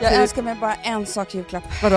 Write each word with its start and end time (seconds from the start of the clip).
Jag 0.00 0.14
önskar 0.14 0.42
mig 0.42 0.54
bara 0.54 0.74
en 0.74 1.06
sak 1.06 1.34
i 1.34 1.38
julklapp. 1.38 1.64
Vadå? 1.82 1.96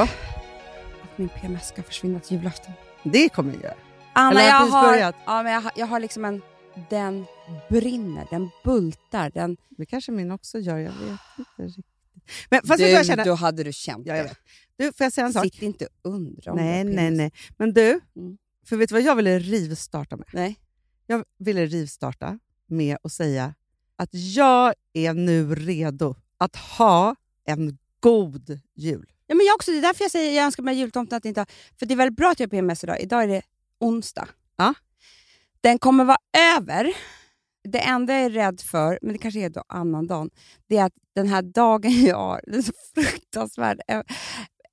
Att 1.03 1.17
min 1.17 1.29
PMS 1.29 1.67
ska 1.67 1.83
försvinna 1.83 2.19
till 2.19 2.37
julafton. 2.37 2.73
Det 3.03 3.29
kommer 3.29 3.53
jag 3.53 3.63
göra. 3.63 3.73
Anna, 4.13 4.31
Eller 4.31 4.41
har 4.41 4.47
jag 4.49 4.59
precis 4.59 4.73
har, 4.73 4.87
börjat? 4.91 5.15
ja, 5.25 5.43
men 5.43 5.51
jag, 5.53 5.61
har, 5.61 5.71
jag 5.75 5.87
har 5.87 5.99
liksom 5.99 6.25
en... 6.25 6.41
Den 6.89 7.25
brinner, 7.69 8.27
den 8.29 8.49
bultar. 8.63 9.29
Den, 9.33 9.57
Det 9.69 9.85
kanske 9.85 10.11
min 10.11 10.31
också 10.31 10.59
gör, 10.59 10.77
jag 10.77 10.91
vet 10.91 11.19
inte 11.37 11.63
riktigt. 11.63 11.85
Men 12.49 12.59
fast 12.61 12.71
vet 12.71 12.77
du 12.79 12.85
du, 12.85 12.91
vad 12.91 12.99
jag 12.99 13.05
känner? 13.05 13.25
då 13.25 13.33
hade 13.33 13.63
du 13.63 13.73
känt 13.73 14.07
Ja, 14.07 14.15
jag 14.15 14.25
det. 14.25 14.29
vet. 14.29 14.37
Du, 14.77 14.85
får 14.93 15.05
jag 15.05 15.13
säga 15.13 15.27
en 15.27 15.33
sak? 15.33 15.43
Sitt 15.43 15.61
inte 15.61 15.85
och 16.01 16.11
undra 16.11 16.51
om 16.51 16.57
Nej, 16.57 16.83
det 16.83 16.89
är 16.91 16.93
nej, 16.93 16.95
PMS. 16.95 17.17
nej. 17.17 17.31
Men 17.57 17.73
du, 17.73 17.99
Mm. 18.15 18.37
för 18.65 18.77
vet 18.77 18.89
du 18.89 18.95
vad 18.95 19.01
jag 19.01 19.15
ville 19.15 19.39
rivstarta 19.39 20.17
med? 20.17 20.27
nej. 20.33 20.59
Jag 21.07 21.23
ville 21.39 21.65
rivstarta 21.65 22.39
med 22.67 22.97
att 23.03 23.11
säga 23.11 23.53
att 23.95 24.09
jag 24.13 24.73
är 24.93 25.13
nu 25.13 25.55
redo 25.55 26.15
att 26.37 26.55
ha 26.55 27.15
en 27.45 27.77
god 28.01 28.59
jul. 28.75 29.05
Ja, 29.27 29.35
men 29.35 29.45
jag 29.45 29.55
också, 29.55 29.71
det 29.71 29.77
är 29.77 29.81
därför 29.81 30.03
jag 30.03 30.11
säger 30.11 30.35
jag 30.37 30.45
önskar 30.45 30.63
mig 30.63 30.75
jultomten 30.75 31.17
att 31.17 31.25
inte 31.25 31.39
ha... 31.41 31.45
För 31.79 31.85
det 31.85 31.93
är 31.93 31.95
väldigt 31.95 32.17
bra 32.17 32.29
att 32.31 32.39
jag 32.39 32.47
har 32.47 32.49
PMS 32.49 32.83
idag. 32.83 32.99
Idag 33.01 33.23
är 33.23 33.27
det 33.27 33.41
onsdag. 33.79 34.27
Ja. 34.57 34.73
Den 35.61 35.79
kommer 35.79 36.03
vara 36.05 36.17
över. 36.57 36.93
Det 37.63 37.79
enda 37.79 38.13
jag 38.13 38.21
är 38.23 38.29
rädd 38.29 38.61
för, 38.61 38.99
men 39.01 39.13
det 39.13 39.17
kanske 39.19 39.39
är 39.39 39.49
då 39.49 39.63
annan 39.67 40.07
dagen, 40.07 40.29
det 40.67 40.77
är 40.77 40.85
att 40.85 40.93
den 41.15 41.27
här 41.27 41.41
dagen 41.41 42.05
jag 42.05 42.17
har, 42.17 42.41
den 42.47 42.55
är 42.57 42.61
så 42.61 42.71
fruktansvärd. 42.95 43.79
E- 43.87 44.03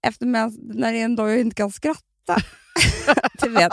Efter 0.02 0.26
när 0.26 0.92
det 0.92 0.98
är 1.00 1.04
en 1.04 1.16
dag 1.16 1.30
jag 1.30 1.40
inte 1.40 1.54
kan 1.54 1.72
skratta. 1.72 2.36
du 3.42 3.48
vet. 3.48 3.72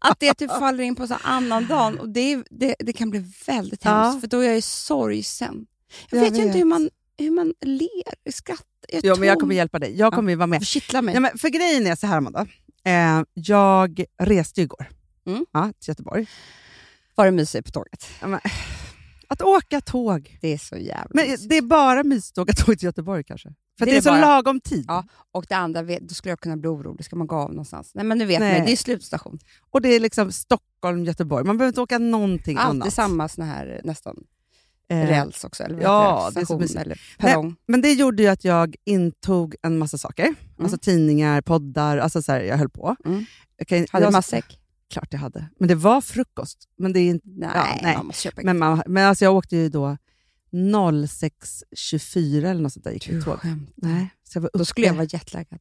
Att 0.00 0.20
det 0.20 0.34
typ 0.34 0.50
faller 0.50 0.84
in 0.84 0.94
på 0.96 1.06
så 1.06 1.16
annan 1.22 1.66
dagen 1.66 1.98
och 1.98 2.08
det, 2.08 2.42
det, 2.50 2.74
det 2.78 2.92
kan 2.92 3.10
bli 3.10 3.24
väldigt 3.46 3.84
Ja. 3.84 3.90
hemskt, 3.90 4.20
för 4.20 4.28
då 4.28 4.38
är 4.40 4.46
jag 4.46 4.54
ju 4.54 4.62
sorgsen. 4.62 5.66
Jag, 6.10 6.18
Jag 6.20 6.30
vet, 6.30 6.38
ju 6.38 6.42
inte 6.42 6.58
hur 6.58 6.64
man, 6.64 6.90
hur 7.18 7.30
man 7.30 7.54
ler, 7.60 8.30
skrattar. 8.32 8.64
Jag 8.88 9.00
Jo, 9.04 9.14
men 9.18 9.28
jag 9.28 9.40
kommer 9.40 9.54
hjälpa 9.54 9.78
dig. 9.78 9.96
Jag 9.96 10.12
kommer 10.12 10.30
ju 10.30 10.36
vara 10.36 10.46
med. 10.46 10.60
Det 10.60 10.64
kittlar 10.64 11.02
mig. 11.02 11.14
Ja, 11.14 11.20
men 11.20 11.38
för 11.38 11.48
grejen 11.48 11.86
är 11.86 11.96
så 11.96 12.06
här, 12.06 12.16
Amanda. 12.18 12.46
Eh, 12.84 13.22
jag 13.34 14.04
reste 14.22 14.60
ju 14.60 14.64
igår 14.64 14.86
Mm. 15.26 15.46
ja, 15.52 15.72
till 15.80 15.88
Göteborg. 15.88 16.26
Var 17.14 17.24
det 17.24 17.30
mysigt 17.30 17.66
på 17.66 17.70
tåget? 17.72 18.06
Ja, 18.20 18.26
men, 18.26 18.40
att 19.28 19.42
åka 19.42 19.80
tåg. 19.80 20.38
Det 20.40 20.48
är 20.52 20.58
så 20.58 20.76
jävla 20.76 21.10
Men 21.14 21.30
mysigt. 21.30 21.48
det 21.48 21.56
är 21.56 21.62
bara 21.62 22.04
mysigt 22.04 22.38
att 22.38 22.42
åka 22.42 22.52
tåg 22.52 22.78
till 22.78 22.86
Göteborg 22.86 23.24
kanske. 23.24 23.48
För 23.78 23.86
Det 23.86 23.92
det, 23.92 23.96
är 23.96 24.00
så 24.00 24.10
bara- 24.10 24.20
lagom 24.20 24.60
tid. 24.60 24.84
Ja. 24.88 25.04
Och 25.32 25.46
det 25.48 25.54
andra, 25.56 25.82
då 25.82 26.14
skulle 26.14 26.32
jag 26.32 26.40
kunna 26.40 26.56
bli 26.56 26.68
orolig. 26.68 27.04
Ska 27.04 27.16
man 27.16 27.26
gå 27.26 27.36
av 27.36 27.50
någonstans? 27.50 27.90
Nej, 27.94 28.04
men 28.04 28.18
nu 28.18 28.24
vet 28.24 28.40
Nej. 28.40 28.56
man. 28.58 28.66
Det 28.66 28.72
är 28.72 28.76
slutstation. 28.76 29.38
Och 29.70 29.82
det 29.82 29.88
är 29.88 30.00
liksom 30.00 30.32
Stockholm, 30.32 31.04
Göteborg. 31.04 31.44
Man 31.44 31.58
behöver 31.58 31.68
inte 31.70 31.80
åka 31.80 31.98
någonting 31.98 32.56
Alltid 32.56 32.82
annat. 32.82 32.94
samma 32.94 33.28
såna 33.28 33.46
här 33.46 33.80
nästan 33.84 34.16
räls 34.88 35.44
också. 35.44 35.62
Eller 35.62 35.82
ja, 35.82 36.30
det 36.34 36.44
Station 36.44 36.62
eller 36.62 37.00
perrong. 37.18 37.56
Men 37.66 37.80
det 37.80 37.92
gjorde 37.92 38.22
ju 38.22 38.28
att 38.28 38.44
jag 38.44 38.76
intog 38.84 39.54
en 39.62 39.78
massa 39.78 39.98
saker. 39.98 40.24
Mm. 40.24 40.36
Alltså 40.58 40.78
tidningar, 40.78 41.40
poddar, 41.40 41.98
alltså 41.98 42.22
så 42.22 42.32
här, 42.32 42.40
jag 42.40 42.56
höll 42.56 42.70
på. 42.70 42.96
Mm. 43.04 43.24
Kan, 43.66 43.86
Hade 43.90 44.06
du 44.06 44.12
matsäck? 44.12 44.60
Klart 44.90 45.08
jag 45.10 45.20
hade. 45.20 45.48
Men 45.58 45.68
det 45.68 45.74
var 45.74 46.00
frukost. 46.00 46.58
Men, 46.78 46.92
det 46.92 47.00
är 47.00 47.10
inte, 47.10 47.28
Nej, 47.28 47.50
ja, 47.54 47.66
nej. 47.82 47.96
man 47.96 48.06
måste 48.06 48.22
köpa 48.22 48.40
men, 48.44 48.58
man, 48.58 48.82
men 48.86 49.06
alltså 49.06 49.24
jag 49.24 49.34
åkte 49.34 49.56
ju 49.56 49.68
då 49.68 49.96
06.24 50.52 52.50
eller 52.50 52.62
något 52.62 52.72
sånt 52.72 52.84
där. 52.84 52.92
Gick 52.92 53.08
Du 53.08 53.22
tåg. 53.22 53.38
Nej, 53.74 54.10
så 54.24 54.36
jag 54.36 54.42
var 54.42 54.50
Då 54.52 54.64
skulle 54.64 54.86
jag 54.86 54.94
vara 54.94 55.06
jetlaggad. 55.10 55.58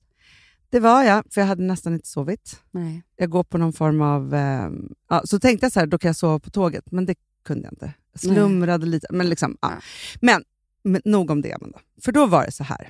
Det 0.70 0.80
var 0.80 1.04
jag, 1.04 1.24
för 1.30 1.42
jag 1.42 1.48
hade 1.48 1.64
nästan 1.64 1.94
inte 1.94 2.08
sovit. 2.08 2.62
Nej. 2.72 3.04
Jag 3.16 3.30
går 3.30 3.44
på 3.44 3.58
någon 3.58 3.74
form 3.74 4.02
av... 4.02 4.36
Eh, 4.36 4.70
ja, 5.10 5.22
så 5.26 5.40
tänkte 5.40 5.66
jag 5.66 5.74
så 5.74 5.80
här, 5.80 5.88
då 5.88 5.98
kan 5.98 6.10
jag 6.10 6.16
sova 6.16 6.40
på 6.40 6.50
tåget, 6.50 6.92
men 6.92 7.06
det 7.06 7.16
kunde 7.48 7.64
jag 7.64 7.74
inte. 7.74 7.94
Jag 8.12 8.22
slumrade 8.22 8.86
lite. 8.86 9.08
Men, 9.10 9.30
liksom, 9.30 9.58
ja. 9.62 9.72
Ja. 9.72 9.80
men, 10.22 10.44
men 10.84 11.02
nog 11.06 11.32
om 11.32 11.42
det, 11.42 11.54
Amanda. 11.54 11.80
För 12.04 12.12
då 12.12 12.26
var 12.26 12.46
det 12.46 12.52
så 12.52 12.64
här. 12.64 12.90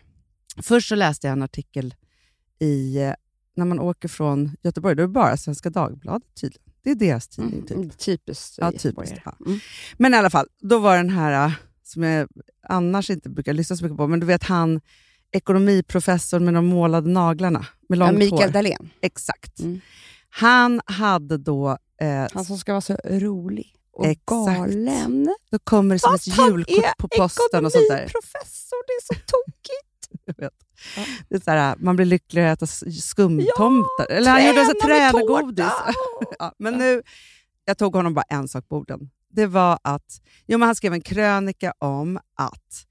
Först 0.61 0.89
så 0.89 0.95
läste 0.95 1.27
jag 1.27 1.31
en 1.31 1.43
artikel 1.43 1.95
i... 2.59 2.97
eh, 2.97 3.13
När 3.55 3.65
man 3.65 3.79
åker 3.79 4.07
från 4.07 4.55
Göteborg, 4.63 4.95
då 4.95 5.03
är 5.03 5.07
det 5.07 5.13
bara 5.13 5.37
Svenska 5.37 5.69
Dagbladet 5.69 6.27
tydligen. 6.41 6.63
Det 6.83 6.91
är 6.91 6.95
deras 6.95 7.27
tidning. 7.27 7.61
Typ. 7.61 7.71
Mm, 7.77 7.89
typiskt 7.89 8.57
Ja, 8.57 8.71
göteborgare. 8.71 9.07
typiskt, 9.07 9.21
ja. 9.25 9.45
Mm. 9.45 9.59
Men 9.97 10.13
i 10.13 10.17
alla 10.17 10.29
fall, 10.29 10.47
då 10.61 10.79
var 10.79 10.97
den 10.97 11.09
här, 11.09 11.45
äh, 11.47 11.53
som 11.83 12.03
jag 12.03 12.27
annars 12.69 13.09
inte 13.09 13.29
brukar 13.29 13.53
lyssna 13.53 13.75
så 13.75 13.83
mycket 13.83 13.97
på, 13.97 14.07
men 14.07 14.19
du 14.19 14.25
vet 14.25 14.43
han 14.43 14.81
ekonomiprofessorn 15.31 16.45
med 16.45 16.53
de 16.53 16.65
målade 16.65 17.09
naglarna 17.09 17.65
med 17.89 17.99
Ja, 17.99 18.05
långt 18.05 18.17
Mikael 18.17 18.41
hår. 18.49 18.53
Dahlén. 18.53 18.89
Exakt. 19.01 19.59
Mm. 19.59 19.79
Han 20.29 20.81
hade 20.85 21.37
då, 21.37 21.77
eh, 22.01 22.27
Han 22.33 22.45
som 22.45 22.57
ska 22.57 22.73
vara 22.73 22.81
så 22.81 22.97
rolig 23.05 23.73
och 23.97 24.05
Exakt. 24.05 24.25
galen. 24.27 25.35
då 25.51 25.59
kommer 25.59 25.95
det 25.95 25.99
som 25.99 26.11
Fast 26.11 26.27
ett 26.27 26.37
julkort 26.37 26.97
på 26.97 27.07
posten 27.07 27.65
och 27.65 27.71
sånt 27.71 27.87
där. 27.89 27.95
ekonomiprofessor. 27.95 28.77
Det 28.87 28.93
är 28.93 29.01
så 29.05 29.13
tokigt. 29.13 30.23
Jag 30.25 30.35
vet. 30.37 30.53
Ja. 30.95 31.03
Det 31.29 31.35
är 31.35 31.39
så 31.39 31.51
här, 31.51 31.75
man 31.79 31.95
blir 31.95 32.05
lyckligare 32.05 32.51
att 32.51 32.61
äta 32.63 32.91
skumtomtar. 32.91 34.05
Eller 34.09 34.31
han 34.31 34.45
gjorde 34.47 34.65
så 34.65 34.73
tårta. 34.73 35.71
ja, 36.39 36.53
men 36.59 36.73
nu, 36.73 37.01
jag 37.65 37.77
tog 37.77 37.95
honom 37.95 38.13
bara 38.13 38.25
en 38.29 38.47
sak 38.47 38.67
på 38.67 38.75
orden. 38.77 39.09
Det 39.29 39.45
var 39.45 39.79
att, 39.83 40.21
jo, 40.47 40.57
men 40.57 40.65
han 40.67 40.75
skrev 40.75 40.93
en 40.93 41.01
krönika 41.01 41.73
om 41.79 42.17
att 42.35 42.85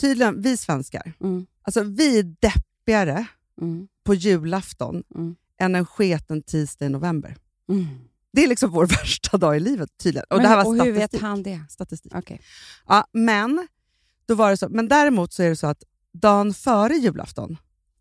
tydligen 0.00 0.42
vi 0.42 0.56
svenskar, 0.56 1.12
Mm. 1.20 1.46
alltså 1.62 1.82
vi 1.82 2.18
är 2.18 2.22
deppigare 2.22 3.26
Mm. 3.60 3.88
på 4.04 4.14
julafton 4.14 5.02
Mm. 5.14 5.36
än 5.60 5.74
en 5.74 5.86
sketen 5.86 6.42
tisdag 6.42 6.86
i 6.86 6.88
november. 6.88 7.36
Mm. 7.68 7.86
Det 8.34 8.44
är 8.44 8.48
liksom 8.48 8.70
vår 8.70 8.86
värsta 9.00 9.36
dag 9.38 9.56
i 9.56 9.60
livet 9.60 9.90
tydligen. 10.02 10.26
Och 10.30 10.36
Men 10.36 10.42
det 10.42 10.48
här 10.48 10.56
var 10.56 10.66
och 10.66 10.84
hur 10.84 10.92
vet 10.92 11.20
han 11.20 11.42
det? 11.42 11.60
statistik. 11.68 12.12
Okej. 12.14 12.40
Ja, 12.88 13.06
men, 13.12 13.66
då 14.26 14.34
var 14.34 14.50
det 14.50 14.56
så, 14.56 14.68
men 14.68 14.88
däremot 14.88 15.32
så 15.32 15.42
är 15.42 15.48
det 15.48 15.56
så 15.56 15.66
att 15.66 15.82
dagen 16.12 16.54
före 16.54 16.94
julafton, 16.94 17.56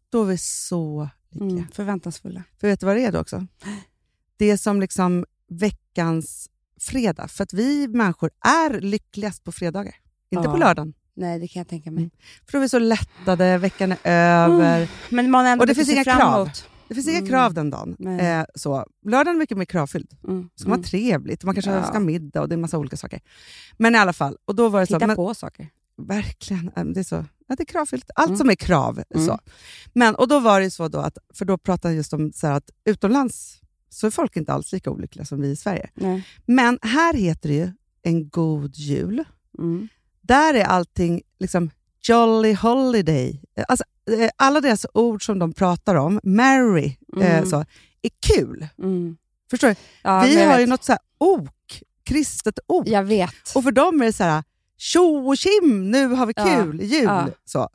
då 0.10 0.22
är 0.24 0.26
vi 0.28 0.38
så 0.38 1.10
lyckliga. 1.30 1.52
Mm. 1.52 1.68
Förväntansfulla. 1.72 2.44
För 2.60 2.68
vet 2.68 2.80
du 2.80 2.86
vad 2.86 2.96
det 2.96 3.06
är 3.06 3.12
då 3.12 3.20
också? 3.20 3.48
Det 4.38 4.46
är 4.52 4.58
som 4.58 4.82
liksom 4.82 5.26
veckans 5.50 6.50
fredag. 6.80 7.28
För 7.28 7.44
att 7.44 7.54
vi 7.54 7.88
människor 7.88 8.32
är 8.46 8.82
lyckligast 8.82 9.44
på 9.44 9.52
fredagar. 9.52 9.96
Inte 10.32 10.48
Ja. 10.48 10.52
på 10.52 10.58
lördagen. 10.58 10.94
Nej, 11.16 11.40
det 11.40 11.48
kan 11.48 11.60
jag 11.60 11.68
tänka 11.68 11.92
mig. 11.92 12.04
Mm. 12.04 12.12
För 12.46 12.52
då 12.52 12.58
är 12.58 12.62
vi 12.62 12.70
så 12.70 12.80
lättade, 12.80 13.58
veckan 13.58 13.92
är 13.92 14.50
över. 14.50 14.90
Men 15.10 15.32
man 15.32 15.46
ändå 15.46 15.62
Och 15.64 15.68
det 15.68 15.76
finns 15.76 15.90
inga 15.90 16.04
krav. 16.04 16.42
emot. 16.42 16.70
Det 16.88 16.96
finns 16.96 17.08
inga 17.08 17.18
Mm. 17.18 17.30
krav 17.30 17.54
den 17.54 17.70
dagen. 17.70 18.20
Eh, 18.20 18.46
så. 18.56 18.86
Lördagen 19.06 19.36
är 19.36 19.40
mycket 19.40 19.58
mer 19.58 19.66
kravfylld. 19.66 20.18
Mm. 20.28 20.50
Ska 20.56 20.70
vara 20.70 20.76
Mm. 20.76 20.84
trevligt. 20.84 21.44
Man 21.44 21.56
kanske 21.56 21.72
Ja. 21.72 21.84
ska 21.84 21.94
ha 21.94 22.00
middag 22.00 22.42
och 22.42 22.50
det 22.50 22.56
är 22.56 22.58
massa 22.58 22.78
olika 22.78 22.98
saker. 22.98 23.22
Men 23.78 23.96
i 23.96 23.98
alla 23.98 24.14
fall. 24.14 24.38
Och 24.46 24.56
då 24.56 24.70
var 24.70 24.80
det 24.80 24.88
så, 24.88 24.94
Titta 24.94 25.08
men, 25.08 25.16
på 25.16 25.34
saker. 25.34 25.70
Verkligen. 25.98 26.72
eh, 26.76 26.84
Det 26.86 27.00
är, 27.00 27.04
så, 27.04 27.26
ja, 27.48 27.56
det 27.56 27.64
är 27.64 27.66
kravfyllt. 27.66 28.10
Allt 28.16 28.28
Mm. 28.28 28.38
som 28.38 28.50
är 28.50 28.56
krav. 28.56 29.04
Mm. 29.16 29.26
Så. 29.28 29.40
Men, 29.94 30.16
och 30.16 30.28
då 30.28 30.40
var 30.40 30.62
det 30.62 30.72
så 30.72 30.88
då 30.88 31.00
att, 31.00 31.18
för 31.34 31.46
då 31.46 31.58
pratade 31.58 31.88
han 31.88 31.96
just 31.96 32.14
om 32.14 32.32
så 32.34 32.48
att 32.48 32.70
utomlands 32.86 33.60
så 33.90 34.08
är 34.08 34.12
folk 34.12 34.38
inte 34.38 34.54
alls 34.54 34.72
lika 34.72 34.92
olyckliga 34.92 35.26
som 35.26 35.42
vi 35.42 35.50
i 35.50 35.56
Sverige. 35.56 35.90
Nej. 35.94 36.28
Men 36.46 36.80
här 36.82 37.14
heter 37.14 37.50
det 37.50 37.56
ju 37.56 37.72
en 38.02 38.30
god 38.30 38.76
jul. 38.76 39.24
Mm. 39.60 39.88
Där 40.22 40.54
är 40.54 40.64
allting 40.64 41.22
liksom 41.40 41.70
jolly 42.08 42.54
holiday. 42.54 43.42
Alltså, 43.68 43.84
eh, 44.20 44.30
alla 44.36 44.62
deras 44.62 44.86
ord 44.94 45.26
som 45.26 45.40
de 45.40 45.54
pratar 45.54 45.96
om, 45.96 46.20
merry, 46.24 46.98
eh, 47.22 47.36
Mm. 47.38 47.50
så, 47.50 47.58
är 48.02 48.12
kul. 48.36 48.68
Mm. 48.78 49.18
Förstår 49.50 49.68
du? 49.68 49.76
Ja, 50.04 50.22
vi 50.22 50.44
har 50.46 50.60
ju 50.60 50.66
något 50.66 50.84
så 50.84 50.92
här 50.92 51.00
ok, 51.18 51.84
kristet 52.04 52.60
ok. 52.68 52.88
Jag 52.88 53.04
vet. 53.04 53.34
Och 53.56 53.64
för 53.64 53.72
dem 53.72 54.02
är 54.02 54.06
det 54.06 54.14
så 54.14 54.24
här, 54.24 54.44
tjo 54.78 55.28
och 55.28 55.38
tjim, 55.38 55.92
nu 55.92 56.08
har 56.08 56.26
vi 56.26 56.34
Ja, 56.36 56.44
kul, 56.46 56.82
jul. 56.82 57.04
ja. 57.04 57.28
Så. 57.46 57.70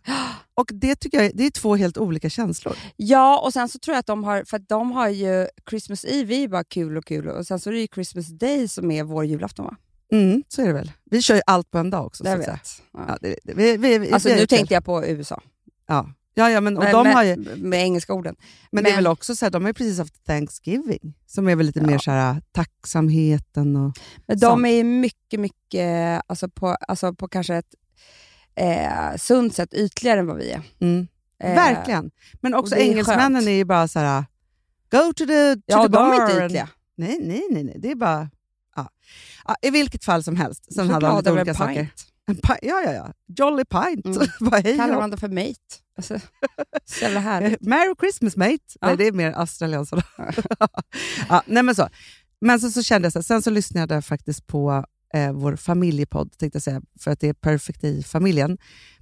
Och 0.55 0.71
det 0.75 0.95
tycker 0.97 1.23
jag 1.23 1.33
det 1.37 1.47
är 1.47 1.51
två 1.51 1.77
helt 1.77 1.99
olika 1.99 2.31
känslor. 2.31 2.77
Ja, 2.97 3.41
och 3.45 3.53
sen 3.53 3.69
så 3.69 3.79
tror 3.79 3.95
jag 3.95 4.01
att 4.01 4.07
de 4.07 4.25
har, 4.25 4.45
för 4.45 4.59
de 4.59 4.93
har 4.93 5.09
ju 5.09 5.47
Christmas 5.71 6.05
Eve 6.05 6.35
är 6.35 6.41
ju 6.41 6.49
bara 6.49 6.65
kul 6.65 6.97
och 6.97 7.05
kul 7.05 7.29
och 7.29 7.47
sen 7.47 7.61
så 7.61 7.71
är 7.71 7.75
det 7.75 7.81
ju 7.81 7.87
Christmas 7.95 8.27
Day 8.27 8.69
som 8.69 8.91
är 8.91 9.03
vår 9.05 9.25
julafton 9.25 9.65
va? 9.65 9.77
Mm, 10.13 10.43
så 10.49 10.63
är 10.63 10.67
det 10.67 10.73
väl. 10.73 10.93
Vi 11.05 11.23
kör 11.23 11.35
ju 11.35 11.41
allt 11.47 11.71
på 11.71 11.79
en 11.79 11.91
dag 11.91 12.07
också. 12.07 12.25
så 12.25 12.31
Jag 12.31 12.39
att 12.39 12.45
säga. 12.45 12.55
vet. 12.57 12.83
Ja. 12.93 13.05
Ja, 13.09 13.19
det, 13.21 13.37
det, 13.45 13.55
vi, 13.55 13.77
vi, 13.77 13.99
vi, 13.99 14.13
Alltså 14.13 14.29
vi 14.29 14.37
nu 14.37 14.47
tänkte 14.47 14.75
jag 14.75 14.85
på 14.85 15.05
USA. 15.07 15.43
Ja, 15.87 16.11
ja, 16.35 16.51
ja 16.51 16.61
men, 16.61 16.77
och 16.77 16.85
med, 16.85 16.93
de 16.95 17.03
med, 17.03 17.15
har 17.15 17.23
ju, 17.23 17.37
med 17.57 17.83
engelska 17.83 18.13
orden. 18.15 18.37
men, 18.73 18.85
det 18.85 18.91
är 18.91 18.95
men- 18.95 19.05
väl 19.05 19.13
också 19.13 19.37
så 19.37 19.45
här, 19.47 19.51
de 19.51 19.63
har 19.63 19.69
ju 19.69 19.75
precis 19.75 19.99
haft 19.99 20.25
Thanksgiving, 20.25 21.15
som 21.27 21.49
är 21.49 21.57
väl 21.57 21.67
lite 21.67 21.79
Ja. 21.81 21.87
mer 21.87 21.99
så 21.99 22.11
här, 22.11 22.43
tacksamheten 22.53 23.77
och... 23.77 23.93
Men 24.27 24.39
de 24.39 24.65
är 24.65 24.69
ju 24.71 24.85
mycket, 24.85 25.41
mycket, 25.41 26.23
alltså 26.27 26.49
på, 26.49 26.69
alltså 26.69 27.15
på 27.15 27.29
kanske 27.29 27.55
ett 27.57 27.75
eh, 28.55 29.17
sunt 29.17 29.55
sätt 29.55 29.75
ytligare 29.75 30.21
än 30.21 30.27
vad 30.27 30.37
vi 30.37 30.51
är. 30.51 30.61
Mm. 30.81 31.07
Eh, 31.43 31.55
Verkligen. 31.55 32.11
Men 32.41 32.55
också 32.55 32.75
är 32.75 32.81
engelsmännen 32.81 33.35
skönt. 33.35 33.47
är 33.49 33.53
ju 33.53 33.65
bara 33.65 33.89
så 33.89 33.99
här, 33.99 34.25
go 34.91 35.13
to 35.17 35.27
the, 35.27 35.55
to 35.57 35.61
Ja, 35.67 35.83
the 35.83 35.89
de 35.89 36.07
är 36.07 36.11
bar. 36.11 36.23
inte 36.23 36.37
and- 36.37 36.45
ytliga. 36.47 36.69
Nej, 36.97 37.19
nej, 37.23 37.43
nej, 37.51 37.65
nej. 37.65 37.77
Det 37.79 37.91
är 37.91 37.95
bara... 37.95 38.31
Ja. 38.79 38.89
Ja, 39.47 39.57
I 39.63 39.71
vilket 39.71 40.05
fall 40.05 40.23
som 40.23 40.37
helst. 40.37 40.75
Sen 40.75 40.91
hade 40.91 40.95
de 40.95 40.99
glada 41.01 41.17
lite 41.19 41.31
över 41.31 41.41
olika 41.41 41.55
saker. 41.55 41.75
pint. 41.75 42.07
En 42.27 42.37
pi- 42.37 42.59
ja, 42.63 42.83
ja, 42.85 42.93
ja. 42.93 43.13
Jolly 43.39 43.65
pint. 43.65 44.07
Mm. 44.17 44.29
Bara, 44.51 44.61
hej, 44.61 44.77
Kallar 44.77 44.87
hopp. 44.89 44.97
varandra 44.97 45.17
för 45.19 45.29
mate. 45.29 45.55
Alltså, 45.97 46.19
så 46.85 47.05
jävla 47.05 47.21
härligt. 47.21 47.61
Merry 47.61 47.95
Christmas 48.01 48.37
mate. 48.37 48.59
Ja. 48.81 48.87
Nej, 48.87 48.97
det 48.97 49.07
är 49.07 49.13
mer 49.13 49.33
australiensarna. 49.33 50.03
ja, 51.29 51.43
nej, 51.47 51.63
men 51.63 51.75
så. 51.75 51.89
Men 52.41 52.61
så, 52.61 52.71
så 52.71 52.83
kände 52.83 53.07
jag 53.07 53.13
så 53.13 53.19
här, 53.19 53.25
sen 53.25 53.43
så 53.43 53.51
lyssnade 53.51 53.95
jag 53.95 54.05
faktiskt 54.05 54.47
på 54.47 54.85
eh, 55.15 55.33
vår 55.33 55.57
familjepodd, 55.57 56.33
tänkte 56.39 56.57
jag 56.57 56.63
säga, 56.63 56.83
för 57.01 57.11
att 57.11 57.21
det 57.21 57.29
är 57.29 57.33
perfekt 57.33 57.85
i 57.85 58.03
familjen, 58.03 58.59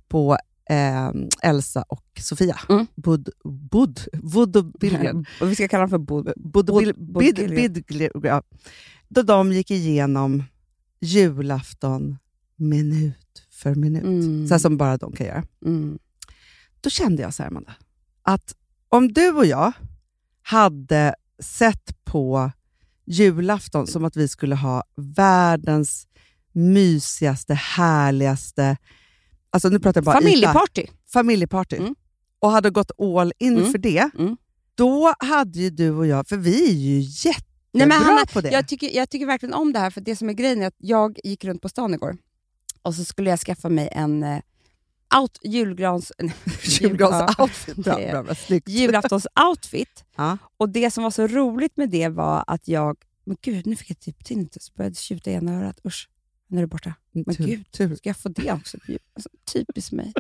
på 0.09 0.39
eh, 0.71 1.11
Elsa 1.43 1.83
och 1.89 2.05
Sofia. 2.21 2.59
Mm. 2.69 2.87
Bud, 2.97 3.29
Bud, 3.71 4.01
Bud 4.23 4.57
och 4.57 4.65
Billgren. 4.65 5.27
Och 5.41 5.51
vi 5.51 5.55
ska 5.55 5.69
kalla 5.69 5.81
dem 5.83 5.91
för 5.91 5.99
bod. 5.99 6.25
Bud, 6.37 6.67
Bud- 6.67 6.79
Bill, 6.79 6.95
Bud 6.97 7.17
Bid, 7.17 7.35
Billgren. 7.35 8.11
Bid, 8.15 8.25
ja. 8.31 8.43
Då 9.09 9.23
de 9.23 9.53
gick 9.53 9.71
igenom 9.71 10.45
julafton 11.01 12.17
minut 12.57 13.47
för 13.51 13.75
minut. 13.75 14.03
Mm. 14.05 14.47
Så 14.49 14.55
här 14.55 14.59
som 14.59 14.77
bara 14.77 14.97
de 14.97 15.13
kan 15.13 15.27
göra. 15.27 15.45
Mm. 15.65 15.99
Då 16.81 16.91
kände 16.91 17.23
jag 17.23 17.35
så 17.35 17.43
här, 17.43 17.51
Amanda, 17.51 17.75
att 18.23 18.55
om 18.89 19.13
du 19.13 19.31
och 19.33 19.47
jag 19.47 19.73
hade 20.43 21.15
sett 21.43 22.05
på 22.05 22.51
julafton 23.07 23.87
som 23.87 24.05
att 24.05 24.17
vi 24.17 24.29
skulle 24.29 24.55
ha 24.55 24.85
världens 24.97 26.07
mysigaste, 26.53 27.55
härligaste, 27.55 28.77
alltså 29.51 29.69
nu 29.69 29.79
pratar 29.79 30.01
jag 30.01 30.05
bara 30.05 30.21
Familjeparty. 30.21 30.87
familjeparty 31.13 31.77
Mm. 31.77 31.95
och 32.39 32.51
hade 32.51 32.71
gått 32.71 32.91
all 33.01 33.33
in 33.39 33.57
Mm. 33.59 33.71
för 33.73 33.79
det, 33.79 34.11
Mm. 34.19 34.37
då 34.75 35.15
hade 35.19 35.59
ju 35.59 35.71
du 35.71 35.91
och 35.91 36.07
jag, 36.07 36.29
för 36.29 36.37
vi 36.37 36.69
är 36.71 36.75
ju 36.75 37.01
jättebra 37.01 37.56
Nej, 37.79 37.87
men 37.87 38.03
Hanna, 38.03 38.27
på 38.27 38.41
det. 38.41 38.51
Jag 38.51 38.69
tycker, 38.69 38.97
jag 38.97 39.11
tycker 39.11 39.27
verkligen 39.27 39.55
om 39.55 39.73
det 39.73 39.79
här, 39.79 39.91
för 39.91 40.01
det 40.01 40.17
som 40.17 40.29
är 40.29 40.33
grejen 40.33 40.63
är 40.63 40.67
att 40.67 40.77
jag 40.79 41.19
gick 41.25 41.45
runt 41.45 41.63
på 41.63 41.69
stan 41.69 41.95
igår 41.95 42.17
och 42.87 42.95
så 42.95 43.05
skulle 43.05 43.31
jag 43.31 43.39
skaffa 43.39 43.69
mig 43.69 43.89
en 43.93 44.23
eh, 44.23 44.41
out, 45.21 45.39
julgrans... 45.43 46.13
Julgransoutfit, 46.81 47.77
snyggt. 48.47 48.69
julaftonsoutfit. 48.69 50.05
Ja. 50.17 50.39
Och 50.57 50.69
det 50.69 50.91
som 50.91 51.05
var 51.05 51.11
så 51.11 51.27
roligt 51.27 51.77
med 51.77 51.91
det 51.91 52.09
var 52.09 52.45
att 52.47 52.69
jag... 52.69 52.97
Men 53.25 53.37
gud, 53.43 53.67
nu 53.67 53.77
fick 53.77 53.91
jag 53.91 54.01
typ 54.01 54.25
tinnitus. 54.25 54.75
Började 54.75 54.95
tjuta 54.97 55.31
i 55.31 55.35
ena 55.35 55.59
örat. 55.61 55.81
Usch, 55.87 56.09
nu 56.47 56.57
är 56.59 56.61
det 56.61 56.67
borta. 56.67 56.95
Men 57.13 57.25
tur, 57.25 57.47
gud, 57.47 57.71
tur. 57.71 57.97
ska 57.97 58.09
jag 58.09 58.17
få 58.17 58.29
det 58.29 58.53
också? 58.53 58.79
Alltså, 59.15 59.31
typiskt 59.53 59.93
mig. 59.93 60.13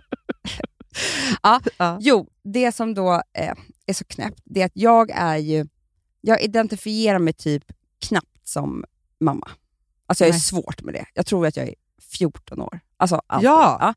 ja, 1.43 1.61
Ja. 1.77 1.99
Jo, 2.01 2.29
det 2.43 2.73
som 2.73 2.95
då 2.95 3.15
eh, 3.15 3.55
är 3.87 3.93
så 3.93 4.05
knäppt, 4.05 4.43
det 4.45 4.63
är 4.63 4.67
att 4.67 4.73
jag 4.75 5.11
är 5.11 5.37
ju... 5.37 5.67
Jag 6.27 6.43
identifierar 6.43 7.19
mig 7.19 7.33
typ 7.33 7.73
knappt 8.01 8.49
som 8.49 8.85
mamma. 9.21 9.51
Alltså 10.07 10.25
jag 10.25 10.29
är 10.29 10.33
Nej. 10.33 10.41
svårt 10.41 10.83
med 10.83 10.95
det. 10.95 11.07
Jag 11.15 11.27
tror 11.27 11.47
att 11.47 11.57
jag 11.57 11.69
är 11.69 11.75
14 12.03 12.61
år. 12.61 12.81
Alltså 12.97 13.23
allt. 13.27 13.45
Ja. 13.45 13.95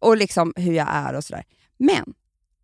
Och 0.00 0.16
liksom 0.16 0.52
hur 0.56 0.72
jag 0.72 0.88
är 0.90 1.14
och 1.14 1.24
sådär. 1.24 1.44
Men 1.76 2.14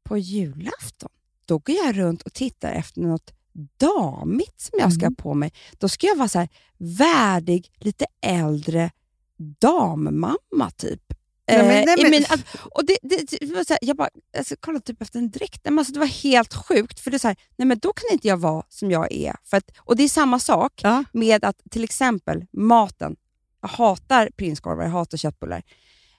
på 0.02 0.18
julafton, 0.18 1.08
då 1.44 1.58
går 1.58 1.76
jag 1.84 1.98
runt 1.98 2.22
och 2.22 2.32
tittar 2.32 2.72
efter 2.72 3.00
något 3.00 3.32
damigt 3.76 4.60
som 4.60 4.78
jag 4.78 4.92
ska 4.92 5.00
ha 5.00 5.06
Mm. 5.06 5.14
på 5.16 5.34
mig. 5.34 5.52
Då 5.78 5.88
ska 5.88 6.06
jag 6.06 6.16
vara 6.16 6.28
så 6.28 6.38
här 6.38 6.48
värdig, 6.78 7.72
lite 7.78 8.06
äldre 8.22 8.90
dammamma 9.60 10.70
typ. 10.76 11.05
Nej, 11.48 11.58
men- 11.58 11.84
nej, 11.86 11.94
i 11.98 12.02
men- 12.02 12.10
min, 12.10 12.24
att- 12.30 12.56
och 12.74 12.84
det, 12.86 12.98
det, 13.02 13.36
det 13.40 13.54
var 13.54 13.64
så 13.64 13.72
här, 13.72 13.78
jag 13.82 13.96
bara 13.96 14.08
alltså, 14.38 14.56
kollade 14.60 14.84
typ 14.84 15.02
efter 15.02 15.18
en 15.18 15.30
dräkt. 15.30 15.60
Men 15.64 15.78
Alltså, 15.78 15.92
det 15.94 16.00
var 16.00 16.06
helt 16.06 16.54
sjukt. 16.54 17.00
För 17.00 17.10
det 17.10 17.16
är 17.16 17.18
så 17.18 17.28
här, 17.28 17.36
nej, 17.56 17.66
men 17.66 17.78
då 17.78 17.92
kan 17.92 18.04
inte 18.12 18.28
jag 18.28 18.36
vara 18.36 18.62
som 18.68 18.90
jag 18.90 19.12
är. 19.12 19.36
För 19.44 19.56
att, 19.56 19.70
och 19.78 19.96
Det 19.96 20.02
är 20.02 20.08
samma 20.08 20.38
sak 20.38 20.72
Ja. 20.82 21.04
med 21.12 21.44
att 21.44 21.56
till 21.70 21.84
exempel 21.84 22.44
maten. 22.52 23.16
Jag 23.62 23.68
hatar 23.68 24.30
prinskorvar, 24.36 24.82
jag 24.84 24.90
hatar 24.90 25.18
köttbullar. 25.18 25.62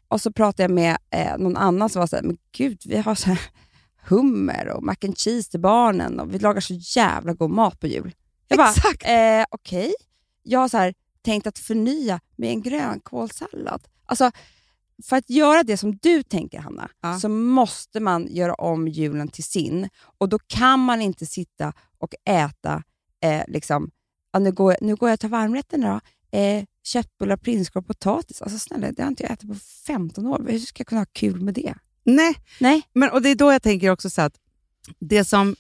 Och 0.07 0.21
så 0.21 0.31
pratade 0.31 0.63
jag 0.63 0.71
med 0.71 0.97
eh, 1.09 1.37
någon 1.37 1.57
annan 1.57 1.89
som 1.89 1.99
var 1.99 2.07
såhär, 2.07 2.23
men 2.23 2.37
gud, 2.57 2.81
vi 2.85 2.97
har 2.97 3.15
så 3.15 3.35
hummer 4.07 4.67
och 4.67 4.83
mac 4.83 4.95
and 5.03 5.17
cheese 5.19 5.51
till 5.51 5.59
barnen 5.59 6.19
och 6.19 6.33
vi 6.33 6.39
lagar 6.39 6.61
så 6.61 6.73
jävla 6.73 7.33
god 7.33 7.49
mat 7.51 7.79
på 7.79 7.87
jul. 7.87 8.15
Jag 8.47 8.57
bara, 8.57 8.69
Exakt. 8.69 9.03
eh, 9.05 9.45
okej. 9.49 9.93
Jag 10.43 10.59
har 10.59 10.67
så 10.67 10.93
tänkt 11.21 11.47
att 11.47 11.59
förnya 11.59 12.19
med 12.35 12.49
en 12.49 12.61
grönkålssallad. 12.61 13.87
Alltså, 14.05 14.31
för 15.05 15.15
att 15.15 15.29
göra 15.29 15.63
det 15.63 15.77
som 15.77 15.95
du 16.01 16.23
tänker, 16.23 16.59
Hanna, 16.59 16.89
Ja. 17.01 17.19
så 17.19 17.29
måste 17.29 17.99
man 17.99 18.27
göra 18.29 18.53
om 18.53 18.87
julen 18.87 19.27
till 19.27 19.43
sin. 19.43 19.89
Och 20.17 20.29
då 20.29 20.39
kan 20.39 20.79
man 20.79 21.01
inte 21.01 21.25
sitta 21.25 21.73
och 21.97 22.13
äta, 22.25 22.83
eh, 23.23 23.41
liksom, 23.47 23.91
ja, 24.31 24.39
nu, 24.39 24.51
går, 24.51 24.71
jag- 24.73 24.81
nu 24.81 24.95
går 24.95 25.09
jag 25.09 25.19
till 25.19 25.29
varmrätterna 25.29 26.01
då. 26.31 26.37
Eh, 26.37 26.63
köttbullar, 26.83 27.37
prinskorv, 27.37 27.83
potatis. 27.83 28.41
Alltså 28.41 28.59
snälla, 28.59 28.91
det 28.91 29.01
har 29.01 29.09
inte 29.09 29.23
jag 29.23 29.31
ätit 29.31 29.49
på 29.49 29.55
15 29.87 30.25
år. 30.27 30.45
Hur 30.49 30.59
ska 30.59 30.81
jag 30.81 30.87
kunna 30.87 31.01
ha 31.01 31.05
kul 31.11 31.41
med 31.41 31.53
det? 31.53 31.73
Nej, 32.03 32.35
Nej, 32.59 32.81
men, 32.93 33.09
och 33.11 33.21
det 33.21 33.29
är 33.29 33.35
då 33.35 33.51
jag 33.53 33.61
tänker 33.63 33.89
också 33.89 34.09
så 34.09 34.21
att 34.21 34.33
det 34.99 35.25
som... 35.25 35.55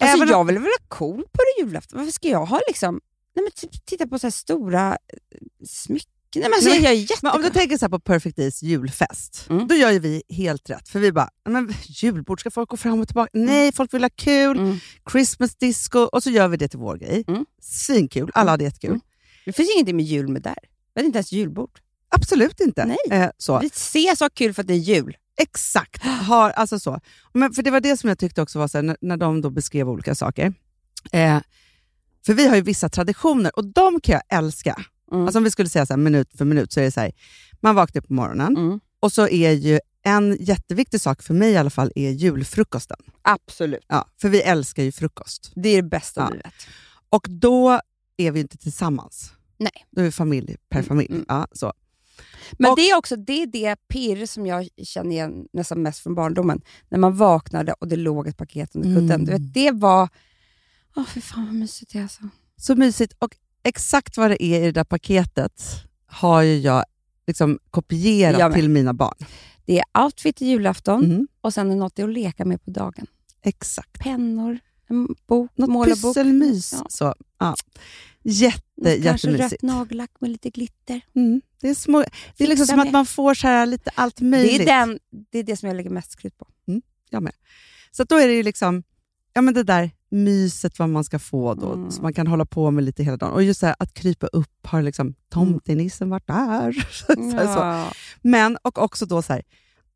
alltså 0.00 0.24
jag 0.24 0.44
vill 0.44 0.54
väl 0.54 0.62
vara 0.62 0.88
cool 0.88 1.22
på 1.32 1.40
julafton. 1.58 1.98
Varför 1.98 2.12
ska 2.12 2.28
jag 2.28 2.46
ha 2.46 2.60
liksom, 2.68 3.00
nej 3.34 3.42
men 3.42 3.52
typ, 3.52 3.86
titta 3.86 4.06
på 4.06 4.18
så 4.18 4.26
här 4.26 4.32
stora 4.32 4.92
eh, 4.92 5.38
smycken? 5.66 6.12
Nej, 6.34 6.42
men 6.42 6.52
alltså, 6.54 6.68
Nej, 6.70 6.82
jag 6.82 6.92
är. 6.94 7.06
Men 7.22 7.32
om 7.32 7.42
du 7.42 7.50
tänker 7.50 7.78
så 7.78 7.84
här 7.84 7.90
på 7.90 7.98
Perfect 8.00 8.36
Days 8.36 8.62
julfest, 8.62 9.46
Mm. 9.50 9.68
då 9.68 9.74
gör 9.74 9.90
ju 9.90 9.98
vi 9.98 10.22
helt 10.28 10.70
rätt. 10.70 10.88
För 10.88 10.98
vi 11.00 11.12
bara, 11.12 11.30
men 11.48 11.74
julbord, 11.86 12.40
ska 12.40 12.50
folk 12.50 12.68
gå 12.68 12.76
fram 12.76 13.00
och 13.00 13.08
tillbaka? 13.08 13.30
Nej, 13.34 13.72
folk 13.72 13.94
vill 13.94 14.02
ha 14.04 14.10
kul. 14.16 14.58
Mm. 14.58 14.78
Christmas 15.12 15.54
disco. 15.56 15.98
Och 15.98 16.22
så 16.22 16.30
gör 16.30 16.48
vi 16.48 16.56
det 16.56 16.68
till 16.68 16.78
vår 16.78 16.96
grej. 16.96 17.24
Mm. 17.28 17.46
Svinkul, 17.62 18.30
alla 18.34 18.50
hade 18.50 18.64
jättekul. 18.64 18.90
Mm. 18.90 19.00
Det 19.44 19.52
finns 19.52 19.70
ingenting 19.74 19.96
med 19.96 20.04
jul 20.04 20.28
med 20.28 20.42
där. 20.42 20.58
Vi 20.94 21.00
hade 21.00 21.06
inte 21.06 21.18
ens 21.18 21.32
julbord. 21.32 21.78
Absolut 22.10 22.60
inte. 22.60 22.84
Nej. 22.84 23.20
Eh, 23.22 23.30
så. 23.38 23.58
Vi 23.58 23.66
ses 23.66 24.20
och 24.20 24.24
har 24.24 24.30
kul 24.30 24.54
för 24.54 24.62
att 24.62 24.68
det 24.68 24.74
är 24.74 24.78
jul. 24.78 25.16
Exakt. 25.40 26.02
Har, 26.02 26.50
alltså 26.50 26.78
så. 26.78 27.00
Men 27.34 27.52
för 27.52 27.62
Det 27.62 27.70
var 27.70 27.80
det 27.80 27.96
som 27.96 28.08
jag 28.08 28.18
tyckte 28.18 28.42
också 28.42 28.58
var 28.58 28.68
så 28.68 28.78
här, 28.78 28.82
när, 28.82 28.96
när 29.00 29.16
de 29.16 29.40
då 29.40 29.50
beskrev 29.50 29.88
olika 29.88 30.14
saker. 30.14 30.52
Eh, 31.12 31.40
för 32.26 32.34
vi 32.34 32.48
har 32.48 32.56
ju 32.56 32.62
vissa 32.62 32.88
traditioner 32.88 33.58
och 33.58 33.64
de 33.72 34.00
kan 34.00 34.12
jag 34.28 34.38
älska. 34.38 34.84
Mm. 35.12 35.24
Alltså 35.24 35.38
om 35.38 35.44
vi 35.44 35.50
skulle 35.50 35.68
säga 35.68 35.86
så 35.86 35.96
minut 35.96 36.28
för 36.38 36.44
minut 36.44 36.72
så 36.72 36.80
är 36.80 36.84
det 36.84 36.90
så 36.90 37.00
här, 37.00 37.12
man 37.60 37.74
vaknar 37.74 38.02
på 38.02 38.12
morgonen 38.12 38.56
Mm. 38.56 38.80
och 39.00 39.12
så 39.12 39.28
är 39.28 39.50
ju 39.52 39.80
en 40.02 40.36
jätteviktig 40.40 41.00
sak 41.00 41.22
för 41.22 41.34
mig 41.34 41.52
i 41.52 41.56
alla 41.56 41.70
fall 41.70 41.92
är 41.94 42.10
julfrukosten. 42.10 42.96
Absolut. 43.22 43.84
Ja, 43.88 44.08
för 44.20 44.28
vi 44.28 44.42
älskar 44.42 44.82
ju 44.82 44.92
frukost. 44.92 45.52
Det 45.54 45.68
är 45.68 45.82
det 45.82 45.88
bästa 45.88 46.20
Ja. 46.20 46.28
vi 46.32 46.36
vet. 46.36 46.54
Och 47.10 47.26
då 47.30 47.80
är 48.16 48.30
vi 48.30 48.40
inte 48.40 48.58
tillsammans. 48.58 49.32
Nej. 49.56 49.86
Då 49.90 50.00
är 50.00 50.04
vi 50.04 50.12
familj 50.12 50.56
per 50.68 50.78
Mm, 50.78 50.88
familj. 50.88 51.08
mm. 51.12 51.24
Ja, 51.28 51.46
så. 51.52 51.72
Men 52.58 52.70
Och- 52.70 52.76
det 52.76 52.90
är 52.90 52.96
också 52.96 53.16
det, 53.16 53.42
är 53.42 53.46
det 53.46 53.76
pirr 53.88 54.26
som 54.26 54.46
jag 54.46 54.68
känner 54.84 55.10
igen 55.10 55.46
nästan 55.52 55.82
mest 55.82 55.98
från 56.00 56.14
barndomen. 56.14 56.60
När 56.88 56.98
man 56.98 57.16
vaknade 57.16 57.72
och 57.72 57.88
det 57.88 57.96
låg 57.96 58.26
ett 58.28 58.36
paket 58.36 58.76
under 58.76 58.88
kudden. 58.94 59.10
Mm. 59.10 59.24
Du 59.24 59.32
vet, 59.32 59.54
det 59.54 59.70
var... 59.70 60.08
Åh, 60.96 61.04
fy 61.06 61.20
fan 61.20 61.46
vad 61.46 61.54
mysigt 61.54 61.92
det 61.92 61.98
är. 61.98 62.02
Alltså. 62.02 62.22
så 62.56 62.74
mysigt. 62.76 63.14
Och 63.18 63.36
exakt 63.68 64.16
vad 64.16 64.30
det 64.30 64.42
är 64.44 64.60
i 64.60 64.64
det 64.64 64.72
där 64.72 64.84
paketet 64.84 65.62
har 66.06 66.42
jag 66.42 66.84
liksom 67.26 67.58
kopierat 67.70 68.40
Jag 68.40 68.48
med. 68.50 68.58
till 68.60 68.68
mina 68.68 68.94
barn. 68.94 69.14
Det 69.64 69.78
är 69.80 70.02
outfit 70.04 70.36
till 70.36 70.46
julafton 70.46 71.04
Mm. 71.04 71.28
och 71.40 71.54
sen 71.54 71.70
är 71.70 71.76
något 71.76 71.98
att 71.98 72.10
leka 72.12 72.44
med 72.44 72.64
på 72.64 72.70
dagen. 72.70 73.06
Exakt. 73.42 73.98
Pennor, 74.00 74.58
en 74.88 75.08
bok, 75.26 75.50
Något 75.54 75.70
målarbok. 75.70 76.14
pysselmys. 76.14 76.72
Ja. 76.78 76.86
Så, 76.88 77.14
ja. 77.38 77.54
Jätte, 78.22 78.62
Kanske 79.02 79.28
rött 79.28 79.34
jättemysigt. 79.38 79.62
nagellack 79.62 80.10
med 80.20 80.30
lite 80.30 80.50
glitter. 80.50 81.00
Mm. 81.14 81.40
Det 81.60 81.68
är, 81.68 81.74
små, 81.74 82.04
det 82.36 82.44
är 82.44 82.48
liksom 82.48 82.66
som 82.66 82.78
att 82.80 82.86
med. 82.86 82.92
man 82.92 83.06
får 83.06 83.34
så 83.34 83.46
här 83.46 83.66
lite 83.66 83.90
allt 83.94 84.20
möjligt. 84.20 84.58
Det 84.66 84.72
är, 84.72 84.86
den, 84.86 84.98
det 85.32 85.38
är 85.38 85.42
det 85.42 85.56
som 85.56 85.66
jag 85.68 85.76
lägger 85.76 85.90
mest 85.90 86.16
krut 86.16 86.38
på. 86.38 86.46
Så 87.90 88.02
att 88.02 88.08
då 88.08 88.16
är 88.16 88.26
det 88.28 88.34
ju 88.34 88.42
liksom, 88.42 88.82
ja 89.32 89.40
men 89.42 89.54
det 89.54 89.62
där 89.62 89.90
myset 90.10 90.78
vad 90.78 90.88
man 90.88 91.04
ska 91.04 91.18
få 91.18 91.54
då, 91.54 91.72
Mm. 91.72 91.90
så 91.90 92.02
man 92.02 92.12
kan 92.12 92.26
hålla 92.26 92.44
på 92.44 92.70
med 92.70 92.84
lite 92.84 93.02
hela 93.02 93.16
dagen. 93.16 93.32
Och 93.32 93.42
just 93.42 93.60
så 93.60 93.66
här, 93.66 93.74
att 93.78 93.94
krypa 93.94 94.26
upp, 94.26 94.66
har 94.66 94.82
liksom 94.82 95.14
tomtenissen 95.32 96.10
varit 96.10 96.26
där? 96.26 96.36
här, 97.08 97.46
så. 97.54 97.60
Ja. 97.60 97.92
Men, 98.22 98.56
och 98.62 98.78
också 98.82 99.06
då 99.06 99.22
så 99.22 99.32
här, 99.32 99.42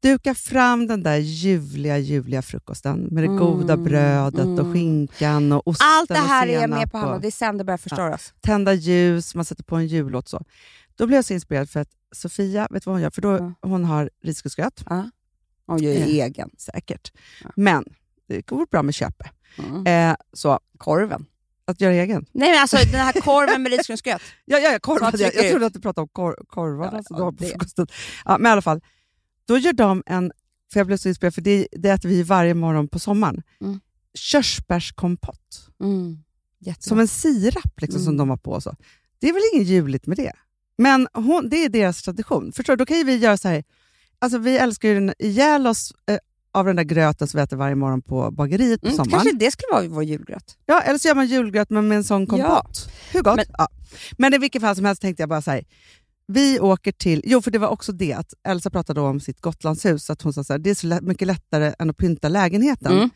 duka 0.02 0.35
fram 0.35 0.87
den 0.87 1.02
där 1.02 1.16
ljuvliga, 1.16 1.99
ljuvliga 1.99 2.42
frukosten 2.42 3.09
med 3.11 3.25
det 3.25 3.28
goda 3.28 3.73
Mm, 3.73 3.85
brödet 3.85 4.47
och 4.47 4.59
mm. 4.66 4.73
skinkan 4.73 5.52
och 5.52 5.69
osten 5.69 5.87
Allt 5.90 6.09
det 6.09 6.14
här 6.14 6.47
och 6.47 6.52
är 6.54 6.61
jag 6.61 6.71
med 6.71 6.90
på, 6.92 6.99
Hanna. 6.99 7.14
och 7.14 7.21
Det 7.21 7.26
är 7.26 7.31
sen 7.31 7.59
det 7.59 7.64
börjar 7.64 7.78
förstöras. 7.78 8.35
tända 8.40 8.73
ljus, 8.75 9.35
man 9.35 9.45
sätter 9.45 9.64
på 9.64 9.76
en 9.76 9.87
jullåt. 9.87 10.28
Så. 10.28 10.45
Då 10.97 11.07
blev 11.07 11.16
jag 11.16 11.25
så 11.25 11.35
inspirerad 11.35 11.71
för 11.71 11.81
att 11.81 11.88
Sofia, 12.14 12.69
vet 12.71 12.85
du 12.85 12.90
vad 12.90 12.95
hon 12.95 13.02
gör? 13.02 13.11
För 13.11 13.23
då, 13.23 13.33
Ja. 13.37 13.69
Hon 13.69 13.85
har 13.85 14.11
risgrynsgröt, 14.23 14.85
Hon 15.66 15.83
gör 15.83 15.92
Ja. 15.92 16.07
egen. 16.07 16.50
säkert. 16.59 17.12
Ja. 17.45 17.50
Men 17.57 17.85
det 18.28 18.47
går 18.47 18.66
bra 18.71 18.83
med 18.83 18.95
köpe. 18.95 19.31
Mm. 19.59 20.11
Eh, 20.11 20.17
så 20.33 20.61
Korven. 20.79 21.27
att 21.65 21.81
göra 21.81 21.93
egen. 21.95 22.27
Nej 22.33 22.51
men 22.51 22.61
alltså 22.61 22.77
den 22.77 23.01
här 23.01 23.13
korven 23.13 23.63
med 23.63 23.73
risgrynsgröt. 23.73 24.23
Ja, 24.45 24.59
ja, 24.59 24.73
ja 24.73 24.79
korv, 24.79 24.99
Så 24.99 25.05
att 25.05 25.21
jag, 25.21 25.35
jag 25.35 25.51
trodde 25.51 25.67
att 25.67 25.75
du 25.75 25.81
pratade 25.81 26.03
om 26.03 26.09
kor, 26.09 26.37
korvarna 26.49 26.97
Ja, 26.97 27.03
som 27.03 27.15
ja, 27.15 27.19
du 27.19 27.23
har 27.25 27.33
på 27.33 27.45
frukosten. 27.45 27.87
Ja, 28.25 28.39
men 28.39 28.51
i 28.51 28.53
alla 28.53 28.63
fall, 28.63 28.81
då 29.49 29.59
gör 29.59 29.73
de 29.73 30.03
en, 30.07 30.33
för 30.73 30.81
jag 30.81 30.87
blev 30.87 30.97
så 30.97 31.09
inspirerad, 31.09 31.35
för 31.35 31.43
det, 31.43 31.69
det 31.73 31.89
äter 31.91 32.09
vi 32.09 32.23
varje 32.23 32.55
morgon 32.55 32.89
på 32.89 32.99
sommaren, 32.99 33.43
Mm. 33.61 33.81
körsbärskompott. 34.15 35.69
Mm. 35.81 36.19
Som 36.79 36.99
en 37.01 37.09
sirap 37.09 37.81
liksom, 37.81 38.01
som 38.01 38.09
Mm. 38.09 38.19
de 38.19 38.31
har 38.31 38.37
på. 38.37 38.61
Så. 38.61 38.75
Det 39.21 39.29
är 39.29 39.33
väl 39.33 39.43
inget 39.55 39.69
juligt 39.69 40.07
med 40.07 40.17
det. 40.17 40.33
Men 40.79 41.09
hon, 41.15 41.49
det 41.49 41.57
är 41.65 41.69
deras 41.69 42.03
tradition. 42.03 42.53
Förstår 42.53 42.73
du? 42.73 42.77
Då 42.77 42.87
kan 42.87 42.97
ju 42.97 43.05
vi 43.05 43.17
göra 43.17 43.37
så 43.37 43.49
här, 43.49 43.65
alltså 44.19 44.39
vi 44.39 44.59
älskar 44.59 44.89
ju 44.89 44.95
den, 44.95 45.15
ihjäl 45.19 45.67
oss 45.67 45.93
eh, 46.07 46.19
av 46.53 46.67
den 46.67 46.77
där 46.77 46.83
gröten 46.83 47.29
som 47.29 47.39
vi 47.39 47.43
äter 47.43 47.57
varje 47.57 47.75
morgon 47.75 48.03
på 48.03 48.31
bageriet 48.31 48.81
på 48.81 48.87
mm, 48.87 48.97
sommaren. 48.97 49.11
kanske 49.11 49.33
det 49.39 49.51
skulle 49.51 49.73
vara 49.73 49.89
vår 49.89 50.05
julgröt. 50.05 50.59
Ja, 50.67 50.81
eller 50.81 50.99
så 50.99 51.09
gör 51.09 51.15
man 51.15 51.27
julgröt 51.27 51.71
men 51.71 51.89
med 51.89 51.97
en 51.97 52.05
sån 52.05 52.27
kompott. 52.27 52.89
Hur 53.13 53.23
gott? 53.23 53.37
Men- 53.37 53.45
ja. 53.59 53.69
men 54.19 54.35
i 54.35 54.39
vilket 54.39 54.63
fall 54.63 54.77
som 54.77 54.85
helst 54.85 55.03
tänkte 55.03 55.23
jag 55.23 55.29
bara 55.29 55.43
så 55.43 55.51
här. 55.51 55.65
Vi 56.27 56.61
åker 56.61 56.93
till... 56.93 57.23
Jo, 57.25 57.43
för 57.43 57.51
det 57.51 57.59
var 57.59 57.69
också 57.69 57.93
det 57.93 58.13
att 58.13 58.35
Elsa 58.49 58.71
pratade 58.71 59.01
om 59.01 59.21
sitt 59.21 59.41
Gotlandshus. 59.41 60.11
Att 60.11 60.23
hon 60.23 60.33
sa 60.33 60.45
här, 60.49 60.59
det 60.59 60.71
är 60.71 60.75
så 60.75 60.99
mycket 61.03 61.27
lättare 61.27 61.75
än 61.79 61.91
att 61.91 61.97
pynta 61.97 62.29
lägenheten. 62.29 62.93
Mm. 62.93 63.11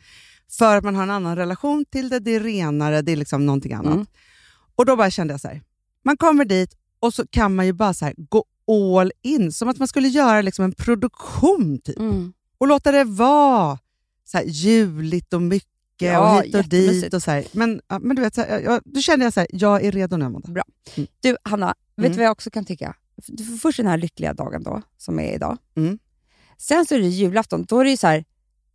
För 0.51 0.77
att 0.77 0.83
man 0.83 0.95
har 0.95 1.03
en 1.03 1.09
annan 1.09 1.35
relation 1.35 1.85
till 1.91 2.09
det, 2.09 2.19
det 2.19 2.31
är 2.31 2.39
renare, 2.39 3.01
det 3.01 3.11
är 3.11 3.15
liksom 3.15 3.45
någonting 3.45 3.73
annat. 3.73 3.93
Mm. 3.93 4.05
Och 4.75 4.85
då 4.85 4.95
bara 4.95 5.11
kände 5.11 5.33
jag 5.33 5.41
så 5.41 5.47
här, 5.47 5.61
man 6.05 6.17
kommer 6.17 6.45
dit 6.45 6.77
och 6.99 7.13
så 7.13 7.27
kan 7.27 7.55
man 7.55 7.65
ju 7.65 7.73
bara 7.73 7.93
så 7.93 8.05
här, 8.05 8.13
gå 8.17 8.45
all 8.97 9.11
in. 9.21 9.51
Som 9.51 9.69
att 9.69 9.77
man 9.77 9.87
skulle 9.87 10.07
göra 10.07 10.41
liksom 10.41 10.65
en 10.65 10.71
produktion 10.71 11.79
typ. 11.83 11.99
Mm. 11.99 12.33
Och 12.57 12.67
låta 12.67 12.91
det 12.91 13.03
vara 13.03 13.79
så 14.25 14.37
här, 14.37 14.45
juligt 14.45 15.33
och 15.33 15.41
mycket 15.41 15.67
Ja, 16.01 16.37
och 16.37 16.43
hit 16.43 16.55
och 16.55 16.63
dit. 16.69 17.13
Och 17.13 17.23
så 17.23 17.31
här. 17.31 17.45
Men, 17.51 17.81
men 18.01 18.15
du 18.15 18.21
vet, 18.21 18.35
så 18.35 18.41
här, 18.41 18.59
jag, 18.59 18.81
då 18.85 19.01
kände 19.01 19.25
jag 19.25 19.33
så 19.33 19.39
här, 19.39 19.49
jag 19.51 19.85
är 19.85 19.91
redo 19.91 20.17
nu 20.17 20.25
Amanda. 20.25 20.63
Du 21.21 21.37
Hanna, 21.43 21.67
vet 21.67 21.97
Mm. 22.05 22.11
du 22.11 22.17
vad 22.17 22.25
jag 22.25 22.31
också 22.31 22.49
kan 22.49 22.65
tycka? 22.65 22.95
Du 23.27 23.43
får 23.43 23.57
först 23.57 23.77
den 23.77 23.87
här 23.87 23.97
lyckliga 23.97 24.33
dagen 24.33 24.63
då, 24.63 24.81
som 24.97 25.19
är 25.19 25.33
idag. 25.33 25.57
Mm. 25.75 25.99
Sen 26.57 26.85
så 26.85 26.95
är 26.95 26.99
det 26.99 27.07
julafton. 27.07 27.65
Då 27.65 27.79
är 27.79 27.83
det 27.83 27.89
ju 27.89 27.97
så 27.97 28.07
här, 28.07 28.25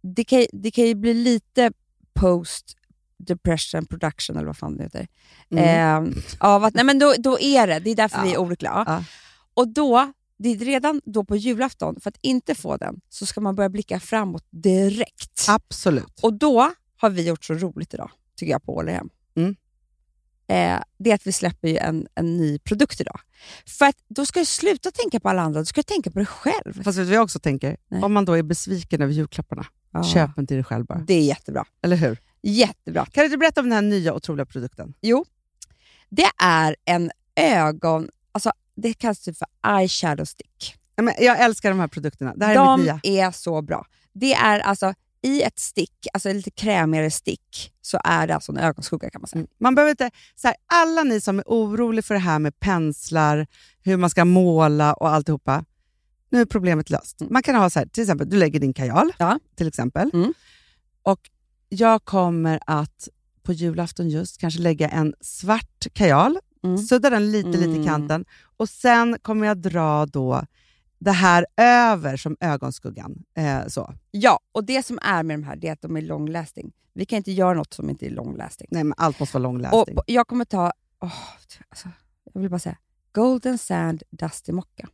det 0.03 0.25
kan, 0.25 0.47
det 0.53 0.71
kan 0.71 0.85
ju 0.85 0.95
bli 0.95 1.15
lite 1.15 1.73
post 2.15 2.77
depression 3.19 3.87
production 3.87 4.37
eller 4.37 4.47
vad 4.47 4.57
fan 4.57 4.77
det 4.77 4.83
heter. 4.83 5.07
Mm. 5.51 6.07
Eh, 6.09 6.15
av 6.39 6.65
att, 6.65 6.75
nej 6.75 6.85
men 6.85 6.99
då, 6.99 7.15
då 7.19 7.41
är 7.41 7.67
det, 7.67 7.79
det 7.79 7.91
är 7.91 7.97
därför 7.97 8.19
Ja. 8.19 8.25
vi 8.25 8.33
är 8.33 8.39
olyckliga. 8.39 8.85
Ja. 8.87 9.05
Och 9.55 9.69
då, 9.69 10.13
det 10.43 10.49
är 10.49 10.57
redan 10.57 11.01
då 11.05 11.25
på 11.25 11.37
julafton, 11.37 12.01
för 12.01 12.11
att 12.11 12.17
inte 12.21 12.55
få 12.55 12.77
den, 12.77 13.01
så 13.09 13.27
ska 13.27 13.41
man 13.41 13.55
börja 13.55 13.69
blicka 13.69 14.01
framåt 14.01 14.47
direkt. 14.51 15.47
Absolut. 15.49 16.21
Och 16.23 16.35
då 16.35 16.73
har 16.97 17.11
vi 17.11 17.27
gjort 17.29 17.45
så 17.45 17.55
roligt 17.55 17.95
idag, 17.95 18.11
tycker 18.37 18.53
jag, 18.53 18.63
på 18.63 18.77
Ålderhem. 18.77 19.09
Mm. 19.37 19.57
Eh, 20.47 20.83
det 20.99 21.11
är 21.11 21.15
att 21.15 21.27
vi 21.27 21.33
släpper 21.33 21.69
ju 21.69 21.77
en, 21.77 22.07
en 22.15 22.37
ny 22.37 22.59
produkt 22.59 23.01
idag. 23.01 23.21
För 23.67 23.87
att 23.87 23.97
då 24.09 24.27
ska 24.27 24.41
du 24.41 24.47
sluta 24.47 24.91
tänka 24.91 25.21
på 25.21 25.29
alla 25.29 25.43
andra, 25.43 25.61
du 25.61 25.67
ska 25.67 25.83
tänka 25.83 26.11
på 26.11 26.19
dig 26.19 26.27
själv. 26.27 26.83
Fast 26.83 26.87
vet 26.87 26.97
du 26.97 27.05
vad 27.05 27.15
jag 27.17 27.23
också 27.25 27.39
tänker? 27.39 27.77
Nej. 27.89 28.03
Om 28.03 28.13
man 28.13 28.25
då 28.25 28.33
är 28.33 28.43
besviken 28.43 29.03
över 29.03 29.13
julklapparna, 29.13 29.67
Ja. 29.93 30.05
köp 30.05 30.39
en 30.39 30.47
till 30.47 30.57
dig 30.57 30.65
själv 30.65 30.85
bara. 30.87 30.99
Det 30.99 31.15
är 31.15 31.25
jättebra. 31.25 31.65
Eller 31.83 31.97
hur? 31.97 32.19
Jättebra. 32.43 33.07
Kan 33.07 33.23
du 33.23 33.25
inte 33.25 33.39
berätta 33.39 33.61
om 33.61 33.67
den 33.69 33.73
här 33.75 33.83
nya 33.83 34.15
otroliga 34.15 34.47
produkten? 34.47 34.95
Jo, 35.01 35.25
det 36.09 36.27
är 36.43 36.77
en 36.85 37.11
ögon... 37.37 38.09
Alltså, 38.33 38.53
det 38.77 38.93
kallas 38.95 39.21
typ 39.21 39.37
för 39.39 39.47
eyeshadow 39.79 40.25
stick. 40.25 40.77
Men 40.97 41.15
jag 41.19 41.41
älskar 41.41 41.71
de 41.71 41.81
här 41.81 41.89
produkterna. 41.89 42.33
Det 42.37 42.45
här 42.47 42.55
är 42.55 42.77
mitt 42.77 42.87
De 42.87 43.01
nya. 43.11 43.27
är 43.27 43.31
så 43.31 43.63
bra. 43.63 43.87
Det 44.13 44.35
är 44.35 44.61
alltså 44.61 44.95
i 45.23 45.43
ett 45.43 45.59
stick, 45.59 46.07
alltså 46.13 46.29
en 46.29 46.37
lite 46.37 46.51
krämigare 46.51 47.11
stick, 47.11 47.73
så 47.81 48.01
är 48.05 48.27
det 48.27 48.35
alltså 48.35 48.53
en 48.53 48.59
ögonskugga 48.59 49.11
kan 49.11 49.21
man 49.21 49.29
säga. 49.29 49.39
Mm. 49.41 49.49
Man 49.61 49.75
behöver 49.75 49.91
inte, 49.91 50.11
så 50.37 50.49
här, 50.49 50.57
alla 50.67 51.03
ni 51.03 51.21
som 51.21 51.39
är 51.39 51.45
oroliga 51.47 52.03
för 52.03 52.15
det 52.15 52.21
här 52.21 52.39
med 52.39 52.61
penslar, 52.61 53.47
hur 53.83 53.97
man 53.97 54.11
ska 54.11 54.25
måla 54.25 54.93
och 54.95 55.09
alltihopa. 55.09 55.65
Nu 56.31 56.41
är 56.41 56.45
problemet 56.45 56.91
löst. 56.91 57.21
Man 57.31 57.43
kan 57.43 57.55
ha 57.55 57.71
så 57.71 57.79
här, 57.79 57.87
till 57.87 58.03
exempel, 58.03 58.31
du 58.31 58.37
lägger 58.37 58.61
din 58.61 58.75
kajal, 58.75 59.13
Ja. 59.19 59.39
till 59.57 59.69
exempel. 59.69 60.11
Mm. 60.15 60.35
Och 61.03 61.21
jag 61.69 62.05
kommer 62.05 62.61
att 62.67 63.09
på 63.43 63.53
julafton 63.53 64.09
just 64.09 64.39
kanske 64.41 64.61
lägga 64.61 64.89
en 64.89 65.15
svart 65.21 65.87
kajal, 65.93 66.39
Mm. 66.63 66.79
sudda 66.79 67.11
den 67.11 67.31
lite, 67.33 67.49
lite 67.49 67.65
i 67.65 67.75
Mm. 67.75 67.85
kanten 67.87 68.25
och 68.57 68.69
sen 68.69 69.19
kommer 69.23 69.47
jag 69.47 69.59
dra 69.59 70.07
då 70.07 70.47
det 70.99 71.11
här 71.13 71.47
över 71.57 72.17
som 72.17 72.37
ögonskuggan. 72.41 73.23
Eh, 73.35 73.67
så. 73.67 73.95
Ja, 74.11 74.41
och 74.53 74.65
det 74.65 74.87
som 74.87 74.99
är 75.03 75.23
med 75.23 75.39
de 75.39 75.45
här 75.45 75.57
det 75.57 75.69
är 75.69 75.73
att 75.73 75.83
de 75.83 75.97
är 75.97 76.03
long 76.03 76.29
lasting. 76.29 76.73
Vi 76.93 77.05
kan 77.05 77.17
inte 77.17 77.33
göra 77.33 77.55
något 77.55 77.75
som 77.75 77.91
inte 77.91 78.07
är 78.07 78.11
long 78.11 78.37
lasting. 78.37 78.69
Nej, 78.71 78.85
men 78.85 78.95
allt 78.97 79.21
måste 79.21 79.37
vara 79.39 79.43
lång 79.43 79.59
Och 79.97 80.05
jag 80.07 80.29
kommer 80.29 80.45
ta, 80.45 80.73
åh, 81.01 81.13
alltså, 81.69 81.89
jag 82.33 82.41
vill 82.41 82.51
bara 82.51 82.59
säga, 82.59 82.77
Golden 83.13 83.59
Sand 83.59 84.03
Dusty 84.11 84.53
Mocca. 84.53 84.89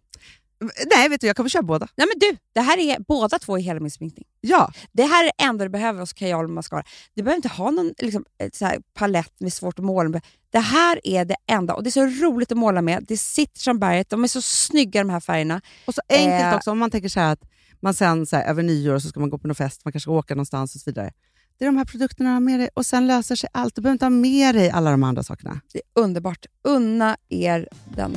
Nej, 0.96 1.08
vet 1.08 1.20
du, 1.20 1.26
jag 1.26 1.36
kommer 1.36 1.48
köra 1.50 1.62
båda. 1.62 1.88
Nej 1.96 2.06
men 2.06 2.18
du, 2.18 2.36
det 2.52 2.60
här 2.60 2.78
är 2.78 2.96
båda 3.08 3.38
två 3.38 3.58
är 3.58 3.62
hela 3.62 3.80
min 3.80 3.90
sminkning. 3.90 4.24
Ja, 4.40 4.72
Det 4.92 5.02
här 5.02 5.24
är 5.24 5.26
det 5.38 5.44
enda 5.44 5.64
du 5.64 5.70
behöver 5.70 6.00
hos 6.00 6.12
kajal 6.12 6.44
och 6.44 6.50
mascara. 6.50 6.82
Du 7.14 7.22
behöver 7.22 7.36
inte 7.36 7.48
ha 7.48 7.70
någon 7.70 7.94
liksom, 7.98 8.24
så 8.52 8.64
här, 8.66 8.78
palett 8.94 9.40
med 9.40 9.52
svårt 9.52 9.78
att 9.78 9.84
måla 9.84 10.08
med. 10.08 10.24
Det 10.50 10.58
här 10.58 11.00
är 11.04 11.24
det 11.24 11.36
enda 11.46 11.74
och 11.74 11.82
det 11.82 11.88
är 11.88 11.90
så 11.90 12.06
roligt 12.26 12.52
att 12.52 12.58
måla 12.58 12.82
med. 12.82 13.04
Det 13.08 13.16
sitter 13.16 13.60
som 13.60 13.78
berget. 13.78 14.10
De 14.10 14.24
är 14.24 14.28
så 14.28 14.42
snygga 14.42 15.00
de 15.00 15.10
här 15.10 15.20
färgerna. 15.20 15.60
och 15.86 15.94
så 15.94 16.00
enkelt 16.08 16.42
Eh. 16.42 16.54
också 16.56 16.70
om 16.70 16.78
man 16.78 16.90
tänker 16.90 17.08
så 17.08 17.20
här 17.20 17.32
att 17.32 17.42
man 17.80 17.94
sen 17.94 18.26
så 18.26 18.36
här, 18.36 18.44
över 18.44 18.62
nyår 18.62 18.98
så 18.98 19.08
ska 19.08 19.20
man 19.20 19.30
gå 19.30 19.38
på 19.38 19.48
någon 19.48 19.54
fest, 19.54 19.84
man 19.84 19.92
kanske 19.92 20.10
åka 20.10 20.34
någonstans 20.34 20.74
och 20.74 20.80
så 20.80 20.90
vidare. 20.90 21.12
Det 21.58 21.64
är 21.64 21.66
de 21.68 21.76
här 21.76 21.84
produkterna 21.84 22.28
du 22.30 22.34
har 22.34 22.40
med 22.40 22.60
dig 22.60 22.68
och 22.74 22.86
sen 22.86 23.06
löser 23.06 23.36
sig 23.36 23.48
allt. 23.52 23.74
Du 23.74 23.80
behöver 23.82 23.92
inte 23.94 24.04
ha 24.04 24.10
med 24.10 24.54
dig 24.54 24.70
alla 24.70 24.90
de 24.90 25.02
andra 25.02 25.22
sakerna. 25.22 25.60
Det 25.72 25.78
är 25.78 26.02
underbart. 26.02 26.46
Unna 26.64 27.16
er 27.28 27.68
den. 27.96 28.16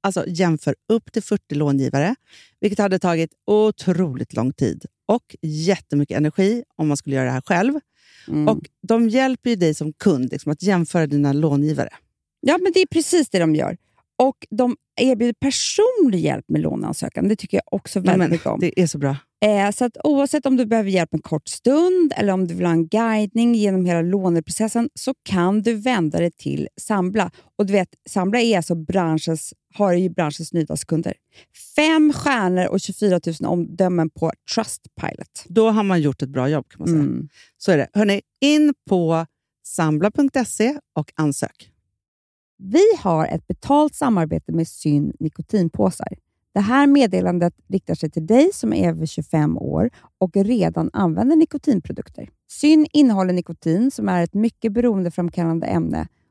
alltså, 0.00 0.24
jämför 0.28 0.74
upp 0.88 1.12
till 1.12 1.22
40 1.22 1.54
långivare, 1.54 2.14
vilket 2.60 2.78
hade 2.78 2.98
tagit 2.98 3.30
otroligt 3.46 4.32
lång 4.32 4.52
tid 4.52 4.84
och 5.08 5.36
jättemycket 5.42 6.16
energi 6.16 6.64
om 6.76 6.88
man 6.88 6.96
skulle 6.96 7.16
göra 7.16 7.26
det 7.26 7.32
här 7.32 7.42
själv. 7.46 7.74
Mm. 8.28 8.48
Och 8.48 8.58
De 8.88 9.08
hjälper 9.08 9.50
ju 9.50 9.56
dig 9.56 9.74
som 9.74 9.92
kund 9.92 10.32
liksom, 10.32 10.52
att 10.52 10.62
jämföra 10.62 11.06
dina 11.06 11.32
långivare. 11.32 11.88
Ja, 12.40 12.58
men 12.62 12.72
det 12.72 12.80
är 12.80 12.86
precis 12.86 13.28
det 13.30 13.38
de 13.38 13.54
gör. 13.54 13.76
Och 14.18 14.46
de 14.50 14.76
erbjuder 15.00 15.32
personlig 15.32 16.20
hjälp 16.20 16.44
med 16.48 16.60
låneansökan. 16.60 17.28
Det 17.28 17.36
tycker 17.36 17.56
jag 17.56 17.74
också 17.74 18.00
väldigt 18.00 18.18
Men, 18.18 18.30
mycket 18.30 18.46
om. 18.46 18.60
det 18.60 18.80
är 18.80 18.86
så 18.86 18.98
bra. 18.98 19.16
Eh, 19.44 19.70
så 19.70 19.84
att 19.84 19.96
oavsett 20.04 20.46
om 20.46 20.56
du 20.56 20.66
behöver 20.66 20.90
hjälp 20.90 21.14
en 21.14 21.22
kort 21.22 21.48
stund 21.48 22.12
eller 22.16 22.32
om 22.32 22.48
du 22.48 22.54
vill 22.54 22.66
ha 22.66 22.72
en 22.72 22.88
guidning 22.88 23.54
genom 23.54 23.86
hela 23.86 24.02
låneprocessen 24.02 24.88
så 24.94 25.14
kan 25.22 25.62
du 25.62 25.74
vända 25.74 26.18
dig 26.18 26.30
till 26.30 26.68
Sambla. 26.80 27.30
Och 27.58 27.66
du 27.66 27.72
vet, 27.72 27.88
Sambla 28.08 28.40
är 28.40 28.56
alltså 28.56 28.74
branschens, 28.74 29.54
har 29.74 29.92
ju 29.92 30.08
branschens 30.08 30.52
nyaste 30.52 30.86
kunder. 30.86 31.14
Fem 31.76 32.12
stjärnor 32.12 32.66
och 32.66 32.80
24 32.80 33.20
000 33.40 33.52
omdömen 33.52 34.10
på 34.10 34.32
Trustpilot. 34.54 35.44
Då 35.48 35.70
har 35.70 35.82
man 35.82 36.00
gjort 36.00 36.22
ett 36.22 36.28
bra 36.28 36.48
jobb 36.48 36.68
kan 36.68 36.78
man 36.78 36.88
säga. 36.88 37.00
Mm. 37.00 37.28
Så 37.58 37.72
är 37.72 37.78
det. 37.78 37.88
Hörrni, 37.92 38.20
in 38.40 38.74
på 38.88 39.26
sambla.se 39.64 40.78
och 40.94 41.12
ansök. 41.14 41.70
Vi 42.58 42.84
har 42.98 43.26
ett 43.26 43.46
betalt 43.46 43.94
samarbete 43.94 44.52
med 44.52 44.68
Syn 44.68 45.12
nikotinpåsar. 45.20 46.08
Det 46.54 46.60
här 46.60 46.86
meddelandet 46.86 47.54
riktar 47.68 47.94
sig 47.94 48.10
till 48.10 48.26
dig 48.26 48.50
som 48.54 48.72
är 48.72 48.88
över 48.88 49.06
25 49.06 49.58
år 49.58 49.90
och 50.18 50.36
redan 50.36 50.90
använder 50.92 51.36
nikotinprodukter. 51.36 52.28
Syn 52.50 52.86
innehåller 52.92 53.32
nikotin 53.32 53.90
som 53.90 54.08
är 54.08 54.24
ett 54.24 54.34
mycket 54.34 54.72
beroendeframkallande 54.72 55.66
ämne 55.66 56.08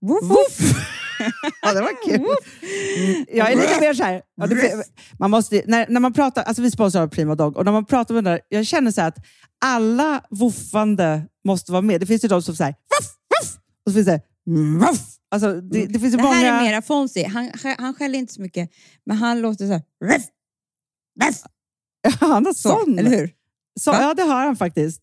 Woof, 0.00 0.22
Woof! 0.22 0.58
ja, 1.62 1.72
det 1.72 1.80
var 1.80 2.04
kul. 2.04 2.14
Mm, 2.14 3.26
jag 3.28 3.52
är 3.52 3.56
lite 3.56 3.80
mer 3.80 3.94
så 3.94 4.02
här. 4.02 4.22
Ja, 4.36 4.46
det, 4.46 4.84
man 5.18 5.30
måste, 5.30 5.62
när, 5.66 5.86
när 5.88 6.00
man 6.00 6.12
pratar, 6.12 6.42
alltså 6.42 6.62
vi 6.62 6.70
sponsrar 6.70 7.06
Prima 7.06 7.34
Dog 7.34 7.56
och 7.56 7.64
när 7.64 7.72
man 7.72 7.84
pratar 7.84 8.14
med 8.14 8.24
den 8.24 8.32
där, 8.32 8.40
jag 8.48 8.66
känner 8.66 8.90
så 8.90 9.02
att 9.02 9.16
alla 9.64 10.24
woofande 10.30 11.22
måste 11.44 11.72
vara 11.72 11.82
med. 11.82 12.00
Det 12.00 12.06
finns 12.06 12.24
ju 12.24 12.28
de 12.28 12.42
som 12.42 12.56
säger 12.56 12.72
woof, 12.72 13.08
woof, 13.40 13.58
och 13.86 13.92
så 13.92 13.94
finns 13.94 14.06
det 14.06 14.20
woof. 14.80 15.00
Alltså, 15.30 15.60
det, 15.60 15.86
det 15.86 15.98
finns 15.98 16.12
ju 16.14 16.16
Det 16.16 16.22
många... 16.22 16.34
här 16.34 16.60
är 16.60 16.64
mera 16.70 16.82
Fonzie. 16.82 17.28
Han, 17.28 17.50
han 17.78 17.94
skäller 17.94 18.18
inte 18.18 18.32
så 18.32 18.42
mycket, 18.42 18.70
men 19.06 19.16
han 19.16 19.40
låter 19.40 19.66
så 19.66 19.72
här... 19.72 19.82
Ruff, 20.04 20.24
ruff. 21.22 21.42
Han 22.20 22.46
har 22.46 22.52
Så, 22.52 22.68
sån. 22.68 22.98
eller 22.98 23.10
hur? 23.10 23.30
Så, 23.80 23.90
ja, 23.90 24.14
det 24.14 24.22
har 24.22 24.46
han 24.46 24.56
faktiskt. 24.56 25.02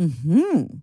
Mm-hmm. 0.00 0.82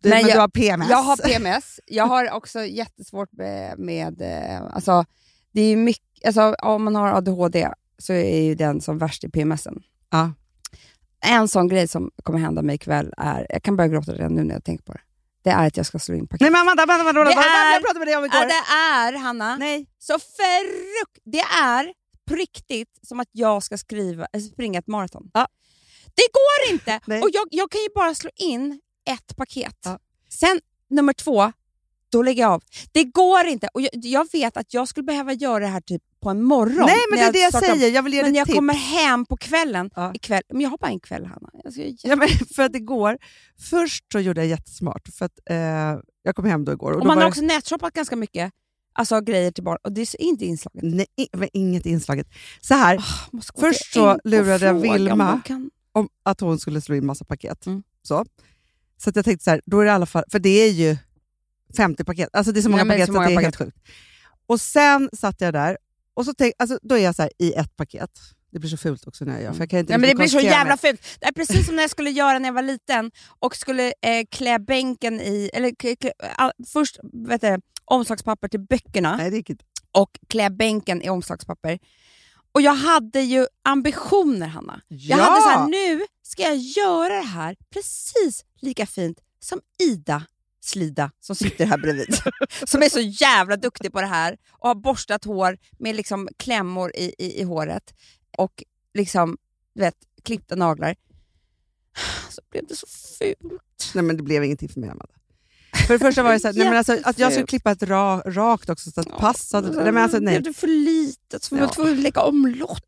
Du, 0.00 0.08
Men 0.08 0.18
men 0.18 0.28
jag- 0.28 0.36
du 0.36 0.40
har 0.40 0.48
PMS. 0.48 0.90
Jag 0.90 0.96
har 1.02 1.16
PMS. 1.16 1.80
Jag 1.86 2.06
har 2.06 2.30
också 2.30 2.64
jättesvårt 2.64 3.32
med... 3.32 3.78
med 3.78 4.20
eh, 4.22 4.62
alltså, 4.74 5.04
det 5.52 5.60
är 5.60 5.76
mycket, 5.76 6.26
alltså, 6.26 6.54
om 6.62 6.84
man 6.84 6.94
har 6.94 7.12
ADHD 7.12 7.68
så 7.98 8.12
är 8.12 8.40
ju 8.42 8.54
den 8.54 8.80
som 8.80 8.98
värst 8.98 9.24
i 9.24 9.28
PMSen. 9.30 9.82
Ja. 10.10 10.32
En 11.26 11.48
sån 11.48 11.68
grej 11.68 11.88
som 11.88 12.10
kommer 12.22 12.38
hända 12.38 12.62
mig 12.62 12.74
ikväll 12.74 13.14
är, 13.16 13.46
jag 13.50 13.62
kan 13.62 13.76
börja 13.76 13.88
gråta 13.88 14.12
redan 14.12 14.34
nu 14.34 14.44
när 14.44 14.54
jag 14.54 14.64
tänker 14.64 14.84
på 14.84 14.92
det, 14.92 15.00
det 15.42 15.50
är 15.50 15.66
att 15.66 15.76
jag 15.76 15.86
ska 15.86 15.98
slå 15.98 16.14
in 16.14 16.26
paket. 16.26 16.40
Nej 16.40 16.50
men 16.50 16.60
Amanda, 16.60 16.82
Amanda, 16.82 17.00
Amanda, 17.00 17.24
Det 17.24 17.32
Amanda, 17.32 17.48
är- 17.48 17.72
jag 17.72 17.82
pratade 17.82 17.98
med 17.98 18.08
dig 18.08 18.16
om 18.16 18.24
igår. 18.24 18.46
Det 18.46 18.74
är, 18.74 19.18
Hanna, 19.18 19.56
Nej. 19.56 19.86
så 19.98 20.12
förrukt... 20.18 21.18
Det 21.24 21.40
är 21.62 21.92
på 22.28 22.34
riktigt 22.34 22.98
som 23.02 23.20
att 23.20 23.28
jag 23.32 23.62
ska 23.62 23.78
skriva, 23.78 24.26
springa 24.52 24.78
ett 24.78 24.86
maraton. 24.86 25.30
Ja. 25.34 25.48
Det 26.14 26.26
går 26.32 26.72
inte! 26.74 27.00
Nej. 27.06 27.22
Och 27.22 27.28
jag, 27.32 27.46
jag 27.50 27.70
kan 27.70 27.80
ju 27.80 27.88
bara 27.94 28.14
slå 28.14 28.30
in 28.36 28.80
ett 29.08 29.36
paket. 29.36 29.76
Ja. 29.84 29.98
Sen 30.30 30.60
nummer 30.90 31.12
två, 31.12 31.52
då 32.10 32.22
lägger 32.22 32.42
jag 32.42 32.52
av. 32.52 32.62
Det 32.92 33.04
går 33.04 33.46
inte! 33.46 33.68
Och 33.74 33.80
jag, 33.80 33.90
jag 33.92 34.28
vet 34.32 34.56
att 34.56 34.74
jag 34.74 34.88
skulle 34.88 35.04
behöva 35.04 35.32
göra 35.32 35.58
det 35.58 35.66
här 35.70 35.80
typ 35.80 36.02
på 36.20 36.30
en 36.30 36.42
morgon. 36.42 36.86
Nej 36.86 36.96
men 37.10 37.18
det 37.18 37.22
när 37.22 37.28
är 37.28 37.32
det 37.32 37.38
jag 37.38 37.52
startar- 37.52 37.66
säger, 37.66 37.90
jag 37.94 38.02
vill 38.02 38.14
ge 38.14 38.22
Men 38.22 38.32
dig 38.32 38.38
jag 38.38 38.46
tips. 38.46 38.56
kommer 38.56 38.74
hem 38.74 39.26
på 39.26 39.36
kvällen. 39.36 39.90
Ja. 39.96 40.14
Ikväll, 40.14 40.42
men 40.48 40.60
jag 40.60 40.70
har 40.70 40.78
bara 40.78 40.90
en 40.90 41.00
kväll, 41.00 41.26
Hanna. 41.26 41.50
Ja, 42.02 42.16
men 42.16 42.28
för 42.28 42.62
att 42.62 42.74
igår, 42.76 43.18
först 43.70 44.04
så 44.12 44.20
gjorde 44.20 44.40
jag 44.40 44.48
jättesmart. 44.48 45.08
För 45.18 45.24
att, 45.24 45.38
eh, 45.50 45.56
jag 46.22 46.36
kom 46.36 46.44
hem 46.44 46.64
då 46.64 46.72
igår. 46.72 46.92
Och 46.92 47.00
och 47.00 47.06
man 47.06 47.16
har 47.16 47.24
det- 47.24 47.28
också 47.28 47.40
nätshoppat 47.40 47.94
ganska 47.94 48.16
mycket 48.16 48.52
alltså, 48.92 49.20
grejer 49.20 49.50
till 49.50 49.64
barn 49.64 49.78
och 49.82 49.92
det 49.92 50.00
är 50.00 50.22
inte 50.22 50.44
inslaget. 50.44 50.80
Nej, 50.84 51.06
i- 51.16 51.28
men 51.36 51.48
inget 51.52 51.86
inslaget. 51.86 52.26
Så 52.60 52.74
här, 52.74 52.96
gå 53.32 53.40
Först 53.60 53.92
så 53.92 54.18
lurade 54.24 54.66
jag 54.66 54.76
om 54.76 54.82
Vilma. 54.82 55.40
Kan... 55.44 55.70
om 55.92 56.08
att 56.22 56.40
hon 56.40 56.58
skulle 56.58 56.80
slå 56.80 56.94
in 56.94 57.06
massa 57.06 57.24
paket. 57.24 57.66
Mm. 57.66 57.82
Så, 58.02 58.24
så 58.98 59.10
jag 59.14 59.24
tänkte 59.24 59.44
så 59.44 59.50
här, 59.50 59.60
då 59.66 59.80
är 59.80 59.84
det 59.84 59.88
i 59.88 59.92
alla 59.92 60.06
fall, 60.06 60.24
för 60.32 60.38
det 60.38 60.48
är 60.62 60.70
ju 60.70 60.96
50 61.76 62.04
paket. 62.04 62.28
Alltså 62.32 62.52
det 62.52 62.60
är 62.60 62.62
så 62.62 62.68
många 62.70 62.82
är 62.82 62.86
paket 62.86 63.06
så 63.06 63.12
så, 63.12 63.12
många 63.12 63.26
det 63.28 63.32
är 63.32 63.36
paket. 63.36 63.44
helt 63.58 63.74
sjukt. 63.74 63.88
Och 64.46 64.60
sen 64.60 65.10
satt 65.12 65.40
jag 65.40 65.52
där 65.52 65.76
och 66.14 66.24
så 66.24 66.34
tänk, 66.38 66.54
alltså, 66.58 66.78
då 66.82 66.94
är 66.98 67.04
jag 67.04 67.14
så 67.14 67.22
här, 67.22 67.30
i 67.38 67.52
ett 67.52 67.76
paket. 67.76 68.10
Det 68.52 68.58
blir 68.58 68.70
så 68.70 68.76
fult 68.76 69.06
också 69.06 69.24
när 69.24 69.32
jag 69.32 69.42
gör, 69.42 69.52
för 69.52 69.60
jag 69.60 69.70
kan 69.70 69.78
inte 69.78 69.92
Ja, 69.92 69.98
men 69.98 70.08
det 70.10 70.14
blir 70.16 70.26
så 70.28 70.40
jävla 70.40 70.70
mig. 70.70 70.78
fult. 70.78 71.00
Det 71.20 71.26
är 71.26 71.32
precis 71.32 71.66
som 71.66 71.76
när 71.76 71.82
jag 71.82 71.90
skulle 71.90 72.10
göra 72.10 72.38
när 72.38 72.48
jag 72.48 72.54
var 72.54 72.62
liten 72.62 73.10
och 73.38 73.56
skulle 73.56 73.86
eh, 74.02 74.24
klä 74.30 74.58
bänken 74.58 75.20
i, 75.20 75.50
eller 75.54 75.74
klä, 75.78 75.96
klä, 75.96 76.12
all, 76.36 76.52
först 76.66 76.98
vet 77.28 77.40
du, 77.40 77.58
omslagspapper 77.84 78.48
till 78.48 78.60
böckerna 78.60 79.16
Nej, 79.16 79.30
det 79.30 79.36
gick 79.36 79.50
inte. 79.50 79.64
och 79.92 80.10
klä 80.28 80.50
bänken 80.50 81.02
i 81.02 81.08
omslagspapper. 81.10 81.78
Och 82.58 82.62
jag 82.62 82.74
hade 82.74 83.20
ju 83.20 83.46
ambitioner 83.62 84.46
Hanna. 84.46 84.80
Jag 84.88 85.18
Ja! 85.18 85.24
hade 85.24 85.40
så 85.40 85.48
här, 85.48 85.68
nu 85.68 86.06
ska 86.22 86.42
jag 86.42 86.56
göra 86.56 87.14
det 87.14 87.26
här 87.26 87.56
precis 87.70 88.44
lika 88.60 88.86
fint 88.86 89.18
som 89.40 89.60
Ida 89.82 90.22
Slida 90.60 91.10
som 91.20 91.36
sitter 91.36 91.66
här 91.66 91.78
bredvid. 91.78 92.18
som 92.66 92.82
är 92.82 92.88
så 92.88 93.00
jävla 93.00 93.56
duktig 93.56 93.92
på 93.92 94.00
det 94.00 94.06
här 94.06 94.36
och 94.50 94.68
har 94.68 94.74
borstat 94.74 95.24
hår 95.24 95.58
med 95.78 95.96
liksom 95.96 96.28
klämmor 96.36 96.92
i, 96.94 97.14
i, 97.18 97.40
i 97.40 97.42
håret 97.42 97.94
och 98.38 98.64
liksom, 98.94 99.36
du 99.74 99.80
vet, 99.80 99.96
klippta 100.22 100.56
naglar. 100.56 100.96
Så 102.30 102.42
blev 102.50 102.66
det 102.66 102.76
så 102.76 102.86
fult. 102.86 103.92
Nej, 103.94 104.04
men 104.04 104.16
det 104.16 104.22
blev 104.22 104.44
ingenting 104.44 104.68
för 104.68 104.80
mig, 104.80 104.90
Amanda. 104.90 105.14
För 105.88 105.94
det 105.94 105.98
första 105.98 106.22
var 106.22 106.32
det 106.32 106.40
så 106.40 106.48
här, 106.48 106.54
nej, 106.54 106.68
men 106.68 106.76
alltså, 106.78 106.98
att 107.04 107.18
jag 107.18 107.32
skulle 107.32 107.46
klippa 107.46 107.70
ett 107.70 107.82
ra, 107.82 108.22
rakt 108.26 108.68
också 108.68 108.90
så 108.90 109.00
att 109.00 109.06
det 109.06 109.12
passade. 109.12 109.70
Nej, 109.82 109.92
men 109.92 110.02
alltså, 110.02 110.18
nej. 110.18 110.40
Blev 110.40 110.42
det 110.42 110.58
för 110.58 110.66
litet 110.66 111.42
så 111.42 111.54
var 111.54 111.60
jag 111.62 111.68
Ja. 111.68 111.72
tvungen 111.72 111.92
att 111.92 111.98
lägga 111.98 112.22
omlott. 112.22 112.84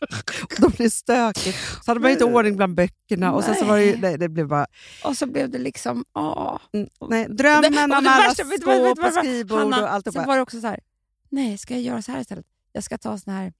Då 0.58 0.68
blir 0.68 0.78
det 0.86 0.90
stökigt. 0.90 1.58
Så 1.84 1.90
hade 1.90 2.00
man 2.00 2.10
inte 2.10 2.24
ordning 2.24 2.56
bland 2.56 2.74
böckerna. 2.74 3.32
Och 3.32 3.44
sen 3.44 3.54
så 3.54 3.64
var 3.64 3.76
det, 3.76 3.84
ju, 3.84 3.96
nej, 3.96 4.18
det 4.18 4.28
blev 4.28 4.48
bara... 4.48 4.66
Och 5.04 5.16
så 5.16 5.26
blev 5.26 5.50
det 5.50 5.58
liksom, 5.58 6.04
åh. 6.14 6.58
Mm, 6.72 6.88
nej, 7.08 7.26
drömmen 7.28 7.74
om 7.78 7.92
alla 7.92 8.28
vet 8.28 8.46
vet 8.46 8.60
skåp 8.62 8.98
och 8.98 9.12
skrivbord 9.12 9.58
Hanna, 9.58 9.82
och 9.82 9.92
allt. 9.92 10.12
Sen 10.12 10.26
var 10.26 10.36
det 10.36 10.42
också 10.42 10.60
så 10.60 10.66
här, 10.66 10.80
nej 11.28 11.58
ska 11.58 11.74
jag 11.74 11.82
göra 11.82 12.02
så 12.02 12.12
här 12.12 12.20
istället? 12.20 12.46
Jag 12.72 12.84
ska 12.84 12.98
ta 12.98 13.18
sån 13.18 13.32
här, 13.32 13.52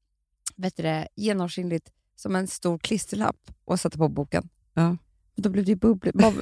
vet 0.57 0.77
du 0.77 0.83
det, 0.83 1.09
genomskinligt 1.17 1.91
som 2.17 2.37
en 2.37 2.47
stor 2.47 2.79
klisterlapp 2.79 3.51
och 3.65 3.81
sätta 3.81 3.99
på 3.99 4.09
boken. 4.09 4.49
Ja. 4.75 4.97
Då 5.37 5.51
blev 5.51 5.65
det 5.65 5.71
ju 5.71 5.77
bubblor. 5.77 6.13
Man 6.23 6.35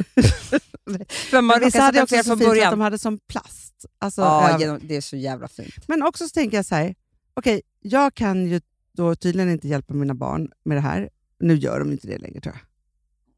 Men 1.30 1.42
råkade 1.42 1.64
vissa 1.64 1.80
hade 1.80 2.02
också 2.02 2.14
från 2.14 2.24
fint 2.24 2.26
så 2.26 2.32
att 2.32 2.38
början. 2.50 2.70
de 2.70 2.80
hade 2.80 2.98
som 2.98 3.18
plast. 3.28 3.86
Alltså, 3.98 4.20
Ja, 4.20 4.58
genom, 4.60 4.78
det 4.82 4.96
är 4.96 5.00
så 5.00 5.16
jävla 5.16 5.48
fint. 5.48 5.88
Men 5.88 6.02
också 6.02 6.24
så 6.24 6.30
tänker 6.30 6.56
jag 6.58 6.66
så 6.66 6.74
här, 6.74 6.94
okej, 7.34 7.62
jag 7.80 8.14
kan 8.14 8.46
ju 8.46 8.60
då 8.92 9.14
tydligen 9.14 9.50
inte 9.50 9.68
hjälpa 9.68 9.94
mina 9.94 10.14
barn 10.14 10.50
med 10.64 10.76
det 10.76 10.80
här. 10.80 11.08
Nu 11.40 11.54
gör 11.54 11.78
de 11.78 11.92
inte 11.92 12.06
det 12.06 12.18
längre 12.18 12.40
tror 12.40 12.54
jag. 12.54 12.62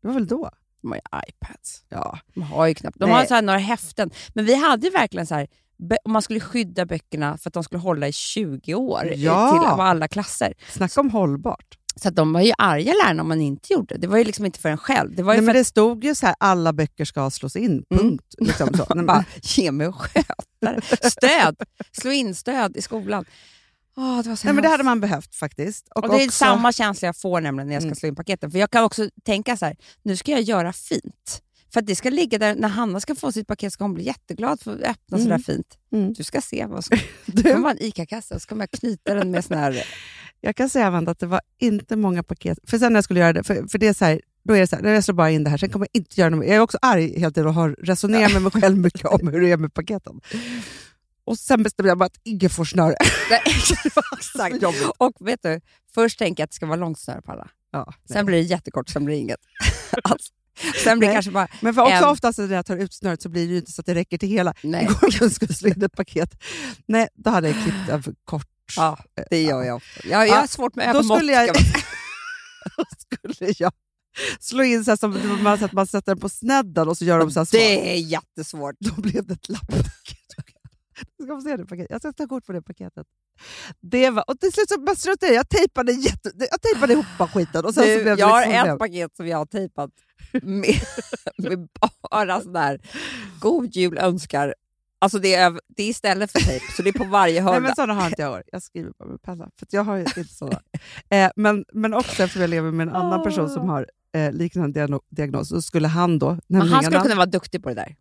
Det 0.02 0.08
var 0.08 0.14
väl 0.14 0.26
då? 0.26 0.50
De 0.82 0.90
har 0.90 0.96
ju 0.96 1.28
iPads. 1.28 1.84
Ja. 1.88 2.18
De 2.34 2.42
har 2.42 2.66
ju 2.66 2.74
knappt. 2.74 2.98
De 2.98 3.06
Nej. 3.06 3.14
har 3.18 3.24
så 3.24 3.34
här 3.34 3.42
några 3.42 3.58
häften. 3.58 4.10
Men 4.34 4.44
vi 4.44 4.54
hade 4.54 4.86
ju 4.86 4.92
verkligen 4.92 5.26
så 5.26 5.34
här, 5.34 5.46
om 6.04 6.12
man 6.12 6.22
skulle 6.22 6.40
skydda 6.40 6.86
böckerna 6.86 7.38
för 7.38 7.50
att 7.50 7.54
de 7.54 7.64
skulle 7.64 7.80
hålla 7.80 8.08
i 8.08 8.12
20 8.12 8.74
år 8.74 9.12
Ja. 9.16 9.50
till 9.50 9.80
alla 9.82 10.08
klasser. 10.08 10.54
Snacka 10.70 11.00
om 11.00 11.10
hållbart. 11.10 11.78
Så 11.96 12.08
att 12.08 12.16
de 12.16 12.32
var 12.32 12.40
ju 12.40 12.52
arga 12.58 12.92
lärarna 12.92 13.22
om 13.22 13.28
man 13.28 13.40
inte 13.40 13.72
gjorde 13.72 13.94
det. 13.94 14.00
Det 14.00 14.06
var 14.06 14.18
ju 14.18 14.24
liksom 14.24 14.46
inte 14.46 14.58
för 14.58 14.68
en 14.68 14.78
själv. 14.78 15.14
Det 15.16 15.22
var 15.22 15.34
ju 15.34 15.40
Nej, 15.40 15.46
men 15.46 15.54
det 15.54 15.64
stod 15.64 16.04
ju 16.04 16.14
så 16.14 16.26
här, 16.26 16.34
alla 16.40 16.72
böcker 16.72 17.04
ska 17.04 17.30
slås 17.30 17.56
in, 17.56 17.70
Mm. 17.70 17.84
punkt. 18.02 18.34
Liksom 18.38 18.74
så. 18.74 18.82
Att 18.88 18.94
men- 18.96 19.06
bara, 19.06 19.24
ge 19.42 19.72
mig 19.72 19.92
skötare. 19.92 20.80
Stöd! 21.10 21.56
Slå 21.92 22.10
in 22.12 22.34
stöd 22.34 22.76
i 22.76 22.82
skolan. 22.82 23.24
Åh, 23.96 24.22
det 24.22 24.28
var 24.28 24.36
så 24.36 24.46
Nej, 24.46 24.54
men 24.54 24.62
det 24.62 24.68
hade 24.68 24.84
man 24.84 25.00
behövt 25.00 25.34
faktiskt. 25.34 25.88
Och 25.94 26.02
det 26.08 26.08
är 26.22 26.26
också- 26.26 26.30
samma 26.30 26.72
känsla 26.72 27.06
jag 27.06 27.16
får 27.16 27.40
nämligen 27.40 27.66
när 27.68 27.74
jag 27.74 27.82
ska 27.82 27.86
Mm. 27.88 27.96
slå 27.96 28.08
in 28.08 28.14
paketen. 28.16 28.50
För 28.50 28.58
Jag 28.58 28.70
kan 28.70 28.84
också 28.84 29.08
tänka 29.24 29.56
så 29.56 29.64
här, 29.66 29.76
nu 30.02 30.16
ska 30.16 30.32
jag 30.32 30.40
göra 30.42 30.72
fint. 30.72 31.42
För 31.72 31.80
att 31.80 31.86
det 31.86 31.96
ska 31.96 32.10
ligga 32.10 32.38
där, 32.38 32.54
när 32.54 32.68
Hanna 32.68 33.00
ska 33.00 33.14
få 33.14 33.32
sitt 33.32 33.46
paket 33.46 33.72
ska 33.72 33.84
hon 33.84 33.94
bli 33.94 34.04
jätteglad 34.04 34.60
för 34.60 34.72
att 34.72 34.80
öppna 34.82 35.16
Mm. 35.18 35.22
sådär 35.22 35.38
fint. 35.38 35.78
Mm. 35.92 36.12
Du 36.12 36.24
ska 36.24 36.40
se, 36.40 36.66
vad 36.66 36.84
ska, 36.84 36.96
det 37.26 37.42
kommer 37.42 37.58
vara 37.58 37.72
en 37.72 37.82
ICA-kasse 37.82 38.34
och 38.34 38.42
så 38.42 38.48
kommer 38.48 38.62
jag 38.72 38.80
knyta 38.80 39.14
den 39.14 39.30
med 39.30 39.44
sån 39.44 39.58
här... 39.58 39.84
jag 40.44 40.56
kan 40.56 40.68
säga 40.68 40.86
Amanda, 40.86 41.10
att 41.10 41.18
det 41.18 41.26
var 41.26 41.40
inte 41.58 41.96
många 41.96 42.22
paket. 42.22 42.58
För 42.66 42.78
sen 42.78 42.92
när 42.92 42.96
jag 42.96 43.04
skulle 43.04 43.20
göra 43.20 43.32
det, 43.32 43.42
för, 43.42 43.68
för 43.68 43.78
det 43.78 43.86
är 43.86 43.92
så 43.92 44.04
här, 44.04 44.20
då 44.44 44.54
är 44.54 44.60
det 44.60 44.66
så 44.66 44.76
här, 44.76 44.84
jag 44.84 45.04
slår 45.04 45.14
bara 45.14 45.30
in 45.30 45.44
det 45.44 45.50
här, 45.50 45.56
sen 45.56 45.70
kommer 45.70 45.88
jag 45.92 46.00
inte 46.00 46.20
göra 46.20 46.30
något. 46.30 46.46
Jag 46.46 46.56
är 46.56 46.60
också 46.60 46.78
arg 46.82 47.18
hela 47.18 47.30
tiden 47.30 47.46
och 47.48 47.54
har 47.54 47.76
resonerat 47.82 48.32
med 48.32 48.42
mig 48.42 48.52
själv 48.52 48.78
mycket 48.78 49.04
om 49.06 49.28
hur 49.28 49.40
det 49.40 49.50
är 49.50 49.56
med 49.56 49.74
paketen. 49.74 50.20
Och 51.24 51.38
sen 51.38 51.62
bestämde 51.62 51.88
jag 51.88 51.98
bara 51.98 52.04
att 52.06 52.20
ingen 52.22 52.50
får 52.50 52.64
snöre. 52.64 52.94
det 53.28 53.40
exakt. 54.18 54.64
Och 54.98 55.12
vet 55.20 55.42
du, 55.42 55.60
först 55.94 56.18
tänker 56.18 56.40
jag 56.40 56.44
att 56.44 56.50
det 56.50 56.54
ska 56.56 56.66
vara 56.66 56.76
långt 56.76 56.98
snöre 56.98 57.22
på 57.22 57.32
alla. 57.32 57.48
Ja, 57.72 57.94
Sen 58.08 58.26
blir 58.26 58.36
det 58.36 58.42
jättekort, 58.42 58.88
sen 58.88 59.04
blir 59.04 59.14
det 59.14 59.20
inget. 59.20 59.40
alltså, 60.02 60.32
sen 60.84 60.98
blir 60.98 61.08
det 61.08 61.14
kanske 61.14 61.30
bara... 61.30 61.48
Men 61.60 61.74
för 61.74 61.82
också 61.82 61.94
en- 61.94 62.04
oftast 62.04 62.38
när 62.38 62.54
jag 62.54 62.66
tar 62.66 62.76
ut 62.76 62.92
snöret 62.94 63.22
så 63.22 63.28
blir 63.28 63.46
det 63.46 63.52
ju 63.52 63.58
inte 63.58 63.72
så 63.72 63.80
att 63.82 63.86
det 63.86 63.94
räcker 63.94 64.18
till 64.18 64.28
hela. 64.28 64.54
Nej. 64.62 64.84
Igår 64.90 65.14
jag 65.20 65.32
skulle 65.32 65.54
slå 65.54 65.68
in 65.68 65.82
ett 65.82 65.96
paket. 65.96 66.42
Nej, 66.86 67.08
då 67.14 67.30
hade 67.30 67.48
jag 67.48 67.62
klippt 67.62 67.86
den 67.86 68.02
för 68.02 68.14
kort. 68.24 68.48
Ja, 68.76 68.98
det 69.30 69.42
gör 69.42 69.62
jag. 69.62 69.82
Jag, 70.04 70.28
jag 70.28 70.34
har 70.36 70.46
svårt 70.46 70.74
med 70.74 70.86
Då 70.86 70.90
övermått. 70.90 71.18
skulle 71.18 71.32
jag, 71.32 71.46
då 72.76 72.84
skulle 72.98 73.54
jag 73.58 73.72
slå 74.40 74.62
in 74.62 74.84
så 74.84 74.90
här 74.90 74.96
som 74.96 75.10
man, 75.10 75.46
har 75.46 75.56
sett, 75.56 75.72
man 75.72 75.86
sätter 75.86 76.12
den 76.14 76.20
på 76.20 76.28
snedden 76.28 76.88
och 76.88 76.98
så 76.98 77.04
gör 77.04 77.18
de 77.18 77.30
så 77.30 77.40
här 77.40 77.44
små. 77.44 77.58
Det 77.58 77.92
är 77.94 77.96
jättesvårt. 77.98 78.76
Då 78.80 79.00
blev 79.00 79.26
det 79.26 79.34
ett 79.34 79.48
lapppaket. 79.48 80.18
Ska 81.22 81.40
se 81.40 81.56
det 81.56 81.66
paketet. 81.66 81.90
Jag 81.90 82.00
ska 82.00 82.12
ta 82.12 82.26
kort 82.26 82.46
på 82.46 82.52
det 82.52 82.62
paketet. 82.62 83.06
Det 83.80 84.10
var, 84.10 84.30
och 84.30 84.40
till 84.40 84.52
slut 84.52 84.68
så 84.68 84.80
bara 84.80 84.96
struntade 84.96 85.32
jag 85.32 85.38
Jag 85.38 85.48
tejpade, 85.48 85.92
jätte, 85.92 86.30
jag 86.50 86.62
tejpade 86.62 86.92
ihop 86.92 87.30
skiten. 87.34 87.64
Och 87.64 87.74
sen 87.74 87.82
så 87.84 87.88
Du, 87.88 88.02
blev 88.02 88.16
det 88.16 88.20
jag 88.20 88.28
har 88.28 88.46
liksom 88.46 88.70
ett 88.70 88.78
paket 88.78 89.16
som 89.16 89.26
jag 89.26 89.38
har 89.38 89.46
tejpat 89.46 89.90
med, 90.42 90.74
med 91.38 91.68
bara 92.10 92.40
sån 92.40 92.52
där 92.52 92.80
God 93.40 93.76
Jul 93.76 93.98
önskar. 93.98 94.54
Alltså 95.02 95.18
det 95.18 95.34
är, 95.34 95.60
det 95.76 95.82
är 95.82 95.88
istället 95.88 96.32
för 96.32 96.38
tejp, 96.40 96.64
så 96.76 96.82
det 96.82 96.88
är 96.88 96.92
på 96.92 97.04
varje 97.04 97.34
Nej, 97.42 97.42
hörna. 97.42 97.60
men 97.60 97.74
sådana 97.74 97.94
har 97.94 98.06
inte 98.06 98.22
jag 98.22 98.32
år. 98.32 98.42
Jag 98.52 98.62
skriver 98.62 98.92
bara 98.98 99.08
med 99.08 99.22
penna. 99.22 99.48
För 99.58 99.66
jag 99.70 99.84
har 99.84 99.98
inte 99.98 100.24
sådana. 100.24 100.60
Eh, 101.10 101.30
men, 101.36 101.64
men 101.72 101.94
också 101.94 102.22
eftersom 102.22 102.40
jag 102.40 102.50
lever 102.50 102.70
med 102.70 102.88
en 102.88 102.94
annan 102.94 103.22
person 103.22 103.48
som 103.48 103.68
har 103.68 103.86
eh, 104.14 104.32
liknande 104.32 104.80
diagno- 104.80 105.00
diagnos, 105.10 105.48
så 105.48 105.62
skulle 105.62 105.88
han 105.88 106.18
då... 106.18 106.38
men 106.46 106.62
han 106.68 106.82
skulle 106.82 107.00
kunna 107.00 107.14
vara 107.14 107.26
duktig 107.26 107.62
på 107.62 107.68
det 107.68 107.74
där. 107.74 107.96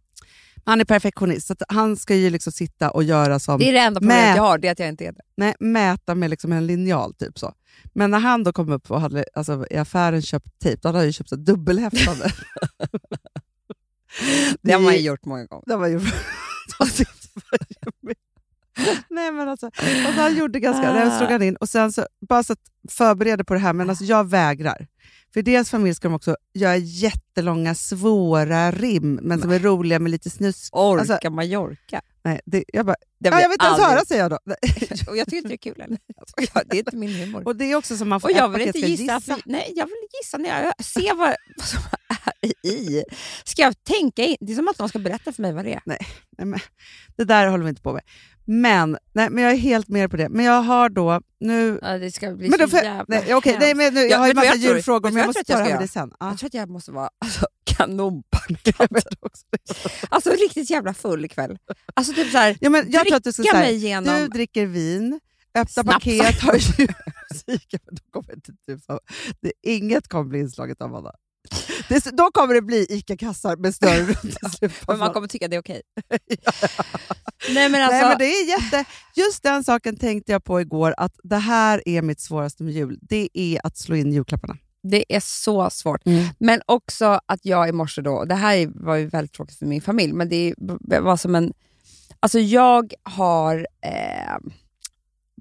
han 0.65 0.81
är 0.81 0.85
perfektionist, 0.85 1.47
så 1.47 1.55
han 1.69 1.97
ska 1.97 2.15
ju 2.15 2.29
liksom 2.29 2.53
sitta 2.53 2.91
och 2.91 3.03
göra 3.03 3.39
som... 3.39 3.59
Det 3.59 3.69
är 3.69 3.73
det 3.73 3.79
enda 3.79 3.99
problemet 3.99 4.35
jag 4.35 4.43
har, 4.43 4.57
det 4.57 4.67
är 4.67 4.71
att 4.71 4.79
jag 4.79 4.89
inte 4.89 5.05
är 5.05 5.11
det. 5.11 5.21
Nej, 5.37 5.55
mäta 5.59 6.15
med 6.15 6.29
liksom 6.29 6.51
en 6.51 6.67
linjal. 6.67 7.13
typ 7.13 7.39
så. 7.39 7.53
Men 7.93 8.11
när 8.11 8.19
han 8.19 8.43
då 8.43 8.53
kom 8.53 8.69
upp 8.71 8.91
och 8.91 9.01
hade 9.01 9.25
alltså, 9.33 9.65
i 9.71 9.77
affären 9.77 10.21
köpt 10.21 10.59
tejp, 10.59 10.79
då 10.81 10.87
hade 10.89 10.97
han 10.97 11.05
ju 11.07 11.13
köpt 11.13 11.29
dubbelhäftande. 11.31 12.31
Det 14.61 14.73
har 14.73 14.79
man 14.81 14.93
ju 14.93 14.99
gjort 14.99 15.25
många 15.25 15.45
gånger. 15.45 15.63
Det 15.67 15.75
Nej 19.09 19.31
men 19.31 19.49
alltså, 19.49 19.65
och 20.07 20.13
han 20.13 20.35
gjorde 20.37 20.59
ganska, 20.59 20.93
det 20.93 21.17
slog 21.17 21.31
han 21.31 21.41
in 21.43 21.55
och 21.55 21.69
sen 21.69 21.91
så, 21.91 22.05
bara 22.29 22.43
så 22.43 22.53
att 22.53 22.59
förbereda 22.89 23.43
på 23.43 23.53
det 23.53 23.59
här, 23.59 23.73
men 23.73 23.89
alltså 23.89 24.03
jag 24.03 24.29
vägrar. 24.29 24.87
För 25.33 25.41
deras 25.41 25.69
familj 25.69 25.95
ska 25.95 26.07
de 26.07 26.13
också 26.15 26.35
göra 26.53 26.77
jättelånga 26.77 27.75
svåra 27.75 28.71
rim, 28.71 29.19
men 29.21 29.41
som 29.41 29.51
är 29.51 29.59
roliga 29.59 29.99
med 29.99 30.11
lite 30.11 30.29
snusk. 30.29 30.75
Orka 30.75 31.13
Alltså, 31.13 31.29
Mallorca. 31.29 32.01
nej, 32.23 32.41
det, 32.45 32.63
jag 32.67 32.85
bara, 32.85 32.95
Det 33.19 33.29
ja, 33.29 33.35
blir 33.35 33.41
jag 33.41 33.49
vill 33.49 33.53
inte 33.53 33.65
ens 33.65 33.79
höra 33.79 34.05
säger 34.05 34.21
jag 34.21 34.31
då. 34.31 34.39
Och 35.11 35.17
jag 35.17 35.25
tycker 35.25 35.37
inte 35.37 35.49
det 35.49 35.55
är 35.55 35.57
kul 35.57 35.81
heller. 35.81 35.97
Alltså, 36.17 36.59
det 36.65 36.75
är 36.75 36.79
inte 36.79 36.95
min 36.95 37.15
humor. 37.15 37.43
Och 37.45 37.55
det 37.55 37.65
är 37.71 37.75
också 37.75 37.97
som 37.97 38.09
man 38.09 38.21
får 38.21 38.29
Och 38.29 38.35
jag 38.35 38.49
vill 38.49 38.61
inte 38.61 38.79
gissa. 38.79 39.21
För, 39.21 39.41
nej, 39.45 39.73
jag 39.75 39.85
vill 39.85 40.07
gissa 40.21 40.37
när 40.37 40.63
jag 40.63 40.85
ser 40.85 41.15
vad, 41.15 41.35
vad 41.57 41.67
som 41.67 41.79
är 42.41 42.67
i. 42.67 43.03
Ska 43.43 43.61
jag 43.61 43.83
tänka 43.83 44.23
in? 44.23 44.37
Det 44.39 44.51
är 44.51 44.55
som 44.55 44.67
att 44.67 44.79
någon 44.79 44.89
ska 44.89 44.99
berätta 44.99 45.33
för 45.33 45.41
mig 45.41 45.53
vad 45.53 45.65
det 45.65 45.73
är. 45.73 45.81
Nej, 45.85 45.99
men, 46.37 46.59
det 47.17 47.23
där 47.23 47.47
håller 47.47 47.63
vi 47.63 47.69
inte 47.69 47.81
på 47.81 47.93
med. 47.93 48.01
Men, 48.53 48.97
nej, 49.13 49.29
men 49.29 49.43
jag 49.43 49.53
är 49.53 49.57
helt 49.57 49.87
med 49.87 50.11
på 50.11 50.17
det. 50.17 50.29
Men 50.29 50.45
jag 50.45 50.61
har 50.61 50.89
då 50.89 51.21
nu... 51.39 51.79
Ja, 51.81 51.97
det 51.97 52.11
ska 52.11 52.31
bli 52.31 52.49
Men 52.49 52.59
då 52.59 52.67
så 52.67 52.75
jag- 52.75 52.83
jävla 52.83 53.05
nej, 53.07 53.33
okej, 53.35 53.57
nej, 53.59 53.75
men 53.75 53.93
nu, 53.93 53.99
jag 53.99 54.09
Ja, 54.11 54.17
har 54.17 54.27
ju 54.27 54.33
massa 54.33 54.47
jag 54.47 54.57
julfrågor, 54.57 55.09
men 55.09 55.17
jag 55.17 55.21
vad 55.27 55.27
måste 55.35 55.51
jag 55.53 55.59
ta 55.59 55.63
det 55.63 55.81
jag 55.81 55.89
sen. 55.89 56.13
Ja. 56.19 56.29
Jag 56.29 56.39
tror 56.39 56.47
att 56.47 56.53
jag 56.53 56.69
måste 56.69 56.91
vara 56.91 57.09
alltså, 57.25 57.45
kanonpackad. 57.63 58.57
Jag 58.79 58.93
vet 58.93 59.05
också 59.19 59.45
det. 59.51 59.57
alltså 60.09 60.29
riktigt 60.29 60.69
jävla 60.69 60.93
full 60.93 61.25
ikväll. 61.25 61.57
Alltså 61.93 62.13
typ 62.13 62.31
såhär, 62.31 62.57
Ja, 62.61 62.69
men 62.69 62.91
jag 62.91 63.07
tror 63.07 63.17
att 63.17 63.23
du 63.23 63.33
ska 63.33 63.43
säga, 63.43 63.53
mig 63.53 63.75
igenom... 63.75 64.15
du 64.19 64.27
dricker 64.27 64.65
vin, 64.65 65.19
öppna 65.55 65.83
Snaps. 65.83 65.93
paket, 65.93 66.39
har 66.41 66.59
få, 68.87 68.99
det, 69.41 69.51
inget 69.61 70.07
kommer 70.07 70.25
bli 70.29 70.39
inslaget 70.39 70.81
av 70.81 70.95
Anna. 70.95 71.11
Det, 71.91 72.17
då 72.17 72.31
kommer 72.31 72.53
det 72.53 72.61
bli 72.61 72.85
ICA-kassar 72.89 73.55
med 73.55 73.75
snöre 73.75 74.03
runt 74.03 74.37
av 74.43 74.71
men 74.87 74.99
man 74.99 75.13
kommer 75.13 75.27
tycka 75.27 75.47
det 75.47 75.55
är 75.55 75.59
okej. 75.59 75.81
Nej 77.53 77.69
men 77.69 77.81
alltså, 77.81 77.97
Nej, 77.97 78.09
men 78.09 78.17
det 78.17 78.25
är 78.25 78.49
jätte, 78.49 78.85
just 79.15 79.43
den 79.43 79.63
saken 79.63 79.97
tänkte 79.97 80.31
jag 80.31 80.43
på 80.43 80.61
igår, 80.61 80.93
att 80.97 81.19
det 81.23 81.37
här 81.37 81.81
är 81.85 82.01
mitt 82.01 82.19
svåraste 82.19 82.63
med 82.63 82.73
jul. 82.73 82.99
Det 83.01 83.29
är 83.33 83.61
att 83.63 83.77
slå 83.77 83.95
in 83.95 84.13
julklapparna. 84.13 84.57
det 84.83 85.15
är 85.15 85.19
så 85.19 85.69
svårt. 85.69 86.05
Mm. 86.05 86.25
Men 86.39 86.61
också 86.65 87.19
att 87.25 87.39
jag 87.45 87.69
i 87.69 87.71
morse 87.71 88.01
då, 88.01 88.25
det 88.25 88.35
här 88.35 88.71
var 88.75 88.95
ju 88.95 89.05
väldigt 89.05 89.33
tråkigt 89.33 89.57
för 89.57 89.65
min 89.65 89.81
familj, 89.81 90.13
men 90.13 90.29
det 90.29 90.53
var 91.01 91.17
som 91.17 91.35
en... 91.35 91.53
Alltså 92.19 92.39
jag 92.39 92.93
har... 93.03 93.67
Eh, 93.81 94.37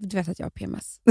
du 0.00 0.16
vet 0.16 0.28
att 0.28 0.38
jag 0.38 0.46
har 0.46 0.50
PMS. 0.50 1.00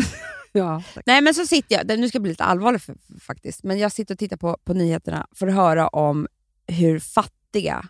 Ja, 0.52 0.84
Nej 1.06 1.21
men 1.21 1.34
så 1.34 1.45
sitter 1.45 1.75
jag, 1.75 1.99
nu 1.99 2.10
ska 2.10 2.15
jag 2.15 2.21
bli 2.21 2.32
lite 2.32 2.43
allvarlig 2.43 2.82
för, 2.82 2.95
faktiskt, 3.19 3.63
men 3.63 3.80
jag 3.80 3.91
sitter 3.91 4.15
och 4.15 4.19
tittar 4.19 4.38
på, 4.38 4.58
på 4.63 4.73
nyheterna 4.73 5.28
för 5.32 5.47
att 5.47 5.54
höra 5.54 5.88
om 5.88 6.28
hur 6.67 6.99
fattiga 6.99 7.86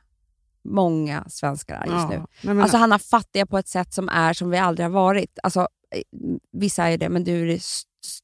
många 0.64 1.26
svenskar 1.30 1.76
är 1.76 1.94
just 1.94 2.10
nu. 2.10 2.18
Nej, 2.18 2.28
men, 2.42 2.62
Alltså 2.62 2.78
han 2.78 2.92
har 2.92 3.00
fattiga 3.00 3.46
på 3.46 3.58
ett 3.58 3.68
sätt 3.68 3.94
som 3.94 4.10
är 4.10 4.34
som 4.34 4.50
vi 4.50 4.58
aldrig 4.58 4.86
har 4.86 4.92
varit. 4.92 5.40
Alltså, 5.44 5.68
vissa 6.52 6.90
är 6.90 6.98
det, 6.98 7.10
men 7.10 7.24
du 7.24 7.60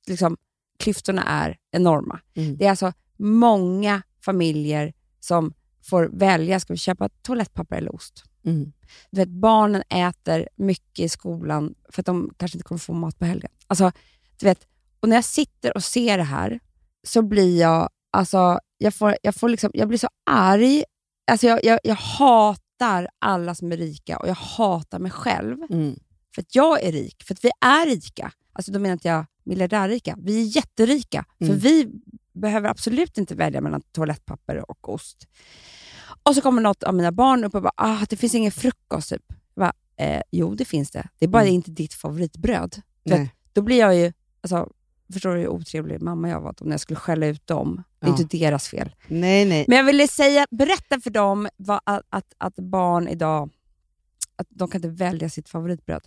liksom, 0.07 0.37
klyftorna 0.79 1.23
är 1.23 1.57
enorma. 1.71 2.19
Mm. 2.33 2.57
Det 2.57 2.65
är 2.65 2.69
alltså 2.69 2.93
många 3.17 4.01
familjer 4.21 4.93
som 5.19 5.53
får 5.83 6.09
välja, 6.13 6.59
ska 6.59 6.73
vi 6.73 6.77
köpa 6.77 7.09
toalettpapper 7.09 7.75
eller 7.75 7.95
ost? 7.95 8.23
Mm. 8.45 8.71
Du 9.11 9.19
vet, 9.21 9.29
barnen 9.29 9.83
äter 9.89 10.47
mycket 10.55 11.05
i 11.05 11.09
skolan 11.09 11.75
för 11.89 12.01
att 12.01 12.05
de 12.05 12.33
kanske 12.37 12.57
inte 12.57 12.67
kommer 12.67 12.79
få 12.79 12.93
mat 12.93 13.19
på 13.19 13.25
helgen. 13.25 13.51
Alltså, 13.67 13.91
du 14.39 14.45
vet, 14.45 14.67
och 14.99 15.09
när 15.09 15.15
jag 15.15 15.25
sitter 15.25 15.75
och 15.77 15.83
ser 15.83 16.17
det 16.17 16.23
här 16.23 16.59
så 17.07 17.21
blir 17.21 17.59
jag, 17.61 17.89
alltså, 18.11 18.59
jag, 18.77 18.93
får, 18.93 19.15
jag, 19.21 19.35
får 19.35 19.49
liksom, 19.49 19.71
jag 19.73 19.87
blir 19.87 19.97
så 19.97 20.07
arg. 20.25 20.83
Alltså, 21.31 21.47
jag, 21.47 21.63
jag, 21.65 21.79
jag 21.83 21.95
hatar 21.95 23.07
alla 23.19 23.55
som 23.55 23.71
är 23.71 23.77
rika 23.77 24.17
och 24.17 24.27
jag 24.27 24.35
hatar 24.35 24.99
mig 24.99 25.11
själv 25.11 25.57
Mm. 25.69 25.95
för 26.35 26.41
att 26.41 26.55
jag 26.55 26.83
är 26.83 26.91
rik. 26.91 27.23
För 27.23 27.33
att 27.33 27.45
vi 27.45 27.51
är 27.61 27.85
rika. 27.85 28.31
Alltså, 28.53 28.71
då 28.71 28.79
menar 28.79 28.93
inte 28.93 29.07
jag 29.07 29.25
miljardärrika. 29.43 30.15
Vi 30.21 30.41
är 30.41 30.55
jätterika. 30.55 31.25
För 31.37 31.45
Mm. 31.45 31.57
vi 31.59 31.91
behöver 32.33 32.69
absolut 32.69 33.17
inte 33.17 33.35
välja 33.35 33.61
mellan 33.61 33.81
toalettpapper 33.91 34.71
och 34.71 34.89
ost. 34.93 35.27
Och 36.29 36.35
så 36.35 36.41
kommer 36.41 36.61
något 36.61 36.83
av 36.83 36.93
mina 36.95 37.11
barn 37.11 37.43
upp 37.43 37.55
och 37.55 37.61
bara, 37.61 37.73
ah, 37.75 38.05
det 38.09 38.15
finns 38.15 38.35
ingen 38.35 38.51
frukost. 38.51 39.09
Typ. 39.09 39.21
Jag 39.29 39.37
bara, 39.61 39.73
eh, 39.97 40.21
jo, 40.31 40.55
det 40.55 40.65
finns 40.65 40.91
det. 40.91 41.07
Det 41.19 41.25
är 41.25 41.29
bara 41.29 41.43
Mm. 41.43 41.53
inte 41.55 41.71
ditt 41.71 41.93
favoritbröd. 41.93 42.81
För. 43.09 43.27
Då 43.53 43.61
blir 43.61 43.79
jag 43.79 43.95
ju, 43.95 44.13
alltså, 44.41 44.69
förstår 45.13 45.33
du 45.35 45.39
hur 45.39 45.47
otrevlig 45.47 46.01
mamma 46.01 46.29
jag 46.29 46.41
var 46.41 46.53
då, 46.57 46.65
när 46.65 46.71
jag 46.73 46.79
skulle 46.79 46.99
skälla 46.99 47.25
ut 47.27 47.47
dem. 47.47 47.83
Det 47.99 48.07
är 48.07 48.11
Ja. 48.11 48.17
inte 48.21 48.37
deras 48.37 48.67
fel. 48.69 48.95
nej, 49.07 49.45
nej. 49.45 49.65
Men 49.67 49.77
jag 49.77 49.85
ville 49.85 50.07
säga, 50.07 50.45
berätta 50.51 50.99
för 50.99 51.09
dem 51.09 51.49
vad, 51.57 51.79
att, 51.83 52.01
att, 52.09 52.33
att 52.37 52.55
barn 52.55 53.07
idag, 53.07 53.49
att 54.35 54.47
de 54.49 54.67
kan 54.69 54.79
inte 54.79 55.03
välja 55.03 55.29
sitt 55.29 55.49
favoritbröd. 55.49 56.01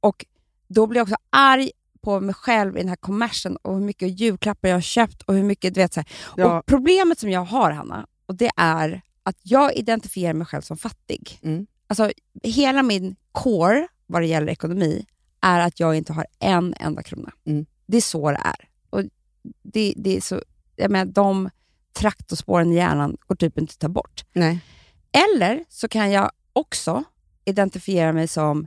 Och 0.00 0.24
då 0.68 0.86
blir 0.86 0.98
jag 0.98 1.04
också 1.04 1.16
arg 1.30 1.70
på 2.00 2.20
mig 2.20 2.34
själv 2.34 2.76
i 2.76 2.80
den 2.80 2.88
här 2.88 2.96
kommersen 2.96 3.56
och 3.56 3.74
hur 3.74 3.80
mycket 3.84 4.20
julklappar 4.20 4.68
jag 4.68 4.76
har 4.76 4.80
köpt 4.80 5.22
och 5.22 5.34
hur 5.34 5.42
mycket, 5.42 5.74
du 5.74 5.80
vet 5.80 5.92
så. 5.94 6.02
Ja. 6.36 6.58
Och 6.58 6.66
problemet 6.66 7.18
som 7.18 7.30
jag 7.30 7.44
har, 7.44 7.70
Hanna, 7.70 8.06
och 8.26 8.34
det 8.34 8.50
är 8.56 9.02
att 9.22 9.36
jag 9.42 9.74
identifierar 9.76 10.34
mig 10.34 10.46
själv 10.46 10.62
som 10.62 10.76
fattig. 10.76 11.38
Mm. 11.42 11.66
Alltså, 11.86 12.12
hela 12.42 12.82
min 12.82 13.16
core 13.32 13.88
vad 14.06 14.22
det 14.22 14.26
gäller 14.26 14.52
ekonomi 14.52 15.06
är 15.40 15.60
att 15.60 15.80
jag 15.80 15.96
inte 15.96 16.12
har 16.12 16.26
en 16.38 16.74
enda 16.80 17.02
krona. 17.02 17.32
Mm. 17.44 17.66
Det 17.86 17.96
är 17.96 18.00
så 18.00 18.30
det 18.30 18.40
är. 18.44 18.68
Och 18.90 19.02
det, 19.62 19.94
det 19.96 20.16
är 20.16 20.20
så, 20.20 20.42
jag 20.76 20.90
menar, 20.90 21.12
de, 21.12 21.50
traktorspåren 21.92 22.72
i 22.72 22.76
hjärnan 22.76 23.16
går 23.26 23.34
typ 23.34 23.58
inte 23.58 23.72
att 23.72 23.78
ta 23.78 23.88
bort. 23.88 24.24
Nej. 24.32 24.60
Eller 25.12 25.64
så 25.68 25.88
kan 25.88 26.10
jag 26.10 26.30
också 26.52 27.04
identifiera 27.44 28.12
mig 28.12 28.28
som 28.28 28.66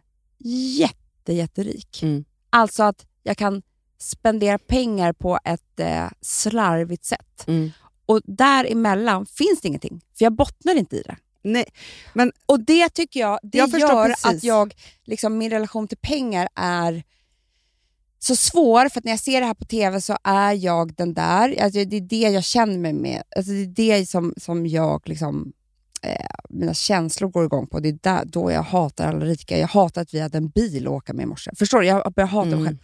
jätte, 0.79 1.33
jätterik. 1.33 2.03
Mm. 2.03 2.25
Alltså 2.49 2.83
att 2.83 3.05
jag 3.23 3.37
kan 3.37 3.61
spendera 3.97 4.57
pengar 4.57 5.13
på 5.13 5.39
ett 5.43 5.79
eh, 5.79 6.07
slarvigt 6.21 7.05
sätt. 7.05 7.47
Mm. 7.47 7.71
Och 8.05 8.21
däremellan 8.25 9.25
finns 9.25 9.61
det 9.61 9.67
ingenting, 9.67 10.01
för 10.17 10.25
jag 10.25 10.33
bottnar 10.33 10.75
inte 10.75 10.95
i 10.95 11.01
det. 11.01 11.15
Nej. 11.43 11.65
Men 12.13 12.31
Och 12.45 12.59
det 12.59 12.89
tycker 12.89 13.19
jag, 13.19 13.39
det 13.43 13.57
Jag 13.57 13.69
gör 13.79 14.07
precis. 14.09 14.25
att 14.25 14.43
jag, 14.43 14.73
liksom, 15.03 15.37
min 15.37 15.49
relation 15.49 15.87
till 15.87 15.97
pengar 15.97 16.47
är 16.55 17.03
så 18.19 18.35
svår, 18.35 18.89
för 18.89 18.99
att 18.99 19.03
när 19.03 19.11
jag 19.11 19.19
ser 19.19 19.39
det 19.41 19.47
här 19.47 19.53
på 19.53 19.65
TV 19.65 20.01
så 20.01 20.17
är 20.23 20.53
jag 20.53 20.95
den 20.95 21.13
där. 21.13 21.63
Alltså, 21.63 21.85
det 21.85 21.97
är 21.97 22.01
det 22.01 22.19
jag 22.19 22.43
känner 22.43 22.77
mig 22.77 22.93
med. 22.93 23.23
Alltså, 23.35 23.51
det 23.51 23.91
är 23.91 23.99
det 23.99 24.05
som, 24.05 24.33
som 24.37 24.65
jag, 24.67 25.01
liksom, 25.09 25.53
eh, 26.01 26.25
mina 26.49 26.73
känslor 26.73 27.29
går 27.29 27.45
igång 27.45 27.67
på. 27.67 27.79
Det 27.79 27.89
är 27.89 27.97
där, 28.01 28.25
då 28.25 28.51
jag 28.51 28.63
hatar 28.63 29.07
alla 29.07 29.25
rika. 29.25 29.57
Jag 29.59 29.67
hatar 29.67 30.01
att 30.01 30.13
vi 30.13 30.19
hade 30.19 30.37
en 30.37 30.49
bil 30.49 30.87
att 30.87 30.93
åka 30.93 31.13
med 31.13 31.23
i 31.23 31.27
morse. 31.27 31.51
Förstår 31.55 31.79
du? 31.81 31.87
Jag 31.87 32.13
börjar 32.13 32.27
hata 32.27 32.45
mig 32.45 32.53
Mm. 32.53 32.65
själv. 32.65 32.77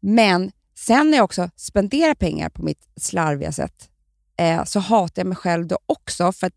Men 0.00 0.52
sen 0.78 1.10
när 1.10 1.18
jag 1.18 1.24
också 1.24 1.50
spenderar 1.56 2.14
pengar 2.14 2.48
på 2.48 2.62
mitt 2.62 2.88
slarviga 3.00 3.52
sätt 3.52 3.88
eh, 4.36 4.64
så 4.64 4.80
hatar 4.80 5.20
jag 5.22 5.26
mig 5.26 5.36
själv 5.36 5.66
då 5.66 5.78
också 5.86 6.32
för 6.32 6.46
att 6.46 6.54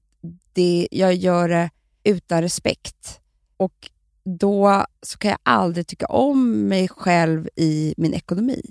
det, 0.54 0.88
jag 0.92 1.15
gör 1.15 1.50
det 1.50 1.70
utan 2.04 2.42
respekt. 2.42 3.20
Och 3.58 3.89
då 4.24 4.86
så 5.02 5.18
kan 5.18 5.32
jag 5.32 5.39
aldrig 5.44 5.88
tycka 5.88 6.06
om 6.06 6.68
mig 6.68 6.88
själv 6.88 7.50
i 7.56 7.94
min 7.98 8.13
ekonomi. 8.13 8.62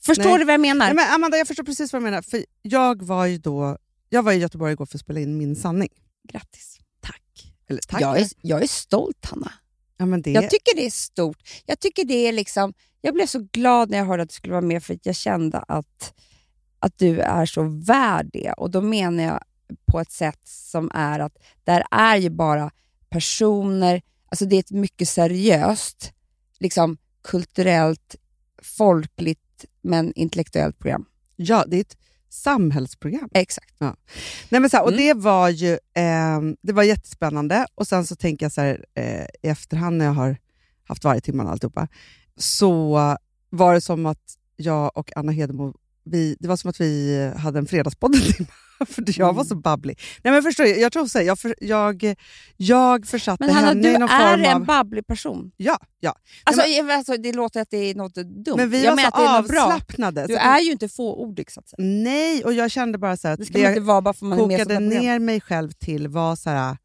Förstår 0.00 0.24
Nej. 0.24 0.38
du 0.38 0.44
vad 0.44 0.54
jag 0.54 0.60
menar? 0.60 0.86
Nej, 0.86 0.94
men 0.94 1.14
Amanda, 1.14 1.38
jag 1.38 1.46
förstår 1.46 1.64
precis 1.64 1.92
vad 1.92 2.02
du 2.02 2.04
menar. 2.04 2.22
För 2.22 2.44
jag 2.62 3.02
var 3.02 3.26
ju 3.26 3.38
då 3.38 3.78
jag 4.08 4.22
var 4.22 4.32
i 4.32 4.36
Göteborg 4.36 4.72
igår 4.72 4.86
för 4.86 4.96
att 4.96 5.00
spela 5.00 5.20
in 5.20 5.38
Min 5.38 5.56
sanning. 5.56 5.88
Grattis. 6.32 6.78
Tack. 7.00 7.52
Eller 7.68 7.80
tack. 7.88 8.00
Jag 8.00 8.20
är, 8.20 8.28
jag 8.40 8.62
är 8.62 8.66
stolt, 8.66 9.26
Hanna. 9.26 9.52
ja, 9.96 10.06
men 10.06 10.22
det, 10.22 10.30
Jag 10.30 10.50
tycker 10.50 10.76
det 10.76 10.86
är 10.86 10.90
stort. 10.90 11.38
Jag 11.66 11.80
tycker 11.80 12.04
det 12.04 12.28
är 12.28 12.32
liksom... 12.32 12.74
Jag 13.00 13.14
blev 13.14 13.26
så 13.26 13.48
glad 13.52 13.90
när 13.90 13.98
jag 13.98 14.04
hörde 14.04 14.22
att 14.22 14.28
du 14.28 14.34
skulle 14.34 14.52
vara 14.52 14.60
med 14.66 14.84
för 14.84 14.94
att 14.94 15.06
jag 15.06 15.16
kände 15.16 15.58
att, 15.58 16.14
att 16.78 16.98
du 16.98 17.20
är 17.20 17.46
så 17.46 17.62
värd 17.62 18.30
det. 18.32 18.52
Och 18.52 18.70
då 18.70 18.80
menar 18.80 19.24
jag 19.24 19.40
på 19.86 20.00
ett 20.00 20.12
sätt 20.12 20.40
som 20.44 20.90
är 20.94 21.20
att 21.20 21.36
där 21.64 21.84
är 21.90 22.16
ju 22.16 22.30
bara 22.30 22.70
personer, 23.10 24.02
alltså 24.28 24.44
det 24.44 24.56
är 24.56 24.60
ett 24.60 24.70
mycket 24.70 25.08
seriöst, 25.08 26.12
liksom 26.58 26.96
kulturellt, 27.22 28.16
folkligt 28.62 29.64
men 29.82 30.12
intellektuellt 30.14 30.78
program. 30.78 31.04
ja, 31.36 31.64
det 31.68 31.76
är 31.76 31.80
ett 31.80 31.96
samhällsprogram. 32.28 33.28
Exakt. 33.34 33.74
Nej, 33.80 34.60
men 34.60 34.70
så 34.70 34.76
här, 34.76 34.84
och 34.84 34.92
Mm. 34.92 35.06
det 35.06 35.14
var 35.14 35.48
ju 35.48 35.78
ehm, 35.94 36.56
det 36.62 36.72
var 36.72 36.82
jättespännande. 36.82 37.66
Och 37.74 37.86
sen 37.86 38.06
så 38.06 38.16
tänker 38.16 38.44
jag 38.46 38.52
så 38.52 38.60
här, 38.60 38.84
eh, 38.94 39.22
i 39.42 39.48
efterhand 39.48 39.96
när 39.96 40.04
jag 40.04 40.12
har 40.12 40.36
haft 40.84 41.04
varje 41.04 41.20
timme 41.20 41.42
och 41.42 41.50
alltihopa, 41.50 41.88
så 42.36 42.98
var 43.50 43.74
det 43.74 43.80
som 43.80 44.06
att 44.06 44.36
jag 44.56 44.96
och 44.98 45.10
Anna 45.16 45.32
Hedemo, 45.32 45.74
vi, 46.10 46.36
det 46.40 46.48
var 46.48 46.56
som 46.56 46.70
att 46.70 46.80
vi 46.80 47.32
hade 47.36 47.58
en 47.58 47.66
fredagspodd 47.66 48.14
en. 48.14 48.46
För 48.86 49.04
jag 49.18 49.26
var 49.26 49.32
Mm. 49.32 49.44
så 49.44 49.54
babblig. 49.56 50.00
Nej, 50.24 50.32
men 50.34 50.42
förstår 50.42 50.64
du, 50.64 50.70
jag 50.80 50.92
tror 50.92 51.06
så 51.06 51.18
här, 51.18 51.24
jag, 51.26 51.38
för, 51.38 51.54
jag, 51.60 52.14
jag 52.56 53.06
försatte 53.06 53.44
Men 53.46 53.54
Hanna, 53.54 53.66
henne 53.68 53.82
du 53.82 53.88
i 53.88 53.98
någon 53.98 54.08
är 54.08 54.30
form 54.32 54.44
en 54.44 54.56
av... 54.56 54.64
babblig 54.66 55.06
person. 55.06 55.50
Ja, 55.56 55.78
ja. 56.00 56.14
Alltså, 56.44 56.62
Nej, 56.62 56.76
jag- 56.76 56.90
alltså, 56.90 57.16
det 57.16 57.32
låter 57.32 57.60
att 57.60 57.70
det 57.70 57.76
är 57.76 57.94
något 57.94 58.14
dumt. 58.14 58.56
men 58.56 58.70
vi 58.70 58.84
jag 58.84 58.96
var 58.96 59.02
så 59.02 59.22
är 59.22 59.38
avslappnade. 59.38 60.26
Du 60.26 60.34
så 60.34 60.40
är 60.40 60.60
ju 60.60 60.72
inte 60.72 60.88
fåordig 60.88 61.50
så 61.50 61.60
att 61.60 61.68
säga. 61.68 61.76
Nej, 61.88 62.44
och 62.44 62.52
jag 62.54 62.70
kände 62.70 62.98
bara 62.98 63.16
så 63.16 63.28
här 63.28 63.32
att 63.34 63.40
Det 63.40 63.46
ska 63.46 63.58
det 63.58 63.68
inte 63.68 63.80
vara 63.80 64.00
bara 64.02 64.14
för 64.14 64.26
man 64.26 64.38
är 64.40 64.46
med 64.46 64.58
kokade 64.58 64.74
ett 64.74 64.80
program. 64.80 65.02
ner 65.04 65.18
mig 65.18 65.40
själv 65.40 65.70
till 65.70 66.08
var 66.08 66.36
så 66.36 66.50
här, 66.50 66.76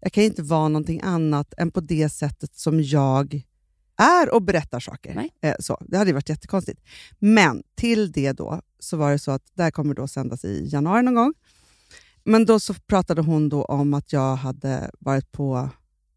jag 0.00 0.12
kan 0.12 0.24
inte 0.24 0.42
vara 0.42 0.68
någonting 0.68 1.00
annat 1.04 1.54
än 1.58 1.70
på 1.70 1.80
det 1.80 2.08
sättet 2.08 2.56
som 2.56 2.82
jag 2.82 3.42
är 3.96 4.34
och 4.34 4.42
berättar 4.42 4.80
saker. 4.80 5.28
Eh, 5.40 5.54
så, 5.60 5.78
det 5.88 5.98
hade 5.98 6.12
varit 6.12 6.28
jättekonstigt. 6.28 6.80
Men 7.18 7.62
till 7.74 8.12
det 8.12 8.32
då 8.32 8.60
så 8.78 8.96
var 8.96 9.12
det 9.12 9.18
så 9.18 9.30
att 9.30 9.42
det 9.54 9.62
här 9.62 9.70
kommer 9.70 9.94
då 9.94 10.08
sändas 10.08 10.44
i 10.44 10.68
januari 10.72 11.02
någon 11.02 11.14
gång. 11.14 11.34
Men 12.24 12.44
då 12.44 12.60
så 12.60 12.74
pratade 12.74 13.22
hon 13.22 13.48
då 13.48 13.64
om 13.64 13.94
att 13.94 14.12
jag 14.12 14.36
hade 14.36 14.90
varit 14.98 15.32
på 15.32 15.68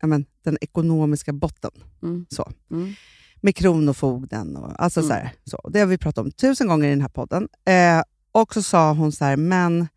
ja 0.02 0.08
men, 0.08 0.26
den 0.44 0.58
ekonomiska 0.62 1.34
botten. 1.34 1.72
Mm. 2.04 2.26
Så. 2.30 2.52
Mm. 2.72 2.94
Med 3.42 3.56
Kronofogden 3.56 4.56
och 4.56 4.84
alltså 4.84 5.00
Mm. 5.00 5.08
så, 5.10 5.14
här, 5.14 5.34
så. 5.44 5.70
Det 5.70 5.80
har 5.80 5.86
vi 5.88 5.98
pratat 5.98 6.26
om 6.26 6.32
tusen 6.32 6.68
gånger 6.68 6.88
i 6.88 6.90
den 6.90 7.02
här 7.02 7.10
podden. 7.10 7.48
Eh, 7.66 8.02
och 8.32 8.54
så 8.54 8.62
sa 8.64 8.94
hon 8.94 9.12
så 9.12 9.26
här, 9.26 9.38
men 9.38 9.88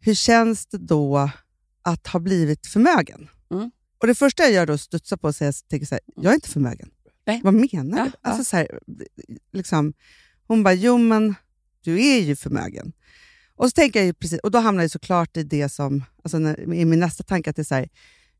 hur 0.00 0.14
känns 0.14 0.66
det 0.66 0.78
då 0.78 1.30
att 1.82 2.06
ha 2.06 2.20
blivit 2.20 2.66
förmögen? 2.66 3.28
Mm. 3.50 3.70
Och 4.00 4.06
Det 4.06 4.14
första 4.14 4.42
jag 4.42 4.52
gör 4.52 4.66
då 4.66 4.72
är 4.72 4.74
att 4.74 4.80
studsa 4.80 5.16
på 5.16 5.28
och 5.28 5.34
säga, 5.34 5.52
tänker 5.68 5.86
så 5.86 5.94
här, 5.94 6.00
jag 6.16 6.30
är 6.30 6.34
inte 6.34 6.48
förmögen. 6.48 6.90
Nej. 7.26 7.40
Vad 7.44 7.54
menar 7.54 7.98
Ja, 7.98 8.04
du? 8.04 8.10
ja. 8.22 8.30
Alltså 8.30 8.44
så 8.44 8.56
här, 8.56 8.80
liksom, 9.52 9.92
hon 10.46 10.62
bara, 10.62 10.74
jo 10.74 10.98
men 10.98 11.34
du 11.84 12.06
är 12.06 12.20
ju 12.20 12.36
förmögen. 12.36 12.92
Och 13.54 13.64
så 13.66 13.70
tänker 13.70 14.02
jag 14.04 14.18
precis, 14.18 14.38
och 14.40 14.50
då 14.50 14.58
hamnar 14.58 14.82
jag 14.84 14.90
såklart 14.90 15.36
i 15.36 15.42
det 15.42 15.68
som, 15.68 16.04
alltså 16.24 16.38
när, 16.38 16.60
i 16.74 16.84
min 16.84 17.00
nästa 17.00 17.22
tanke 17.24 17.50
att 17.50 17.56
det 17.56 17.62
är 17.62 17.64
så 17.64 17.74
här, 17.74 17.88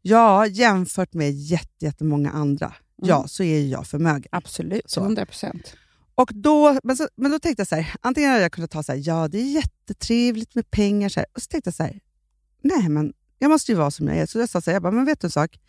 ja 0.03 0.47
jämfört 0.47 1.14
med 1.14 1.33
jätte- 1.33 1.85
jättemånga 1.85 2.31
andra, 2.31 2.75
ja 2.97 3.16
Mm. 3.16 3.29
så 3.29 3.43
är 3.43 3.59
ju 3.59 3.69
jag 3.69 3.87
förmögen. 3.87 4.29
Absolut, 4.33 4.90
Så. 4.90 5.01
100 5.01 5.27
procent. 5.27 5.77
Och 6.14 6.31
då, 6.35 6.79
men, 6.85 6.97
så, 6.97 7.09
men 7.16 7.31
då 7.31 7.38
tänkte 7.38 7.61
jag 7.61 7.69
så 7.69 7.75
här, 7.75 7.95
antingen 8.01 8.31
hade 8.31 8.43
jag 8.43 8.53
kunnat 8.53 8.71
ta 8.71 8.83
så 8.83 8.93
här, 8.93 9.03
ja 9.05 9.29
det 9.29 9.38
är 9.38 9.53
jättetrevligt 9.55 10.55
med 10.55 10.71
pengar, 10.71 11.09
så 11.09 11.21
här, 11.21 11.27
och 11.35 11.43
så 11.43 11.47
tänkte 11.47 11.69
jag 11.69 11.75
så 11.75 11.83
här, 11.83 12.01
nej 12.62 12.88
men 12.88 13.12
jag 13.38 13.49
måste 13.51 13.73
ju 13.73 13.79
vara 13.79 13.90
som 13.90 14.09
jag 14.09 14.16
är. 14.16 14.27
Så 14.27 14.38
jag 14.38 14.49
sa 14.49 14.61
så 14.61 14.71
här, 14.71 14.75
jag 14.75 14.83
bara, 14.83 14.93
men 14.93 15.05
vet 15.05 15.21
du 15.21 15.27
en 15.27 15.31
sak? 15.31 15.61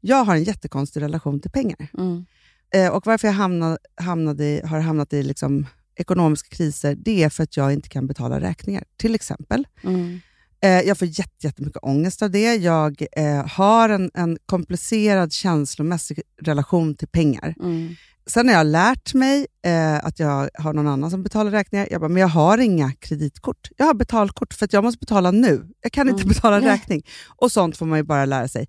Jag 0.00 0.24
har 0.24 0.34
en 0.36 0.44
jättekonstig 0.44 1.00
relation 1.02 1.40
till 1.40 1.50
pengar. 1.50 1.88
Mm. 1.98 2.26
Eh, 2.74 2.88
och 2.88 3.06
varför 3.06 3.28
jag 3.28 3.32
hamnade, 3.34 3.78
hamnade 3.96 4.44
i, 4.44 4.60
har 4.66 4.80
hamnat 4.80 5.12
i 5.12 5.22
liksom, 5.22 5.66
ekonomiska 5.96 6.56
kriser, 6.56 6.94
det 6.94 7.22
är 7.22 7.28
för 7.28 7.42
att 7.42 7.56
jag 7.56 7.72
inte 7.72 7.88
kan 7.88 8.06
betala 8.06 8.40
räkningar, 8.40 8.84
till 8.96 9.14
exempel. 9.14 9.66
Mm. 9.84 10.20
Eh, 10.60 10.80
jag 10.80 10.98
får 10.98 11.08
jätte, 11.08 11.46
jättemycket 11.46 11.82
ångest 11.82 12.22
av 12.22 12.30
det. 12.30 12.54
Jag 12.54 13.06
eh, 13.16 13.46
har 13.46 13.88
en, 13.88 14.10
en 14.14 14.38
komplicerad 14.46 15.32
känslomässig 15.32 16.20
relation 16.42 16.94
till 16.94 17.08
pengar. 17.08 17.54
Mm. 17.60 17.94
Sen 18.26 18.48
har 18.48 18.54
jag 18.54 18.66
lärt 18.66 19.14
mig 19.14 19.46
eh, 19.66 20.04
att 20.04 20.18
jag 20.18 20.50
har 20.54 20.72
någon 20.72 20.88
annan 20.88 21.10
som 21.10 21.22
betalar 21.22 21.50
räkningar. 21.50 21.88
Jag 21.90 22.00
bara, 22.00 22.08
men 22.08 22.20
jag 22.20 22.28
har 22.28 22.58
inga 22.58 22.92
kreditkort. 22.92 23.68
Jag 23.76 23.86
har 23.86 23.94
betalkort 23.94 24.54
för 24.54 24.64
att 24.64 24.72
jag 24.72 24.84
måste 24.84 24.98
betala 24.98 25.30
nu. 25.30 25.68
Jag 25.80 25.92
kan 25.92 26.08
inte 26.08 26.22
Mm. 26.22 26.28
betala 26.28 26.58
Nej. 26.58 26.68
räkning. 26.68 27.02
Och 27.36 27.52
sånt 27.52 27.76
får 27.76 27.86
man 27.86 27.98
ju 27.98 28.02
bara 28.02 28.24
lära 28.24 28.48
sig. 28.48 28.68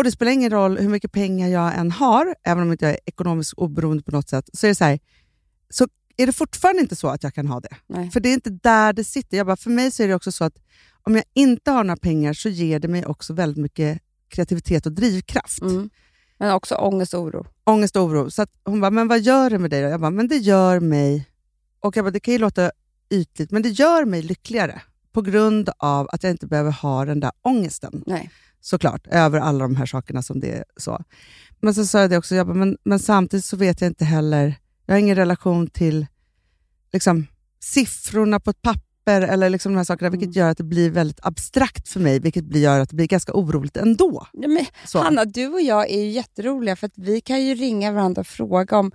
Och 0.00 0.04
Det 0.04 0.10
spelar 0.10 0.32
ingen 0.32 0.50
roll 0.50 0.78
hur 0.78 0.88
mycket 0.88 1.12
pengar 1.12 1.48
jag 1.48 1.78
än 1.78 1.90
har, 1.90 2.34
även 2.44 2.62
om 2.62 2.72
inte 2.72 2.84
jag 2.84 2.94
är 2.94 3.00
ekonomiskt 3.06 3.52
oberoende 3.52 4.02
på 4.02 4.10
något 4.10 4.28
sätt, 4.28 4.50
så 4.52 4.66
är 4.66 4.68
det 4.68 4.74
så 4.74 4.84
här, 4.84 4.98
så 5.70 5.88
är 6.16 6.26
det 6.26 6.32
fortfarande 6.32 6.82
inte 6.82 6.96
så 6.96 7.08
att 7.08 7.22
jag 7.22 7.34
kan 7.34 7.46
ha 7.46 7.60
det. 7.60 7.76
Nej. 7.86 8.10
För 8.10 8.20
det 8.20 8.28
är 8.28 8.34
inte 8.34 8.50
där 8.50 8.92
det 8.92 9.04
sitter. 9.04 9.36
Jag 9.36 9.46
bara, 9.46 9.56
för 9.56 9.70
mig 9.70 9.90
så 9.90 10.02
är 10.02 10.08
det 10.08 10.14
också 10.14 10.32
så 10.32 10.44
att 10.44 10.58
om 11.02 11.14
jag 11.14 11.24
inte 11.34 11.70
har 11.70 11.84
några 11.84 11.96
pengar 11.96 12.32
så 12.32 12.48
ger 12.48 12.78
det 12.78 12.88
mig 12.88 13.06
också 13.06 13.32
väldigt 13.32 13.62
mycket 13.62 14.00
kreativitet 14.28 14.86
och 14.86 14.92
drivkraft. 14.92 15.62
Mm. 15.62 15.90
Men 16.38 16.52
också 16.52 16.74
ångest 16.74 17.14
och 17.14 17.20
oro. 17.20 17.46
Ångest 17.64 17.96
och 17.96 18.02
oro. 18.02 18.30
Så 18.30 18.46
hon 18.64 18.80
bara, 18.80 18.90
men 18.90 19.08
vad 19.08 19.20
gör 19.20 19.50
det 19.50 19.58
med 19.58 19.70
dig 19.70 19.82
då? 19.82 19.88
Jag 19.88 20.00
bara, 20.00 20.10
men 20.10 20.28
det 20.28 20.36
gör 20.36 20.80
mig... 20.80 21.26
Och 21.80 21.96
jag 21.96 22.04
bara, 22.04 22.10
det 22.10 22.20
kan 22.20 22.32
ju 22.32 22.38
låta 22.38 22.70
ytligt, 23.10 23.50
men 23.50 23.62
det 23.62 23.68
gör 23.68 24.04
mig 24.04 24.22
lyckligare 24.22 24.82
på 25.12 25.22
grund 25.22 25.70
av 25.78 26.08
att 26.12 26.22
jag 26.22 26.30
inte 26.30 26.46
behöver 26.46 26.70
ha 26.70 27.04
den 27.04 27.20
där 27.20 27.32
ångesten 27.42 28.02
Nej. 28.06 28.30
Såklart, 28.60 29.06
över 29.06 29.40
alla 29.40 29.58
de 29.58 29.76
här 29.76 29.86
sakerna 29.86 30.22
som 30.22 30.40
det 30.40 30.52
är 30.52 30.64
så. 30.76 31.04
Men 31.60 31.74
så 31.74 31.86
sa 31.86 32.00
jag 32.00 32.10
det 32.10 32.16
också, 32.18 32.34
jag 32.34 32.46
bara, 32.46 32.54
men, 32.56 32.76
men 32.84 32.98
samtidigt 32.98 33.44
så 33.44 33.56
vet 33.56 33.80
jag 33.80 33.90
inte 33.90 34.04
heller, 34.04 34.54
jag 34.86 34.94
har 34.94 34.98
ingen 34.98 35.16
relation 35.16 35.66
till 35.66 36.06
liksom, 36.92 37.26
siffrorna 37.60 38.40
på 38.40 38.50
ett 38.50 38.62
papper 38.62 39.20
eller 39.22 39.50
liksom 39.50 39.72
de 39.72 39.76
här 39.76 39.84
sakerna, 39.84 40.10
vilket 40.10 40.36
gör 40.36 40.50
att 40.50 40.58
det 40.58 40.64
blir 40.64 40.90
väldigt 40.90 41.20
abstrakt 41.22 41.88
för 41.88 42.00
mig, 42.00 42.20
vilket 42.20 42.56
gör 42.56 42.80
att 42.80 42.88
det 42.90 42.96
blir 42.96 43.06
ganska 43.06 43.32
oroligt 43.32 43.76
ändå. 43.76 44.26
Ja, 44.32 44.48
men. 44.48 44.66
Hanna, 44.94 45.24
du 45.24 45.46
och 45.48 45.60
jag 45.60 45.90
är 45.90 46.00
ju 46.00 46.10
jätteroliga 46.10 46.76
för 46.76 46.86
att 46.86 46.92
vi 46.98 47.20
kan 47.20 47.42
ju 47.42 47.54
ringa 47.54 47.92
varandra 47.92 48.20
och 48.20 48.26
fråga 48.26 48.78
om 48.78 48.92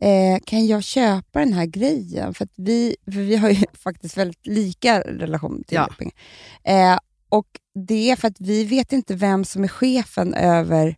eh, 0.00 0.42
kan 0.44 0.66
jag 0.66 0.82
köpa 0.82 1.38
den 1.38 1.52
här 1.52 1.66
grejen? 1.66 2.34
För, 2.34 2.48
vi, 2.56 2.96
för 3.04 3.20
vi 3.20 3.36
har 3.36 3.50
ju 3.50 3.64
faktiskt 3.72 4.16
väldigt 4.16 4.46
lika 4.46 5.00
relation 5.00 5.64
till 5.66 5.74
Ja. 5.76 5.88
pengar. 5.98 6.14
Eh, 6.92 6.98
och 7.28 7.46
det 7.86 8.10
är 8.10 8.16
för 8.16 8.28
att 8.28 8.40
vi 8.40 8.64
vet 8.64 8.92
inte 8.92 9.14
vem 9.14 9.44
som 9.44 9.64
är 9.64 9.68
chefen 9.68 10.34
över 10.34 10.96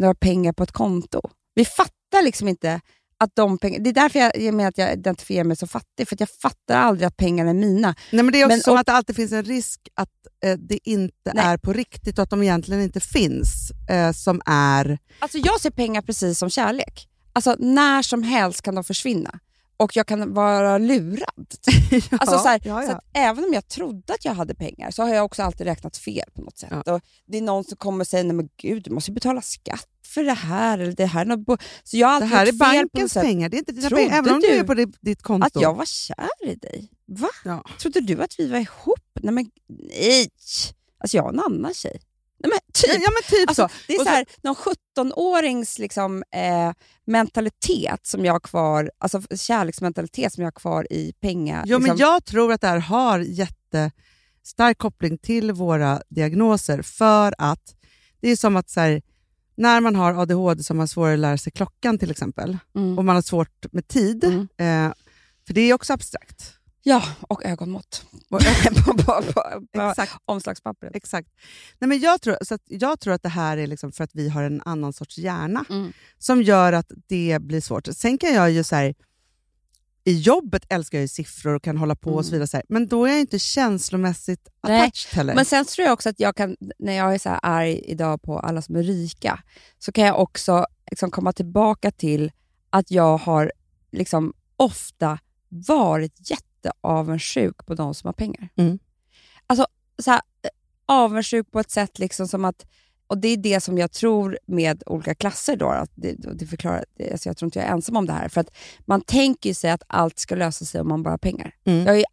några 0.00 0.14
pengar 0.14 0.52
på 0.52 0.62
ett 0.62 0.72
konto. 0.72 1.20
Vi 1.54 1.64
fattar 1.64 2.22
liksom 2.24 2.48
inte 2.48 2.80
att 3.18 3.30
de 3.34 3.58
pengarna... 3.58 3.84
Det 3.84 3.90
är 3.90 3.94
därför 3.94 4.18
jag, 4.18 4.38
jag 4.40 4.54
menar 4.54 4.68
att 4.68 4.78
jag 4.78 4.92
identifierar 4.92 5.44
mig 5.44 5.56
som 5.56 5.68
fattig, 5.68 6.08
för 6.08 6.16
jag 6.18 6.28
fattar 6.30 6.74
aldrig 6.76 7.06
att 7.06 7.16
pengarna 7.16 7.50
är 7.50 7.54
mina. 7.54 7.94
Nej, 8.12 8.22
men 8.22 8.32
det 8.32 8.40
är 8.40 8.44
också 8.44 8.54
Men- 8.54 8.60
som 8.60 8.72
och- 8.72 8.80
att 8.80 8.86
det 8.86 8.92
alltid 8.92 9.16
finns 9.16 9.32
en 9.32 9.44
risk 9.44 9.80
att 9.94 10.08
eh, 10.44 10.58
det 10.58 10.78
inte 10.90 11.32
Nej. 11.34 11.44
är 11.46 11.56
på 11.58 11.72
riktigt 11.72 12.18
och 12.18 12.22
att 12.22 12.30
de 12.30 12.42
egentligen 12.42 12.82
inte 12.82 13.00
finns, 13.00 13.70
eh, 13.90 14.12
som 14.12 14.42
är... 14.46 14.98
Alltså 15.18 15.38
jag 15.38 15.60
ser 15.60 15.70
pengar 15.70 16.02
precis 16.02 16.38
som 16.38 16.50
kärlek. 16.50 17.08
Alltså 17.32 17.56
när 17.58 18.02
som 18.02 18.22
helst 18.22 18.62
kan 18.62 18.74
de 18.74 18.84
försvinna. 18.84 19.38
Och 19.82 19.96
jag 19.96 20.06
kan 20.06 20.34
vara 20.34 20.78
lurad. 20.78 21.26
alltså, 22.10 22.38
så, 22.38 22.48
här, 22.48 22.60
ja, 22.64 22.82
ja. 22.82 22.90
så 22.90 23.00
även 23.12 23.44
om 23.44 23.52
jag 23.52 23.68
trodde 23.68 24.14
att 24.14 24.24
jag 24.24 24.34
hade 24.34 24.54
pengar 24.54 24.90
så 24.90 25.02
har 25.02 25.14
jag 25.14 25.24
också 25.24 25.42
alltid 25.42 25.66
räknat 25.66 25.96
fel 25.96 26.30
på 26.34 26.42
något 26.42 26.58
sätt. 26.58 26.72
Ja. 26.86 26.92
Och 26.92 27.00
det 27.26 27.38
är 27.38 27.42
någon 27.42 27.64
som 27.64 27.76
kommer 27.76 28.00
och 28.00 28.06
säger, 28.06 28.24
nej 28.24 28.36
men 28.36 28.48
gud, 28.56 28.82
du 28.82 28.90
måste 28.90 29.12
betala 29.12 29.42
skatt 29.42 29.88
för 30.14 30.24
det 30.24 30.32
här. 30.32 30.78
Eller 30.78 30.92
det 30.92 31.06
här 31.06 31.20
är 31.20 31.24
något 31.24 31.46
bo-" 31.46 31.56
så 31.84 31.96
jag 31.96 32.08
har 32.08 32.20
det 32.20 32.26
här 32.26 32.46
är 32.46 32.52
bankens 32.52 33.14
pengar, 33.14 33.48
det 33.48 33.56
är 33.56 33.58
inte 33.58 33.72
dina 33.72 33.88
Trodde 33.88 34.02
pengar. 34.02 34.18
Även 34.18 34.34
om 34.34 34.40
du 34.40 34.48
är 34.48 34.64
på 34.64 34.74
ditt, 35.00 35.22
konto. 35.22 35.46
Att 35.46 35.62
jag 35.62 35.74
var 35.74 35.84
kär 35.84 36.48
i 36.48 36.54
dig? 36.54 36.90
Va? 37.06 37.28
Ja. 37.44 37.64
Trodde 37.80 38.00
du 38.00 38.22
att 38.22 38.34
vi 38.38 38.48
var 38.48 38.58
ihop? 38.58 39.00
Nej 39.20 39.34
men 39.34 39.50
nej! 39.68 40.28
Alltså 40.98 41.16
jag 41.16 41.24
har 41.24 41.32
en 41.32 41.40
annan 41.40 41.74
tjej. 41.74 42.00
Nej 42.42 42.50
men 42.50 42.58
typ! 42.74 43.02
Ja, 43.04 43.10
men 43.10 43.38
typ 43.38 43.48
Alltså, 43.48 43.68
så. 43.68 43.74
det 43.86 43.94
är 43.94 43.98
Och 44.00 44.06
så 44.06 44.12
här, 44.12 44.24
någon 44.42 44.54
17-årings 44.96 45.78
liksom, 45.80 46.22
eh, 46.34 46.72
mentalitet 47.06 48.06
som 48.06 48.24
jag 48.24 48.32
har 48.32 48.40
kvar, 48.40 48.90
alltså 48.98 49.22
kärleksmentalitet 49.36 50.32
som 50.32 50.42
jag 50.42 50.46
har 50.46 50.60
kvar 50.60 50.92
i 50.92 51.12
pengar. 51.20 51.62
Jo, 51.66 51.78
men 51.78 51.82
liksom. 51.90 51.98
jag 51.98 52.24
tror 52.24 52.52
att 52.52 52.60
det 52.60 52.66
här 52.68 52.78
har 52.78 53.18
jättestark 53.18 54.78
koppling 54.78 55.18
till 55.18 55.52
våra 55.52 56.02
diagnoser 56.08 56.82
för 56.82 57.34
att 57.38 57.74
det 58.20 58.28
är 58.28 58.36
som 58.36 58.56
att 58.56 58.70
så 58.70 58.80
här, 58.80 59.02
när 59.56 59.80
man 59.80 59.96
har 59.96 60.14
ADHD 60.22 60.62
som 60.62 60.78
har 60.78 60.86
svårare 60.86 61.12
att 61.14 61.18
lära 61.20 61.38
sig 61.38 61.52
klockan 61.52 61.98
till 61.98 62.10
exempel 62.10 62.58
Mm. 62.74 62.98
och 62.98 63.04
man 63.04 63.14
har 63.14 63.22
svårt 63.22 63.72
med 63.72 63.88
tid, 63.88 64.24
Mm. 64.24 64.40
eh, 64.88 64.94
för 65.46 65.54
det 65.54 65.60
är 65.60 65.74
också 65.74 65.92
abstrakt. 65.92 66.54
Ja, 66.82 67.02
och 67.20 67.44
ögonmått. 67.44 68.06
På, 68.30 68.38
på, 68.84 69.02
på, 69.04 69.22
på 69.72 69.80
Exakt. 69.90 70.12
omslagspappret. 70.24 70.96
Exakt. 70.96 71.28
Nej, 71.78 71.88
men 71.88 72.00
jag, 72.00 72.20
tror, 72.22 72.36
så 72.44 72.58
jag 72.66 73.00
tror 73.00 73.14
att 73.14 73.22
det 73.22 73.28
här 73.28 73.56
är 73.56 73.66
liksom 73.66 73.92
för 73.92 74.04
att 74.04 74.10
vi 74.14 74.28
har 74.28 74.42
en 74.42 74.62
annan 74.64 74.92
sorts 74.92 75.18
hjärna 75.18 75.64
Mm. 75.70 75.92
som 76.18 76.42
gör 76.42 76.72
att 76.72 76.90
det 77.08 77.38
blir 77.42 77.60
svårt. 77.60 77.88
Sen 77.92 78.18
kan 78.18 78.34
jag 78.34 78.50
ju 78.50 78.64
så 78.64 78.76
här, 78.76 78.94
i 80.04 80.18
jobbet 80.20 80.64
älskar 80.68 80.98
jag 80.98 81.02
ju 81.02 81.08
siffror 81.08 81.54
och 81.54 81.62
kan 81.62 81.76
hålla 81.76 81.96
på 81.96 82.14
och 82.14 82.24
så 82.24 82.30
vidare, 82.30 82.46
så 82.46 82.56
här, 82.56 82.64
men 82.68 82.86
då 82.88 83.04
är 83.06 83.10
jag 83.10 83.20
inte 83.20 83.38
känslomässigt 83.38 84.48
Nej, 84.62 84.80
attached 84.80 85.16
heller. 85.16 85.34
Men 85.34 85.44
sen 85.44 85.64
tror 85.64 85.84
jag 85.86 85.92
också 85.92 86.08
att 86.08 86.20
jag 86.20 86.36
kan, 86.36 86.56
när 86.78 86.92
jag 86.92 87.14
är 87.14 87.18
så 87.18 87.28
arg 87.30 87.80
idag 87.84 88.22
på 88.22 88.38
alla 88.38 88.62
som 88.62 88.76
är 88.76 88.82
rika, 88.82 89.42
så 89.78 89.92
kan 89.92 90.04
jag 90.04 90.20
också 90.20 90.66
liksom 90.90 91.10
komma 91.10 91.32
tillbaka 91.32 91.90
till 91.90 92.32
att 92.70 92.90
jag 92.90 93.16
har 93.18 93.52
liksom 93.92 94.32
ofta 94.56 95.18
varit 95.48 96.28
jätteavundsjuk 96.64 97.66
på 97.66 97.74
de 97.74 97.94
som 97.94 98.08
har 98.08 98.12
pengar. 98.12 98.48
Mm. 98.56 98.78
Alltså 99.46 99.66
så 99.98 100.10
här, 100.10 100.20
eh, 100.42 100.50
avundsjuk 100.86 101.50
på 101.50 101.60
ett 101.60 101.70
sätt 101.70 101.98
liksom 101.98 102.28
som 102.28 102.44
att, 102.44 102.66
och 103.06 103.18
det 103.18 103.28
är 103.28 103.36
det 103.36 103.60
som 103.60 103.78
jag 103.78 103.92
tror 103.92 104.38
med 104.46 104.82
olika 104.86 105.14
klasser 105.14 105.56
då, 105.56 105.68
att 105.68 105.90
det, 105.94 106.12
det 106.34 106.46
förklarar, 106.46 106.84
det, 106.96 107.12
alltså 107.12 107.28
jag 107.28 107.36
tror 107.36 107.46
inte 107.46 107.58
jag 107.58 107.68
är 107.68 107.72
ensam 107.72 107.96
om 107.96 108.06
det 108.06 108.12
här, 108.12 108.28
för 108.28 108.40
att 108.40 108.50
man 108.80 109.00
tänker 109.00 109.54
sig 109.54 109.70
att 109.70 109.82
allt 109.86 110.18
ska 110.18 110.34
lösa 110.34 110.64
sig 110.64 110.80
om 110.80 110.88
man 110.88 111.02
bara 111.02 111.10
har 111.10 111.18
pengar. 111.18 111.54
Mm. 111.64 111.86
Jag 111.86 111.98
är 111.98 112.04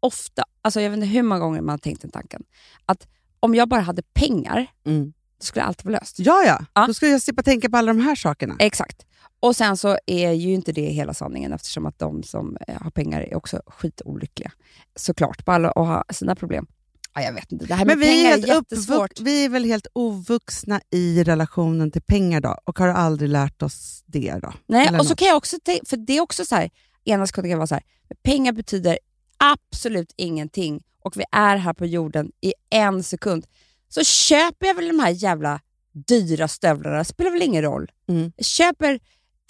ofta, 0.00 0.44
alltså 0.62 0.80
jag 0.80 0.90
vet 0.90 0.96
inte 0.96 1.06
hur 1.06 1.22
många 1.22 1.40
gånger 1.40 1.60
man 1.60 1.72
har 1.72 1.78
tänkt 1.78 2.02
den 2.02 2.10
tanken, 2.10 2.42
att 2.86 3.08
om 3.40 3.54
jag 3.54 3.68
bara 3.68 3.80
hade 3.80 4.02
pengar, 4.02 4.66
Mm. 4.84 5.12
Då 5.38 5.44
skulle 5.44 5.64
allt 5.64 5.84
vara 5.84 5.92
löst. 5.98 6.18
Ja, 6.18 6.42
ja. 6.46 6.64
Ja. 6.74 6.86
Då 6.86 6.94
skulle 6.94 7.10
jag 7.10 7.22
slippa 7.22 7.42
tänka 7.42 7.70
på 7.70 7.76
alla 7.76 7.92
de 7.92 8.00
här 8.00 8.14
sakerna. 8.14 8.56
Exakt. 8.58 9.06
Och 9.40 9.56
sen 9.56 9.76
så 9.76 9.98
är 10.06 10.32
ju 10.32 10.54
inte 10.54 10.72
det 10.72 10.86
hela 10.86 11.14
sanningen 11.14 11.52
eftersom 11.52 11.86
att 11.86 11.98
de 11.98 12.22
som 12.22 12.56
eh, 12.68 12.82
har 12.82 12.90
pengar 12.90 13.20
är 13.20 13.34
också 13.34 13.62
skitolyckliga. 13.66 14.52
Såklart, 14.96 15.44
på 15.44 15.52
alla 15.52 15.70
och 15.70 15.86
ha 15.86 16.04
sina 16.10 16.34
problem. 16.34 16.66
Ja, 17.14 17.22
jag 17.22 17.32
vet 17.32 17.52
inte, 17.52 17.66
det 17.66 17.74
här 17.74 17.84
med 17.84 17.98
Men 17.98 18.00
vi 18.00 18.06
är, 18.08 18.12
pengar 18.12 18.30
är, 18.30 18.30
helt 18.30 18.46
jättesvårt. 18.46 19.20
vi 19.20 19.44
är 19.44 19.48
väl 19.48 19.64
helt 19.64 19.86
ovuxna 19.92 20.80
i 20.90 21.24
relationen 21.24 21.90
till 21.90 22.02
pengar 22.02 22.40
då 22.40 22.56
och 22.64 22.78
har 22.78 22.88
aldrig 22.88 23.30
lärt 23.30 23.62
oss 23.62 24.02
det 24.06 24.38
då? 24.42 24.52
Nej, 24.66 24.86
Eller 24.86 24.98
och 24.98 25.06
så 25.06 25.10
något. 25.10 25.18
kan 25.18 25.28
jag 25.28 25.36
också 25.36 25.56
för 25.86 25.96
det 25.96 26.16
är 26.16 26.20
också 26.20 26.44
så 26.44 26.54
här, 26.54 26.70
ena 27.04 27.26
sekunden 27.26 27.50
kan 27.50 27.58
vara 27.58 27.66
så 27.66 27.74
här, 27.74 27.84
pengar 28.22 28.52
betyder 28.52 28.98
absolut 29.36 30.12
ingenting 30.16 30.82
och 31.04 31.16
vi 31.16 31.24
är 31.32 31.56
här 31.56 31.72
på 31.72 31.86
jorden 31.86 32.32
i 32.40 32.54
en 32.70 33.02
sekund. 33.02 33.46
Så 33.88 34.04
köper 34.04 34.66
jag 34.66 34.74
väl 34.74 34.88
de 34.88 34.98
här 35.00 35.10
jävla 35.10 35.60
dyra 35.92 36.48
stövlarna, 36.48 37.04
spelar 37.04 37.30
väl 37.30 37.42
ingen 37.42 37.62
roll. 37.62 37.90
Mm. 38.08 38.32
Jag 38.36 38.46
köper 38.46 38.94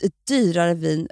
ett 0.03 0.13
dyrare 0.29 0.75
vin, 0.75 1.09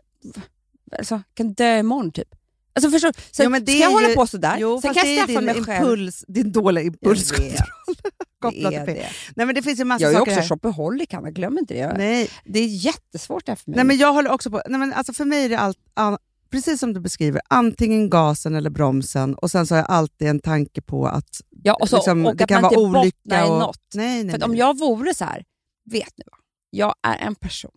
alltså 0.99 1.23
kan 1.35 1.53
dö 1.53 1.79
imorgon 1.79 2.13
typ. 2.13 2.29
Alltså 2.75 2.91
förstår? 2.91 3.13
Så 3.31 3.43
Jo, 3.43 3.51
det 3.51 3.61
ska 3.67 3.73
jag 3.73 3.91
är 3.91 3.95
hålla 3.95 4.09
ju- 4.09 4.15
på 4.15 4.27
sådär? 4.27 4.57
Jo, 4.59 4.81
Sen 4.81 4.95
kan 4.95 5.05
det 5.05 5.15
jag 5.15 5.25
straffa 5.25 5.41
mig 5.41 5.65
själv. 5.65 5.83
impuls, 5.83 6.25
din 6.29 6.53
dåliga 6.53 6.85
impulskontroll 6.85 7.57
kopplat 8.41 8.73
det 8.73 8.79
till 8.79 8.95
pengar. 8.95 9.03
det. 9.03 9.09
Nej, 9.37 9.47
men 9.47 9.55
det 9.55 9.63
finns 9.63 9.81
ju 9.81 9.85
massa 9.85 10.03
Jag 10.03 10.13
är 10.13 10.19
saker 10.19 10.31
också 10.33 10.41
här. 10.41 10.49
shopaholic. 10.49 11.09
Glöm 11.33 11.59
inte 11.59 11.75
det. 11.75 11.95
Nej. 11.99 12.31
Det 12.45 12.59
är 12.61 12.67
jättesvårt 12.67 13.47
det 13.47 13.53
här 13.53 13.57
för 13.57 13.71
mig. 13.71 13.77
Nej, 13.77 13.85
men 13.85 13.97
jag 13.99 14.13
håller 14.13 14.31
också 14.31 14.51
på... 14.51 14.63
Nej, 14.69 14.81
men 14.81 14.93
alltså 14.93 15.13
för 15.13 15.25
mig 15.25 15.45
är 15.45 15.49
det 15.49 15.59
allt, 15.59 15.79
all, 15.95 16.17
precis 16.51 16.81
som 16.81 16.93
du 16.93 17.01
beskriver, 17.01 17.41
antingen 17.49 18.11
gasen 18.11 18.55
eller 18.55 18.71
bromsen 18.71 19.35
och 19.35 19.51
sen 19.51 19.67
så 19.67 19.75
har 19.75 19.79
jag 19.79 19.91
alltid 19.91 20.29
en 20.29 20.41
tanke 20.41 20.81
på 20.83 21.07
att 21.07 21.41
ja, 21.63 21.75
och 21.75 21.89
så, 21.89 21.97
liksom, 21.97 22.27
och 22.27 22.37
det 22.37 22.47
kan 22.47 22.63
man 22.63 22.75
vara 22.75 22.81
inte 22.87 22.99
olycka. 22.99 23.17
bottnar 23.25 23.47
i 23.47 23.51
och, 23.51 23.59
något. 23.59 23.81
Nej, 23.95 24.25
nej, 24.25 24.39
För 24.41 24.45
om 24.45 24.57
jag 24.57 24.79
vore 24.79 25.15
så 25.15 25.25
här, 25.25 25.45
vet 25.85 26.13
nu 26.17 26.25
vad, 26.31 26.41
jag 26.71 26.95
är 27.03 27.17
en 27.27 27.35
person 27.35 27.71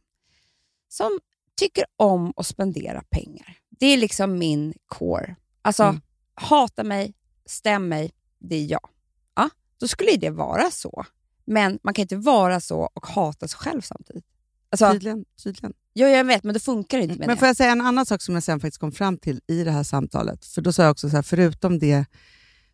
som 0.90 1.20
tycker 1.60 1.84
om 1.98 2.34
att 2.36 2.48
spendera 2.48 3.04
pengar. 3.10 3.58
Det 3.70 3.86
är 3.86 3.98
liksom 3.98 4.38
min 4.38 4.74
core. 4.86 5.36
Alltså, 5.62 5.84
Mm. 5.84 6.02
hata 6.36 6.84
mig, 6.84 7.14
stäm 7.46 7.88
mig, 7.88 8.12
det 8.40 8.56
är 8.56 8.66
jag. 8.66 8.90
Ja, 9.36 9.50
då 9.80 9.88
skulle 9.88 10.16
det 10.16 10.30
vara 10.30 10.72
så. 10.72 11.06
Men 11.46 11.80
man 11.84 11.94
kan 11.94 12.02
inte 12.02 12.16
vara 12.16 12.60
så 12.60 12.90
och 12.94 13.06
hata 13.08 13.48
sig 13.48 13.58
själv 13.60 13.82
samtidigt. 13.82 14.26
Alltså, 14.72 14.92
Tydligen, 14.92 15.26
tydligen. 15.44 15.74
ja, 15.94 16.08
jag 16.08 16.24
vet, 16.26 16.44
men 16.44 16.54
det 16.54 16.60
funkar 16.60 16.98
inte 17.00 17.10
med 17.16 17.20
Men 17.20 17.30
det. 17.30 17.36
får 17.38 17.48
jag 17.48 17.58
säga 17.58 17.72
en 17.72 17.82
annan 17.82 18.06
sak 18.06 18.22
som 18.22 18.34
jag 18.34 18.44
sen 18.44 18.60
faktiskt 18.60 18.80
kom 18.80 18.92
fram 18.92 19.18
till 19.18 19.42
i 19.48 19.64
det 19.64 19.72
här 19.72 19.84
samtalet? 19.84 20.46
För 20.46 20.62
då 20.62 20.74
sa 20.74 20.84
jag 20.84 20.92
också 20.92 21.10
så 21.10 21.16
här, 21.16 21.24
förutom 21.24 21.80
det 21.80 22.06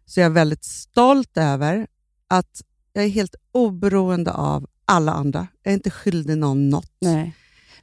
så 0.05 0.19
är 0.19 0.23
jag 0.23 0.29
väldigt 0.29 0.63
stolt 0.63 1.37
över 1.37 1.87
att 2.27 2.61
jag 2.93 3.03
är 3.03 3.09
helt 3.09 3.35
oberoende 3.51 4.31
av 4.31 4.67
alla 4.85 5.11
andra. 5.11 5.47
Jag 5.63 5.71
är 5.71 5.75
inte 5.75 5.91
skyldig 5.91 6.37
någon 6.37 6.69
något. 6.69 6.97
Nej. 7.01 7.35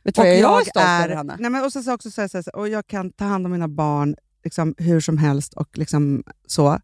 Vet 0.03 0.15
du 0.15 0.21
vad 0.21 0.31
jag, 0.31 0.39
jag 0.39 0.61
är 0.61 0.65
stolt 0.65 0.85
över, 0.87 1.17
Hanna? 1.17 1.37
nej 1.39 1.51
men 1.51 1.65
och 1.65 1.73
så, 1.73 1.83
så 1.83 1.95
också 1.95 2.11
så 2.11 2.29
så 2.29 2.39
här, 2.39 2.57
och 2.57 2.69
jag 2.69 2.87
kan 2.87 3.13
ta 3.13 3.25
hand 3.25 3.47
om 3.47 3.53
mina 3.53 3.69
barn 3.69 4.15
liksom, 4.45 4.75
hur 4.79 5.01
som 5.01 5.19
helst 5.19 5.55
och 5.55 5.79
liksom 5.79 6.25
så. 6.47 6.81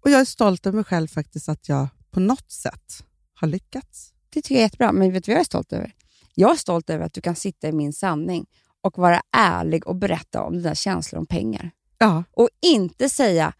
Och 0.00 0.10
jag 0.10 0.20
är 0.20 0.24
stolt 0.24 0.66
över 0.66 0.76
mig 0.76 0.84
själv 0.84 1.08
faktiskt 1.08 1.48
att 1.48 1.68
jag 1.68 1.88
på 2.10 2.20
något 2.20 2.50
sätt 2.50 3.04
har 3.34 3.48
lyckats. 3.48 4.12
Det 4.30 4.42
tycker 4.42 4.54
jag 4.54 4.60
är 4.60 4.64
jättebra, 4.64 4.92
men 4.92 5.12
vet 5.12 5.24
du 5.24 5.32
vad 5.32 5.36
jag 5.36 5.40
är 5.40 5.44
stolt 5.44 5.72
över? 5.72 5.92
Jag 6.34 6.50
är 6.52 6.56
stolt 6.56 6.90
över 6.90 7.04
att 7.04 7.14
du 7.14 7.20
kan 7.20 7.36
sitta 7.36 7.68
i 7.68 7.72
min 7.72 7.92
sanning 7.92 8.46
och 8.80 8.98
vara 8.98 9.20
ärlig 9.36 9.86
och 9.86 9.96
berätta 9.96 10.42
om 10.42 10.56
dina 10.56 10.74
känslor 10.74 11.18
om 11.18 11.26
pengar. 11.26 11.70
Ja, 11.98 12.24
Och 12.30 12.48
inte 12.62 13.08
säga, 13.08 13.52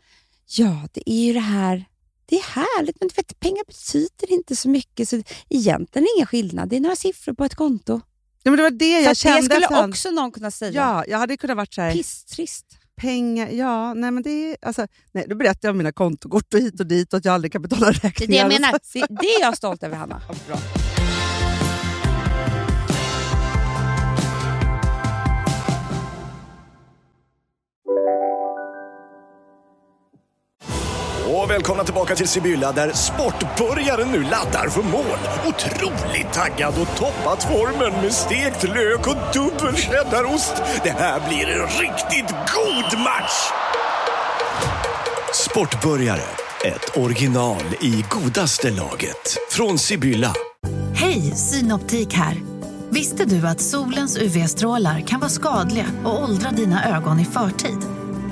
ja 0.46 0.88
det 0.92 1.10
är 1.10 1.26
ju 1.26 1.32
det 1.32 1.40
här, 1.40 1.84
det 2.26 2.36
är 2.36 2.42
härligt 2.42 2.96
men 3.00 3.10
vet, 3.16 3.40
pengar 3.40 3.64
betyder 3.66 4.32
inte 4.32 4.56
så 4.56 4.68
mycket 4.68 5.08
så 5.08 5.22
egentligen 5.48 6.04
är 6.04 6.08
det 6.08 6.16
ingen 6.16 6.26
skillnad. 6.26 6.68
Det 6.68 6.76
är 6.76 6.80
några 6.80 6.96
siffror 6.96 7.32
på 7.32 7.44
ett 7.44 7.54
konto. 7.54 8.00
ja 8.42 8.50
men 8.50 8.56
det 8.56 8.62
var 8.62 8.70
det 8.70 9.00
jag 9.00 9.16
kände. 9.16 9.40
det 9.40 9.44
skulle 9.44 9.64
efterhand. 9.64 9.92
också 9.92 10.10
någon 10.10 10.32
kunna 10.32 10.50
säga. 10.50 10.72
Ja, 10.72 11.04
jag 11.08 11.18
hade 11.18 11.36
kunnat 11.36 11.56
varit 11.56 11.74
så 11.74 11.82
här, 11.82 11.92
Pisstrist. 11.92 12.66
pengar, 12.96 13.48
ja, 13.48 13.94
nej 13.94 14.10
men 14.10 14.22
det 14.22 14.30
är, 14.30 14.56
alltså, 14.62 14.86
nej, 15.12 15.26
då 15.28 15.34
berättar 15.34 15.68
jag 15.68 15.70
om 15.70 15.78
mina 15.78 15.92
kontokort 15.92 16.54
och 16.54 16.60
hit 16.60 16.80
och 16.80 16.86
dit 16.86 17.12
och 17.12 17.18
att 17.18 17.24
jag 17.24 17.34
aldrig 17.34 17.52
kan 17.52 17.62
betala 17.62 17.90
räkningar. 17.90 18.12
Det 18.18 18.24
är 18.24 18.28
det 18.28 18.36
jag 18.36 18.48
menar. 18.60 18.78
Det, 18.92 19.06
det 19.20 19.34
är 19.34 19.40
jag 19.40 19.56
stolt 19.56 19.82
över 19.82 19.96
Hanna. 19.96 20.22
Och 31.26 31.50
välkomna 31.50 31.84
tillbaka 31.84 32.16
till 32.16 32.28
Sibylla 32.28 32.72
där 32.72 32.92
sportbörjaren 32.92 34.08
nu 34.12 34.22
laddar 34.22 34.68
för 34.68 34.82
mål. 34.82 35.18
Otroligt 35.46 36.32
taggad 36.32 36.74
och 36.80 36.96
toppat 36.96 37.42
formen 37.42 38.02
med 38.02 38.12
stekt 38.12 38.62
lök 38.62 39.06
och 39.06 39.16
dubbel 39.34 39.76
cheddarost. 39.76 40.62
Det 40.84 40.90
här 40.90 41.28
blir 41.28 41.48
en 41.48 41.66
riktigt 41.66 42.36
god 42.54 43.00
match! 43.00 43.50
Sportbörjare, 45.34 46.24
ett 46.64 46.96
original 46.96 47.62
i 47.80 48.04
godaste 48.10 48.70
laget. 48.70 49.36
Från 49.50 49.78
Sibylla. 49.78 50.34
Hej, 50.94 51.20
Synoptik 51.20 52.14
här. 52.14 52.36
Visste 52.90 53.24
du 53.24 53.46
att 53.46 53.60
solens 53.60 54.18
UV-strålar 54.18 55.00
kan 55.00 55.20
vara 55.20 55.30
skadliga 55.30 55.86
och 56.04 56.22
åldra 56.22 56.50
dina 56.50 56.96
ögon 56.96 57.20
i 57.20 57.24
förtid? 57.24 57.78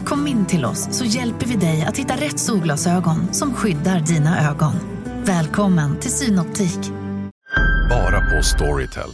Kom 0.05 0.27
in 0.27 0.47
till 0.47 0.65
oss 0.65 0.89
så 0.91 1.05
hjälper 1.05 1.47
vi 1.47 1.55
dig 1.57 1.85
att 1.89 1.99
hitta 1.99 2.15
rätt 2.15 2.39
solglasögon 2.39 3.35
som 3.35 3.55
skyddar 3.55 4.01
dina 4.01 4.51
ögon. 4.51 4.73
Välkommen 5.25 6.01
till 6.01 6.11
Synoptik. 6.11 6.79
Bara 7.91 8.21
på 8.21 8.43
Storytel. 8.43 9.11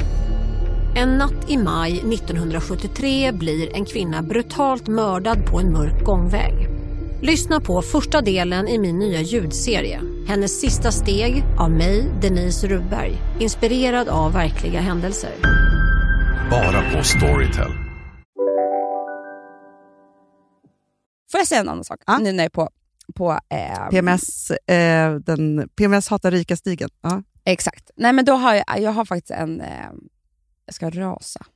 En 0.97 1.19
natt 1.19 1.51
i 1.51 1.57
maj 1.57 1.93
1973 1.93 3.33
blir 3.33 3.77
en 3.77 3.85
kvinna 3.85 4.23
brutalt 4.23 4.87
mördad 4.87 5.47
på 5.47 5.61
en 5.61 5.73
mörk 5.73 6.05
gångväg. 6.05 6.69
Lyssna 7.23 7.61
på 7.61 7.83
första 7.83 8.21
delen 8.21 8.69
i 8.69 8.79
min 8.79 8.99
nya 8.99 9.21
ljudserie. 9.21 10.01
Hennes 10.27 10.61
sista 10.61 10.91
steg 10.91 11.45
av 11.59 11.71
mig, 11.71 12.13
Denise 12.23 12.67
Rubberg. 12.67 13.17
Inspirerad 13.41 14.09
av 14.09 14.33
verkliga 14.33 14.81
händelser. 14.81 15.31
Bara 16.51 16.97
på 16.97 17.05
Storytel. 17.05 17.90
Får 21.31 21.41
jag 21.41 21.47
säga 21.47 21.61
en 21.61 21.69
annan 21.69 21.85
sak? 21.85 22.01
Ja. 22.07 22.19
Nu 22.19 22.33
när 22.33 22.39
jag 22.39 22.45
är 22.45 22.49
på... 22.49 22.71
på 23.15 23.41
eh, 23.49 23.89
PMS, 23.89 24.51
eh, 24.51 25.15
den, 25.15 25.69
PMS 25.77 26.09
hatar 26.09 26.31
rika-stigen. 26.31 26.91
Ja. 27.01 27.23
Exakt. 27.45 27.91
Nej, 27.97 28.13
men 28.13 28.25
då 28.25 28.33
har 28.33 28.55
jag, 28.55 28.81
jag 28.81 28.93
har 28.93 29.05
faktiskt 29.05 29.31
en... 29.31 29.61
Eh, 29.61 29.91
jag 30.67 30.75
ska 30.75 30.91
rasa. 30.91 31.47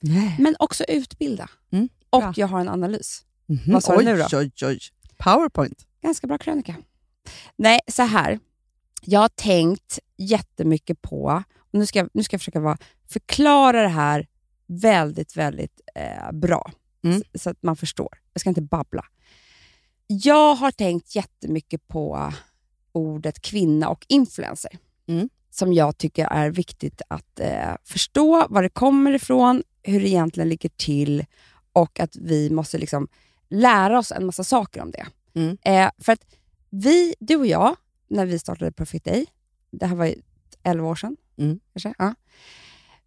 Nej. 0.00 0.36
Men 0.38 0.56
också 0.58 0.84
utbilda. 0.88 1.48
Mm, 1.72 1.88
och 2.10 2.24
jag 2.36 2.46
har 2.46 2.60
en 2.60 2.68
analys. 2.68 3.24
Mhm. 3.46 3.72
Vad 3.72 3.84
sa 3.84 3.92
du 3.92 3.98
oj, 3.98 4.04
nu 4.04 4.16
då? 4.16 4.38
Oj, 4.38 4.52
oj. 4.62 4.78
Powerpoint. 5.16 5.86
Ganska 6.02 6.26
bra 6.26 6.38
krönika. 6.38 6.76
Nej, 7.56 7.80
så 7.88 8.02
här. 8.02 8.38
Jag 9.02 9.20
har 9.20 9.28
tänkt 9.28 9.98
jättemycket 10.16 11.02
på, 11.02 11.42
och 11.58 11.78
nu 11.78 11.86
ska 11.86 11.98
jag, 11.98 12.08
nu 12.14 12.22
ska 12.22 12.34
jag 12.34 12.40
försöka 12.40 12.60
vara, 12.60 12.78
förklara 13.12 13.82
det 13.82 13.88
här 13.88 14.26
väldigt, 14.66 15.36
väldigt 15.36 15.80
eh, 15.94 16.32
bra. 16.32 16.72
Mm. 17.04 17.18
Så, 17.18 17.38
så 17.38 17.50
att 17.50 17.62
man 17.62 17.76
förstår. 17.76 18.18
Jag 18.32 18.40
ska 18.40 18.48
inte 18.48 18.62
babbla. 18.62 19.04
Jag 20.06 20.54
har 20.54 20.70
tänkt 20.70 21.14
jättemycket 21.16 21.88
på 21.88 22.32
ordet 22.92 23.40
kvinna 23.40 23.88
och 23.88 24.06
influencer. 24.08 24.78
Mm. 25.06 25.28
Som 25.50 25.72
jag 25.72 25.98
tycker 25.98 26.26
är 26.26 26.50
viktigt 26.50 27.02
att 27.08 27.40
eh, 27.40 27.74
förstå 27.84 28.46
var 28.50 28.62
det 28.62 28.68
kommer 28.68 29.12
ifrån, 29.14 29.62
hur 29.82 30.00
det 30.00 30.08
egentligen 30.08 30.48
ligger 30.48 30.68
till 30.68 31.24
och 31.72 32.00
att 32.00 32.16
vi 32.16 32.50
måste 32.50 32.78
liksom 32.78 33.08
lära 33.48 33.98
oss 33.98 34.12
en 34.12 34.26
massa 34.26 34.44
saker 34.44 34.82
om 34.82 34.90
det. 34.90 35.06
Mm. 35.34 35.56
Eh, 35.62 35.90
för 35.98 36.12
att 36.12 36.24
vi, 36.70 37.14
du 37.20 37.36
och 37.36 37.46
jag, 37.46 37.76
när 38.08 38.26
vi 38.26 38.38
startade 38.38 38.72
Perfect 38.72 39.04
Day, 39.04 39.26
det 39.70 39.86
här 39.86 39.96
var 39.96 40.06
ju 40.06 40.14
11 40.62 40.88
år 40.88 40.94
sedan, 40.94 41.16
Mm. 41.38 41.60
kanske, 41.72 41.94
ja. 41.98 42.14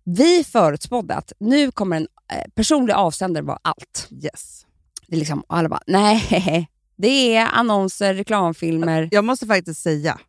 vi 0.03 0.43
förutspådde 0.43 1.15
att 1.15 1.33
nu 1.39 1.71
kommer 1.71 1.97
en 1.97 2.07
eh, 2.33 2.49
personlig 2.55 2.93
avsändare 2.93 3.43
vara 3.43 3.59
allt. 3.61 4.07
Yes. 4.11 4.65
Det 5.07 5.15
är 5.15 5.19
liksom, 5.19 5.43
alla 5.47 5.69
bara, 5.69 5.81
nej, 5.87 6.67
det 6.97 7.35
är 7.35 7.45
annonser, 7.45 8.13
reklamfilmer. 8.13 9.09
Jag 9.11 9.25
måste 9.25 9.47
faktiskt 9.47 9.81
säga, 9.81 10.19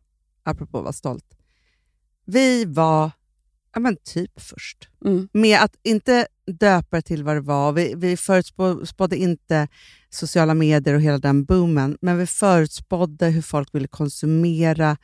apropå 0.42 0.78
att 0.78 0.84
vara 0.84 0.92
stolt, 0.92 1.24
vi 2.24 2.64
var 2.64 3.10
ja, 3.74 3.80
men 3.80 3.96
typ 3.96 4.40
först. 4.40 4.88
Mm. 5.04 5.28
Med 5.32 5.60
att 5.60 5.74
inte 5.82 6.26
döpa 6.46 6.96
det 6.96 7.02
till 7.02 7.24
vad 7.24 7.36
det 7.36 7.40
var. 7.40 7.72
Vi, 7.72 7.94
vi 7.96 8.16
förutspådde 8.16 9.16
inte 9.16 9.68
sociala 10.10 10.54
medier 10.54 10.94
och 10.94 11.00
hela 11.00 11.18
den 11.18 11.44
boomen, 11.44 11.98
men 12.00 12.18
vi 12.18 12.26
förutspådde 12.26 13.26
hur 13.26 13.42
folk 13.42 13.74
ville 13.74 13.88
konsumera 13.88 14.96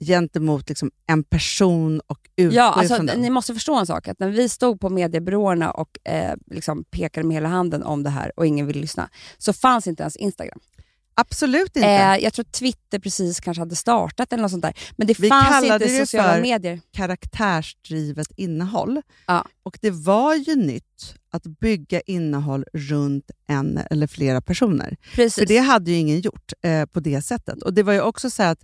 gentemot 0.00 0.68
liksom 0.68 0.90
en 1.06 1.24
person 1.24 2.00
och 2.06 2.18
utgå 2.36 2.56
Ja, 2.56 2.72
alltså, 2.72 3.02
den. 3.02 3.20
ni 3.20 3.30
måste 3.30 3.54
förstå 3.54 3.74
en 3.74 3.86
sak, 3.86 4.08
att 4.08 4.18
när 4.18 4.28
vi 4.28 4.48
stod 4.48 4.80
på 4.80 4.90
mediebyråerna 4.90 5.70
och 5.70 5.98
eh, 6.04 6.34
liksom 6.46 6.84
pekade 6.84 7.26
med 7.26 7.34
hela 7.34 7.48
handen 7.48 7.82
om 7.82 8.02
det 8.02 8.10
här 8.10 8.32
och 8.36 8.46
ingen 8.46 8.66
ville 8.66 8.80
lyssna, 8.80 9.08
så 9.38 9.52
fanns 9.52 9.86
inte 9.86 10.02
ens 10.02 10.16
Instagram. 10.16 10.60
Absolut 11.14 11.76
inte. 11.76 11.88
Eh, 11.88 12.16
jag 12.16 12.32
tror 12.32 12.44
Twitter 12.44 12.98
precis 12.98 13.40
kanske 13.40 13.60
hade 13.60 13.76
startat 13.76 14.32
eller 14.32 14.42
något 14.42 14.50
sånt 14.50 14.62
där. 14.62 14.74
Men 14.96 15.06
det 15.06 15.20
Vi 15.20 15.28
fanns 15.28 15.64
inte 15.64 15.78
det 15.78 15.98
sociala 15.98 16.32
för 16.34 16.40
medier. 16.42 16.80
karaktärsdrivet 16.92 18.26
innehåll. 18.36 19.02
Ja. 19.26 19.46
Och 19.62 19.78
det 19.80 19.90
var 19.90 20.34
ju 20.34 20.56
nytt 20.56 21.14
att 21.30 21.42
bygga 21.46 22.00
innehåll 22.00 22.64
runt 22.72 23.30
en 23.46 23.80
eller 23.90 24.06
flera 24.06 24.40
personer. 24.40 24.96
Precis. 25.14 25.34
För 25.34 25.46
det 25.46 25.58
hade 25.58 25.90
ju 25.90 25.96
ingen 25.96 26.20
gjort 26.20 26.52
eh, 26.62 26.86
på 26.86 27.00
det 27.00 27.22
sättet. 27.22 27.62
Och 27.62 27.74
det 27.74 27.82
var 27.82 27.92
ju 27.92 28.00
också 28.00 28.30
så 28.30 28.42
att... 28.42 28.58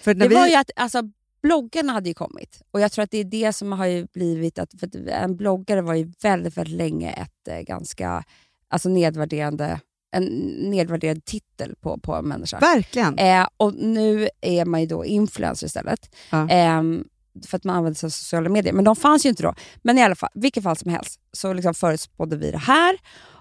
För 0.00 0.14
när 0.14 0.24
det 0.24 0.28
vi, 0.28 0.34
var 0.34 0.46
ju 0.48 0.54
att 0.54 0.70
alltså, 0.76 1.02
bloggarna 1.42 1.92
hade 1.92 2.08
ju 2.08 2.14
kommit 2.14 2.62
och 2.70 2.80
jag 2.80 2.92
tror 2.92 3.02
att 3.02 3.10
det 3.10 3.18
är 3.18 3.24
det 3.24 3.52
som 3.52 3.72
har 3.72 3.86
ju 3.86 4.06
blivit 4.14 4.58
att, 4.58 4.70
för 4.80 4.86
att 4.86 4.94
en 4.94 5.36
bloggare 5.36 5.82
var 5.82 5.94
ju 5.94 6.12
väldigt, 6.22 6.56
väldigt 6.56 6.76
länge 6.76 7.12
ett 7.12 7.48
eh, 7.48 7.60
ganska 7.60 8.24
alltså 8.68 8.88
nedvärderande, 8.88 9.80
en 10.10 10.24
nedvärderad 10.70 11.24
titel 11.24 11.74
på, 11.80 11.98
på 11.98 12.14
en 12.14 12.24
människa. 12.24 12.58
Verkligen. 12.58 13.18
Eh, 13.18 13.46
och 13.56 13.74
nu 13.74 14.28
är 14.40 14.64
man 14.64 14.80
ju 14.80 14.86
då 14.86 15.04
influencer 15.04 15.66
istället. 15.66 16.14
Ja. 16.30 16.48
Ehm, 16.48 17.04
för 17.46 17.56
att 17.56 17.64
man 17.64 17.76
använder 17.76 17.98
sig 17.98 18.06
av 18.06 18.10
sociala 18.10 18.48
medier. 18.48 18.72
Men 18.72 18.84
de 18.84 18.96
fanns 18.96 19.26
ju 19.26 19.28
inte 19.28 19.42
då. 19.42 19.54
Men 19.82 19.98
i 19.98 20.02
alla 20.02 20.14
fall, 20.14 20.30
vilket 20.34 20.62
fall 20.62 20.76
som 20.76 20.90
helst 20.90 21.20
så 21.32 21.52
liksom 21.52 21.74
förutspådde 21.74 22.36
vi 22.36 22.50
det 22.50 22.58
här. 22.58 22.96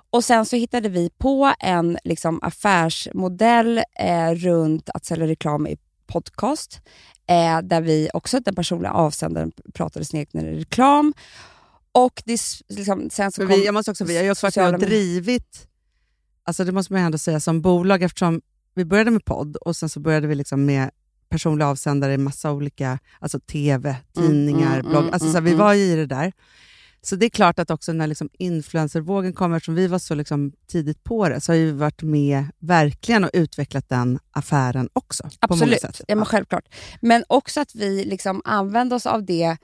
Och 0.09 0.23
sen 0.23 0.45
så 0.45 0.55
hittade 0.55 0.89
vi 0.89 1.09
på 1.17 1.53
en 1.59 1.97
liksom 2.03 2.39
affärsmodell 2.43 3.81
eh, 3.99 4.31
runt 4.31 4.89
att 4.89 5.05
sälja 5.05 5.27
reklam 5.27 5.67
i 5.67 5.77
podcast. 6.07 6.81
Eh, 7.29 7.61
där 7.61 7.81
vi 7.81 8.09
också, 8.13 8.39
den 8.39 8.55
personliga 8.55 8.91
avsändaren 8.91 9.51
pratade 9.73 10.05
sin 10.05 10.19
egen 10.19 10.45
reklam. 10.45 11.13
Och 11.91 12.23
det, 12.25 12.41
liksom, 12.69 13.09
sen 13.09 13.31
så 13.31 13.41
kom 13.41 13.49
vi, 13.49 13.65
jag 13.65 13.73
måste 13.73 13.91
också 13.91 14.05
jag 14.05 14.23
har 14.23 14.31
också 14.31 14.45
varit 14.45 14.55
med 14.55 14.73
och 14.73 14.79
drivit, 14.79 15.67
alltså 16.47 16.63
det 16.63 16.71
måste 16.71 16.93
man 16.93 17.01
ju 17.01 17.05
ändå 17.05 17.17
säga 17.17 17.39
som 17.39 17.61
bolag, 17.61 18.03
eftersom 18.03 18.41
vi 18.75 18.85
började 18.85 19.11
med 19.11 19.25
podd 19.25 19.55
och 19.55 19.75
sen 19.75 19.89
så 19.89 19.99
började 19.99 20.27
vi 20.27 20.35
liksom 20.35 20.65
med 20.65 20.89
personliga 21.29 21.67
avsändare 21.67 22.13
i 22.13 22.17
massa 22.17 22.51
olika, 22.51 22.99
alltså 23.19 23.39
tv, 23.39 23.95
tidningar, 24.15 24.79
mm, 24.79 24.89
blogg. 24.89 25.01
mm, 25.03 25.13
Alltså 25.13 25.27
så 25.27 25.33
här, 25.33 25.41
vi 25.41 25.51
mm, 25.51 25.59
var 25.59 25.73
ju 25.73 25.83
i 25.83 25.95
det 25.95 26.05
där. 26.05 26.33
Så 27.01 27.15
det 27.15 27.25
är 27.25 27.29
klart 27.29 27.59
att 27.59 27.71
också 27.71 27.93
när 27.93 28.07
liksom 28.07 28.29
influencervågen 28.33 29.33
kommer, 29.33 29.57
eftersom 29.57 29.75
vi 29.75 29.87
var 29.87 29.99
så 29.99 30.15
liksom 30.15 30.51
tidigt 30.67 31.03
på 31.03 31.29
det, 31.29 31.41
så 31.41 31.51
har 31.51 31.57
vi 31.57 31.71
varit 31.71 32.01
med 32.01 32.45
verkligen 32.59 33.23
och 33.23 33.29
utvecklat 33.33 33.89
den 33.89 34.19
affären 34.31 34.89
också. 34.93 35.29
Absolut, 35.39 36.01
ja, 36.07 36.15
men 36.15 36.25
självklart. 36.25 36.65
Men 37.01 37.23
också 37.27 37.61
att 37.61 37.75
vi 37.75 38.05
liksom 38.05 38.41
använde 38.45 38.95
oss 38.95 39.05
av 39.05 39.25
det, 39.25 39.57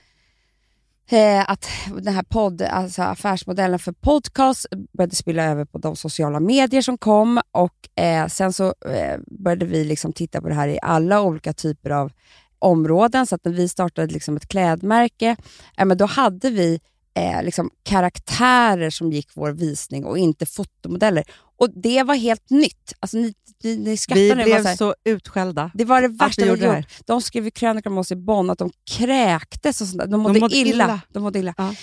eh, 1.09 1.49
att 1.49 1.67
den 2.01 2.13
här 2.13 2.23
podd, 2.23 2.61
alltså 2.61 3.01
affärsmodellen 3.01 3.79
för 3.79 3.91
podcast 3.91 4.65
började 4.97 5.15
spilla 5.15 5.43
över 5.43 5.65
på 5.65 5.77
de 5.77 5.95
sociala 5.95 6.39
medier 6.39 6.81
som 6.81 6.97
kom 6.97 7.41
och 7.51 8.03
eh, 8.03 8.27
sen 8.27 8.53
så 8.53 8.65
eh, 8.65 9.19
började 9.27 9.65
vi 9.65 9.83
liksom 9.83 10.13
titta 10.13 10.41
på 10.41 10.49
det 10.49 10.55
här 10.55 10.67
i 10.67 10.79
alla 10.81 11.21
olika 11.21 11.53
typer 11.53 11.89
av 11.89 12.11
områden. 12.59 13.27
Så 13.27 13.35
att 13.35 13.45
när 13.45 13.51
vi 13.51 13.69
startade 13.69 14.13
liksom 14.13 14.37
ett 14.37 14.47
klädmärke, 14.47 15.35
eh, 15.77 15.85
men 15.85 15.97
då 15.97 16.05
hade 16.05 16.49
vi 16.49 16.79
eh, 17.15 17.43
liksom 17.43 17.69
karaktärer 17.83 18.89
som 18.89 19.11
gick 19.11 19.29
vår 19.33 19.51
visning 19.51 20.05
och 20.05 20.17
inte 20.17 20.45
fotomodeller. 20.45 21.23
Och 21.63 21.69
det 21.81 22.03
var 22.03 22.15
helt 22.15 22.49
nytt. 22.49 22.93
Alltså, 22.99 23.17
ni, 23.17 23.33
ni, 23.63 23.77
ni 23.77 23.97
skrattar 23.97 24.21
Vi 24.21 24.35
nu. 24.35 24.43
blev 24.43 24.61
så 24.61 24.67
här- 24.67 24.75
så 24.75 24.95
utskällda. 25.05 25.71
det 25.73 25.85
var 25.85 26.01
det 26.01 26.07
värsta 26.07 26.41
vi 26.43 26.49
gjorde 26.49 26.71
här. 26.71 26.85
De 27.05 27.21
skrev 27.21 27.47
i 27.47 27.51
krönikor 27.51 27.91
om 27.91 27.97
oss 27.97 28.11
i 28.11 28.15
Bonn 28.15 28.49
att 28.49 28.57
de 28.59 28.71
kräktes 28.91 29.81
och 29.81 29.87
sånt 29.87 29.99
där. 29.99 30.07
De 30.07 30.21
mådde, 30.21 30.39
mådde 30.39 30.55
illa. 30.57 30.69
illa. 30.85 31.01
De 31.09 31.23
mådde 31.23 31.39
illa. 31.39 31.53
Ja. 31.57 31.75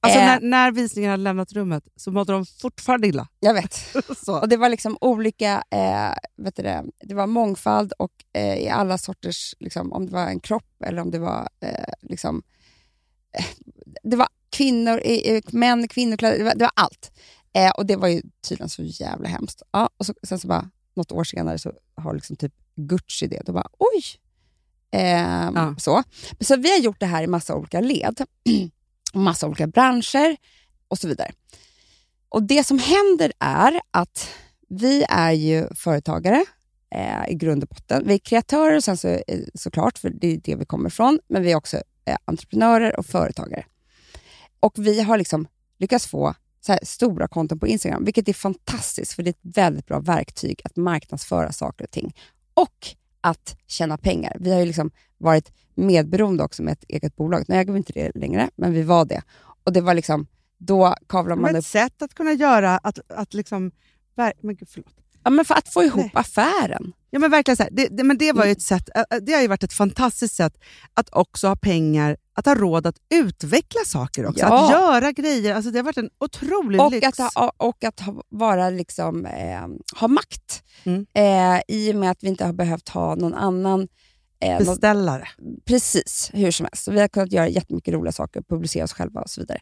Alltså 0.00 0.18
Eh. 0.20 0.26
när, 0.26 0.40
när 0.40 0.72
visningen 0.72 1.10
hade 1.10 1.22
lämnat 1.22 1.52
rummet 1.52 1.84
så 1.96 2.10
mådde 2.10 2.32
de 2.32 2.46
fortfarande 2.46 3.06
illa. 3.08 3.28
Jag 3.40 3.54
vet. 3.54 3.78
Och 4.28 4.48
det 4.48 4.56
var 4.56 4.68
liksom 4.68 4.98
olika, 5.00 5.62
eh, 5.70 6.12
vet 6.44 6.56
du 6.56 6.62
det, 6.62 6.84
det 7.00 7.14
var 7.14 7.26
mångfald 7.26 7.92
och 7.98 8.12
eh, 8.34 8.54
i 8.58 8.68
alla 8.68 8.98
sorters, 8.98 9.54
liksom, 9.60 9.92
om 9.92 10.06
det 10.06 10.12
var 10.12 10.26
en 10.26 10.40
kropp 10.40 10.82
eller 10.86 11.02
om 11.02 11.10
det 11.10 11.18
var 11.18 11.48
eh, 11.60 11.92
liksom, 12.02 12.42
eh, 13.38 13.44
det 14.02 14.16
var 14.16 14.28
kvinnor, 14.56 15.00
män, 15.56 15.88
kvinnokläder, 15.88 16.38
det 16.38 16.44
var, 16.44 16.54
det 16.54 16.64
var 16.64 16.72
allt. 16.76 17.12
Eh, 17.54 17.70
och 17.70 17.86
det 17.86 17.96
var 17.96 18.08
ju 18.08 18.22
tydligen 18.48 18.68
så 18.68 18.82
jävla 18.82 19.28
hemskt. 19.28 19.62
Ja, 19.72 19.90
och 19.96 20.06
så, 20.06 20.14
sen 20.22 20.38
så 20.38 20.48
bara, 20.48 20.70
något 20.94 21.12
år 21.12 21.24
senare 21.24 21.58
så 21.58 21.72
har 21.94 22.14
liksom 22.14 22.36
typ 22.36 22.52
Gucci 22.76 23.26
det. 23.26 23.42
Då 23.46 23.52
bara, 23.52 23.68
oj! 23.78 24.02
Ehm, 24.90 25.54
Ja. 25.56 25.74
så. 25.78 26.02
så 26.40 26.56
vi 26.56 26.70
har 26.70 26.78
gjort 26.78 27.00
det 27.00 27.06
här 27.06 27.22
i 27.22 27.26
massa 27.26 27.54
olika 27.54 27.80
led, 27.80 28.20
massa 29.14 29.46
olika 29.46 29.66
branscher 29.66 30.36
och 30.88 30.98
så 30.98 31.08
vidare. 31.08 31.32
Och 32.28 32.42
Det 32.42 32.64
som 32.64 32.78
händer 32.78 33.32
är 33.38 33.80
att 33.90 34.28
vi 34.68 35.04
är 35.08 35.32
ju 35.32 35.74
företagare 35.74 36.44
eh, 36.94 37.28
i 37.28 37.34
grund 37.34 37.62
och 37.62 37.68
botten. 37.68 38.02
Vi 38.06 38.14
är 38.14 38.18
kreatörer 38.18 38.80
sen 38.80 38.96
så, 38.96 39.08
eh, 39.08 39.20
såklart, 39.54 39.98
för 39.98 40.10
det 40.10 40.26
är 40.26 40.36
det 40.44 40.54
vi 40.56 40.64
kommer 40.64 40.88
ifrån, 40.88 41.20
men 41.28 41.42
vi 41.42 41.52
är 41.52 41.56
också 41.56 41.76
eh, 42.04 42.16
entreprenörer 42.24 42.98
och 42.98 43.06
företagare. 43.06 43.64
Och 44.60 44.72
vi 44.76 45.00
har 45.00 45.18
liksom 45.18 45.46
lyckats 45.78 46.06
få 46.06 46.34
så 46.66 46.72
här 46.72 46.80
stora 46.82 47.28
konton 47.28 47.58
på 47.58 47.66
Instagram, 47.66 48.04
vilket 48.04 48.28
är 48.28 48.32
fantastiskt, 48.32 49.12
för 49.12 49.22
det 49.22 49.28
är 49.28 49.32
ett 49.32 49.56
väldigt 49.56 49.86
bra 49.86 50.00
verktyg 50.00 50.60
att 50.64 50.76
marknadsföra 50.76 51.52
saker 51.52 51.84
och 51.84 51.90
ting. 51.90 52.14
Och 52.54 52.86
att 53.20 53.56
tjäna 53.66 53.98
pengar. 53.98 54.36
Vi 54.40 54.52
har 54.52 54.60
ju 54.60 54.66
liksom 54.66 54.90
varit 55.18 55.52
medberoende 55.74 56.44
också 56.44 56.62
med 56.62 56.72
ett 56.72 56.84
eget 56.88 57.16
bolag. 57.16 57.44
Nu 57.48 57.54
äger 57.56 57.72
vi 57.72 57.78
inte 57.78 57.92
det 57.92 58.10
längre, 58.14 58.50
men 58.56 58.72
vi 58.72 58.82
var 58.82 59.04
det. 59.04 59.22
Och 59.64 59.72
det 59.72 59.80
var 59.80 59.94
liksom, 59.94 60.26
då 60.58 60.94
kavlar 61.08 61.36
man 61.36 61.42
Men 61.42 61.54
upp 61.54 61.58
ett 61.58 61.66
sätt 61.66 62.02
att 62.02 62.14
kunna 62.14 62.32
göra, 62.32 62.78
att, 62.78 62.98
att 63.08 63.34
liksom... 63.34 63.70
Men 64.16 64.56
gud, 64.56 64.68
förlåt. 64.68 64.94
Ja, 65.24 65.30
men 65.30 65.44
för 65.44 65.54
att 65.54 65.68
få 65.68 65.82
ihop 65.82 66.04
Nej. 66.04 66.10
affären. 66.14 66.92
Ja, 67.10 67.18
men 67.18 67.30
verkligen 67.30 67.56
så 67.56 67.62
här, 67.62 67.70
det, 67.72 67.88
det, 67.90 68.04
men 68.04 68.18
det 68.18 68.32
var 68.32 68.44
ju 68.44 68.48
Mm. 68.48 68.52
ett 68.52 68.62
sätt, 68.62 68.88
det 69.20 69.32
har 69.32 69.42
ju 69.42 69.48
varit 69.48 69.62
ett 69.62 69.72
fantastiskt 69.72 70.34
sätt 70.34 70.58
att 70.94 71.08
också 71.12 71.48
ha 71.48 71.56
pengar, 71.56 72.16
att 72.34 72.46
ha 72.46 72.54
råd 72.54 72.86
att 72.86 72.96
utveckla 73.14 73.80
saker 73.86 74.26
också. 74.26 74.40
Ja. 74.40 74.64
Att 74.64 74.70
göra 74.70 75.12
grejer. 75.12 75.54
Alltså 75.54 75.70
det 75.70 75.78
har 75.78 75.84
varit 75.84 75.96
en 75.96 76.10
otrolig 76.20 76.80
Och 76.80 76.90
lyx. 76.90 77.20
att, 77.20 77.34
ha, 77.34 77.52
och 77.56 77.84
att 77.84 78.00
ha, 78.00 78.22
vara 78.28 78.70
liksom, 78.70 79.26
eh, 79.26 79.68
ha 80.00 80.08
makt. 80.08 80.62
Mm. 80.84 81.06
Eh, 81.14 81.62
I 81.68 81.92
och 81.92 81.96
med 81.96 82.10
att 82.10 82.22
vi 82.22 82.28
inte 82.28 82.44
har 82.44 82.52
behövt 82.52 82.88
ha 82.88 83.14
någon 83.14 83.34
annan... 83.34 83.88
Eh, 84.40 84.58
Beställare. 84.58 85.28
precis, 85.64 86.30
hur 86.34 86.50
som 86.50 86.64
helst. 86.66 86.88
Vi 86.88 87.00
har 87.00 87.08
kunnat 87.08 87.32
göra 87.32 87.48
jättemycket 87.48 87.94
roliga 87.94 88.12
saker, 88.12 88.42
publicera 88.42 88.84
oss 88.84 88.92
själva 88.92 89.20
och 89.20 89.30
så 89.30 89.40
vidare. 89.40 89.60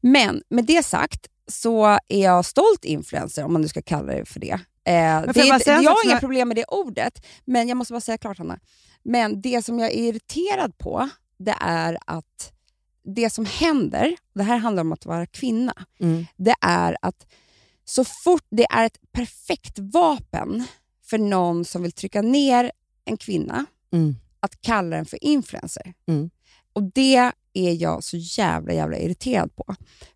Men 0.00 0.42
med 0.48 0.64
det 0.64 0.82
sagt 0.84 1.26
så 1.48 1.86
är 2.08 2.22
jag 2.22 2.44
stolt 2.44 2.84
influencer, 2.84 3.44
om 3.44 3.52
man 3.52 3.62
nu 3.62 3.68
ska 3.68 3.82
kalla 3.82 4.12
det 4.12 4.24
för 4.24 4.40
det. 4.40 4.52
Eh, 4.52 5.22
det, 5.32 5.46
jag 5.46 5.60
jag 5.66 5.90
har 5.90 6.04
inga 6.06 6.20
problem 6.20 6.48
med 6.48 6.56
det 6.56 6.64
ordet, 6.68 7.26
men 7.44 7.68
jag 7.68 7.76
måste 7.76 7.92
bara 7.92 8.00
säga 8.00 8.18
klart 8.18 8.38
Hanna. 8.38 8.58
Men 9.02 9.40
det 9.40 9.64
som 9.64 9.78
jag 9.78 9.90
är 9.90 9.96
irriterad 9.96 10.78
på, 10.78 11.08
det 11.38 11.56
är 11.60 11.98
att 12.06 12.52
det 13.14 13.30
som 13.30 13.44
händer, 13.44 14.16
det 14.34 14.42
här 14.42 14.56
handlar 14.58 14.80
om 14.80 14.92
att 14.92 15.06
vara 15.06 15.26
kvinna, 15.26 15.74
Mm. 16.00 16.26
det 16.36 16.54
är 16.60 16.96
att 17.02 17.26
så 17.84 18.04
fort 18.04 18.44
det 18.50 18.66
är 18.70 18.86
ett 18.86 18.98
perfekt 19.12 19.78
vapen 19.78 20.64
för 21.04 21.18
någon 21.18 21.64
som 21.64 21.82
vill 21.82 21.92
trycka 21.92 22.22
ner 22.22 22.72
en 23.04 23.16
kvinna, 23.16 23.66
Mm. 23.92 24.16
att 24.40 24.60
kalla 24.60 24.96
den 24.96 25.06
för 25.06 25.24
influencer. 25.24 25.94
Mm. 26.08 26.30
Och 26.72 26.82
det 26.82 27.30
är 27.52 27.72
jag 27.72 28.04
så 28.04 28.16
jävla 28.16 28.72
jävla 28.72 28.98
irriterad 28.98 29.56
på. 29.56 29.74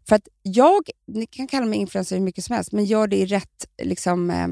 För 0.08 0.16
att 0.16 0.28
jag, 0.42 0.90
ni 1.06 1.26
kan 1.26 1.46
kalla 1.46 1.66
mig 1.66 1.78
influencer 1.78 2.16
hur 2.16 2.22
mycket 2.24 2.44
som 2.44 2.54
helst, 2.56 2.72
men 2.72 2.84
gör 2.84 3.06
det 3.06 3.16
i 3.16 3.26
rätt 3.26 3.66
liksom, 3.82 4.30
eh, 4.30 4.48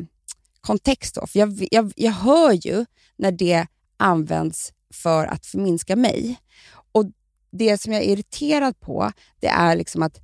kontext. 0.61 1.15
Då. 1.15 1.27
För 1.27 1.39
jag, 1.39 1.69
jag, 1.71 1.93
jag 1.97 2.13
hör 2.13 2.53
ju 2.53 2.85
när 3.17 3.33
det 3.33 3.67
används 3.97 4.73
för 4.95 5.27
att 5.27 5.47
förminska 5.47 5.97
mig. 5.97 6.37
Och 6.93 7.05
det 7.51 7.79
som 7.79 7.93
jag 7.93 8.03
är 8.03 8.07
irriterad 8.09 8.81
på, 8.81 9.13
det 9.41 9.47
är 9.49 9.77
liksom 9.77 10.03
att 10.03 10.21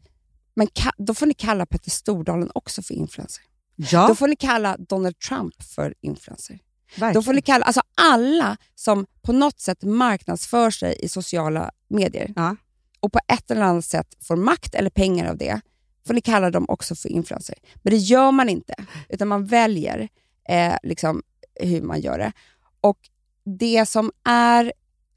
men 0.57 0.69
då 0.99 1.15
får 1.15 1.27
ni 1.27 1.35
kalla 1.35 1.67
Petter 1.67 1.91
Stordalen 1.91 2.51
också 2.55 2.83
för 2.83 2.95
influencer. 2.95 3.45
Ja, 3.77 4.09
Då 4.09 4.15
får 4.15 4.29
ni 4.29 4.37
kalla 4.37 4.77
Donald 4.77 5.19
Trump 5.19 5.63
för 5.63 5.95
influencer. 6.01 6.59
verkligen. 6.95 7.15
Då 7.15 7.23
får 7.23 7.33
ni 7.33 7.43
kalla 7.43 7.65
alltså 7.65 7.81
alla 7.97 8.57
som 8.75 9.07
på 9.23 9.33
något 9.33 9.61
sätt 9.61 9.83
marknadsför 9.83 10.71
sig 10.71 10.97
i 11.03 11.09
sociala 11.09 11.71
medier 11.89 12.33
Ja. 12.37 12.57
och 13.01 13.13
på 13.13 13.19
ett 13.29 13.51
eller 13.51 13.63
annat 13.63 13.85
sätt 13.85 14.15
får 14.21 14.37
makt 14.37 14.75
eller 14.75 14.91
pengar 14.91 15.31
av 15.31 15.37
det, 15.37 15.61
får 16.07 16.15
ni 16.15 16.21
kalla 16.21 16.51
dem 16.51 16.65
också 16.69 16.95
för 16.95 17.09
influencer. 17.09 17.55
Men 17.83 17.91
det 17.91 17.97
gör 17.97 18.31
man 18.33 18.49
inte, 18.49 18.75
utan 19.09 19.29
man 19.29 19.47
väljer 19.47 20.09
eh, 20.49 20.75
liksom 20.83 21.23
hur 21.61 21.83
man 21.83 22.01
gör 22.01 22.19
det. 22.19 22.33
Och 22.81 22.99
det 23.45 23.87
som 23.89 24.11
är, 24.25 24.73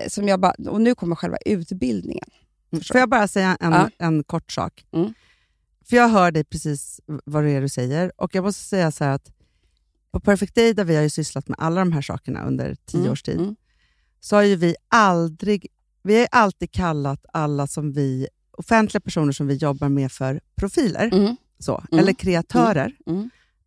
som 0.07 0.28
jag 0.28 0.39
bara, 0.39 0.53
och 0.69 0.82
nu 0.82 0.95
kommer 0.95 1.15
själva 1.15 1.38
utbildningen. 1.45 2.30
Mm. 2.71 2.84
Får 2.84 2.97
jag 2.99 3.09
bara 3.09 3.28
säga 3.28 3.57
en, 3.59 3.71
Ja. 3.71 3.89
en 3.97 4.23
kort 4.23 4.51
sak? 4.51 4.86
Mm. 4.91 5.13
För 5.86 5.95
jag 5.97 6.09
hör 6.09 6.32
dig 6.32 6.43
precis 6.43 7.01
vad 7.25 7.43
det 7.43 7.51
är 7.51 7.61
du 7.61 7.69
säger 7.69 8.11
och 8.21 8.36
jag 8.36 8.43
måste 8.43 8.63
säga 8.63 8.91
så 8.91 9.03
här 9.03 9.11
att 9.11 9.32
på 10.11 10.19
Perfect 10.19 10.55
Day, 10.55 10.73
där 10.73 10.84
vi 10.84 10.95
har 10.95 11.03
ju 11.03 11.09
sysslat 11.09 11.47
med 11.47 11.55
alla 11.59 11.80
de 11.82 11.91
här 11.91 12.01
sakerna 12.01 12.43
under 12.45 12.75
tio 12.86 12.99
Mm, 12.99 13.11
års 13.11 13.23
tid, 13.23 13.39
mm. 13.39 13.55
så 14.19 14.36
har 14.36 14.43
ju 14.43 14.55
vi 14.55 14.75
aldrig, 14.88 15.67
vi 16.03 16.19
har 16.19 16.28
alltid 16.32 16.71
kallat 16.71 17.25
alla 17.34 17.67
som 17.67 17.93
vi, 17.93 18.28
offentliga 18.51 19.01
personer 19.01 19.32
som 19.32 19.47
vi 19.47 19.53
jobbar 19.55 19.89
med 19.89 20.11
för 20.11 20.41
profiler, 20.55 21.09
Mm. 21.13 21.36
så, 21.59 21.84
Mm. 21.91 21.99
eller 21.99 22.13
kreatörer. 22.13 22.95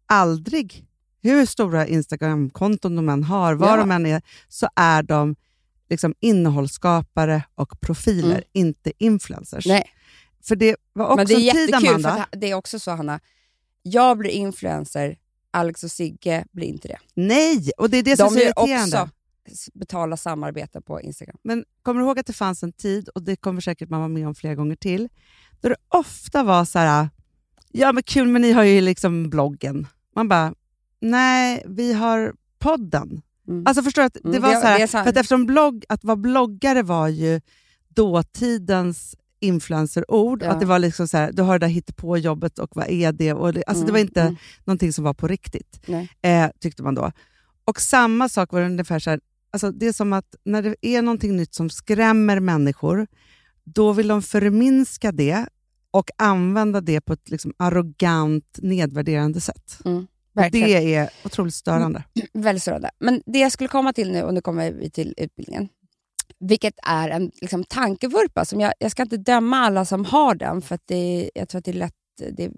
Aldrig, 0.06 0.86
hur 1.22 1.46
stora 1.46 1.86
Instagram-konton 1.86 2.96
de 2.96 3.08
än 3.08 3.24
har, 3.24 3.54
var 3.54 3.68
Ja. 3.68 3.76
de 3.76 3.90
än 3.90 4.06
är, 4.06 4.22
så 4.48 4.68
är 4.76 5.02
de 5.02 5.36
liksom 5.88 6.14
innehållsskapare 6.20 7.42
och 7.54 7.80
profiler, 7.80 8.30
Mm. 8.34 8.44
inte 8.52 8.92
influencers. 8.98 9.66
Nej. 9.66 9.90
För 10.44 10.56
det 10.56 10.76
var 10.92 11.06
också 11.06 11.16
Men 11.16 11.26
det 11.26 11.32
är 11.34 11.36
en 11.50 11.54
tid, 11.56 11.68
jättekul, 11.70 11.88
Amanda, 11.88 12.26
för 12.32 12.38
det 12.40 12.50
är 12.50 12.54
också 12.54 12.78
så 12.78 12.90
Hanna, 12.90 13.20
jag 13.82 14.18
blir 14.18 14.30
influencer, 14.30 15.16
Alex 15.50 15.84
och 15.84 15.90
Sigge 15.90 16.44
blir 16.52 16.66
inte 16.66 16.88
det. 16.88 16.98
Nej, 17.14 17.70
och 17.76 17.90
det 17.90 17.96
är 17.96 18.02
det 18.02 18.16
som 18.16 18.26
är 18.26 18.30
De 18.30 18.34
så 18.34 18.38
vill 18.38 18.46
irriterande. 18.46 19.00
också 19.02 19.70
betala 19.74 20.16
samarbete 20.16 20.80
på 20.80 21.00
Instagram. 21.00 21.36
Men 21.42 21.64
kommer 21.82 22.00
du 22.00 22.06
ihåg 22.06 22.18
att 22.18 22.26
det 22.26 22.32
fanns 22.32 22.62
en 22.62 22.72
tid, 22.72 23.08
och 23.08 23.22
det 23.22 23.36
kommer 23.36 23.60
säkert 23.60 23.88
man 23.90 24.00
vara 24.00 24.08
med 24.08 24.26
om 24.28 24.34
flera 24.34 24.54
gånger 24.54 24.76
till, 24.76 25.08
då 25.60 25.68
det 25.68 25.76
ofta 25.88 26.42
var 26.42 26.64
så 26.64 26.78
här, 26.78 27.08
ja 27.68 27.92
men 27.92 28.02
kul, 28.02 28.28
men 28.28 28.42
ni 28.42 28.52
har 28.52 28.62
ju 28.64 28.80
liksom 28.80 29.30
bloggen. 29.30 29.86
Man 30.14 30.28
bara, 30.28 30.54
nej, 31.00 31.62
vi 31.66 31.92
har 31.92 32.34
podden. 32.58 33.22
Mm. 33.48 33.66
Alltså 33.66 33.82
förstår? 33.82 34.02
Att 34.02 34.14
det 34.14 34.28
Mm, 34.28 34.42
var 34.42 34.50
det- 34.54 34.60
så 34.60 34.66
här, 34.66 34.78
det 34.78 34.86
För 34.88 34.98
att 34.98 35.06
eftersom 35.16 35.46
blogg, 35.46 35.84
att 35.88 36.04
vara 36.04 36.16
bloggare 36.16 36.82
var 36.82 37.08
ju 37.08 37.40
dåtidens 37.88 39.16
influencerord. 39.40 40.42
Ja. 40.42 40.50
Att 40.50 40.60
det 40.60 40.66
var 40.66 40.78
liksom 40.78 41.08
så 41.08 41.16
här, 41.16 41.32
du 41.32 41.42
har 41.42 41.58
det 41.58 41.66
där 41.66 41.72
hittepå-jobbet 41.72 42.58
och 42.58 42.70
vad 42.74 42.88
är 42.88 43.12
det? 43.12 43.32
Och 43.32 43.52
det 43.52 43.64
alltså 43.66 43.84
det 43.84 43.90
Mm, 43.90 43.92
var 43.92 44.00
inte 44.00 44.20
mm. 44.22 44.36
någonting 44.64 44.92
som 44.92 45.04
var 45.04 45.14
på 45.14 45.28
riktigt, 45.28 45.80
eh, 46.22 46.48
tyckte 46.60 46.82
man 46.82 46.94
då. 46.94 47.12
Och 47.64 47.80
samma 47.80 48.28
sak 48.28 48.52
var 48.52 48.60
det 48.60 48.66
ungefär 48.66 48.98
så 48.98 49.10
här, 49.10 49.20
alltså 49.50 49.70
det 49.70 49.86
är 49.86 49.92
som 49.92 50.12
att 50.12 50.34
när 50.44 50.62
det 50.62 50.76
är 50.86 51.02
någonting 51.02 51.36
nytt 51.36 51.54
som 51.54 51.70
skrämmer 51.70 52.40
människor, 52.40 53.06
då 53.64 53.92
vill 53.92 54.08
de 54.08 54.22
förminska 54.22 55.12
det 55.12 55.46
och 55.90 56.10
använda 56.18 56.80
det 56.80 57.00
på 57.00 57.12
ett 57.12 57.30
liksom 57.30 57.52
arrogant, 57.56 58.58
nedvärderande 58.62 59.40
sätt. 59.40 59.78
Mm, 59.84 60.06
Verkligen. 60.32 60.68
det 60.68 60.94
är 60.94 61.10
otroligt 61.24 61.54
störande. 61.54 62.04
Väldigt 62.32 62.62
störande. 62.62 62.90
Men 62.98 63.22
det 63.26 63.38
jag 63.38 63.52
skulle 63.52 63.68
komma 63.68 63.92
till 63.92 64.12
nu, 64.12 64.22
och 64.22 64.34
nu 64.34 64.40
kommer 64.40 64.72
vi 64.72 64.90
till 64.90 65.14
utbildningen, 65.16 65.68
vilket 66.38 66.74
är 66.82 67.08
en 67.08 67.30
liksom, 67.40 67.64
tankevurpa. 67.64 68.44
Som 68.44 68.60
jag, 68.60 68.72
jag 68.78 68.90
ska 68.90 69.02
inte 69.02 69.16
döma 69.16 69.56
alla 69.56 69.84
som 69.84 70.04
har 70.04 70.34
den, 70.34 70.62
för 70.62 70.74
att 70.74 70.86
det, 70.86 71.30
jag 71.34 71.48
tror 71.48 71.58
att 71.58 71.64
det 71.64 71.70
är 71.70 71.74
lätt 71.74 71.94
det 72.32 72.44
är 72.44 72.52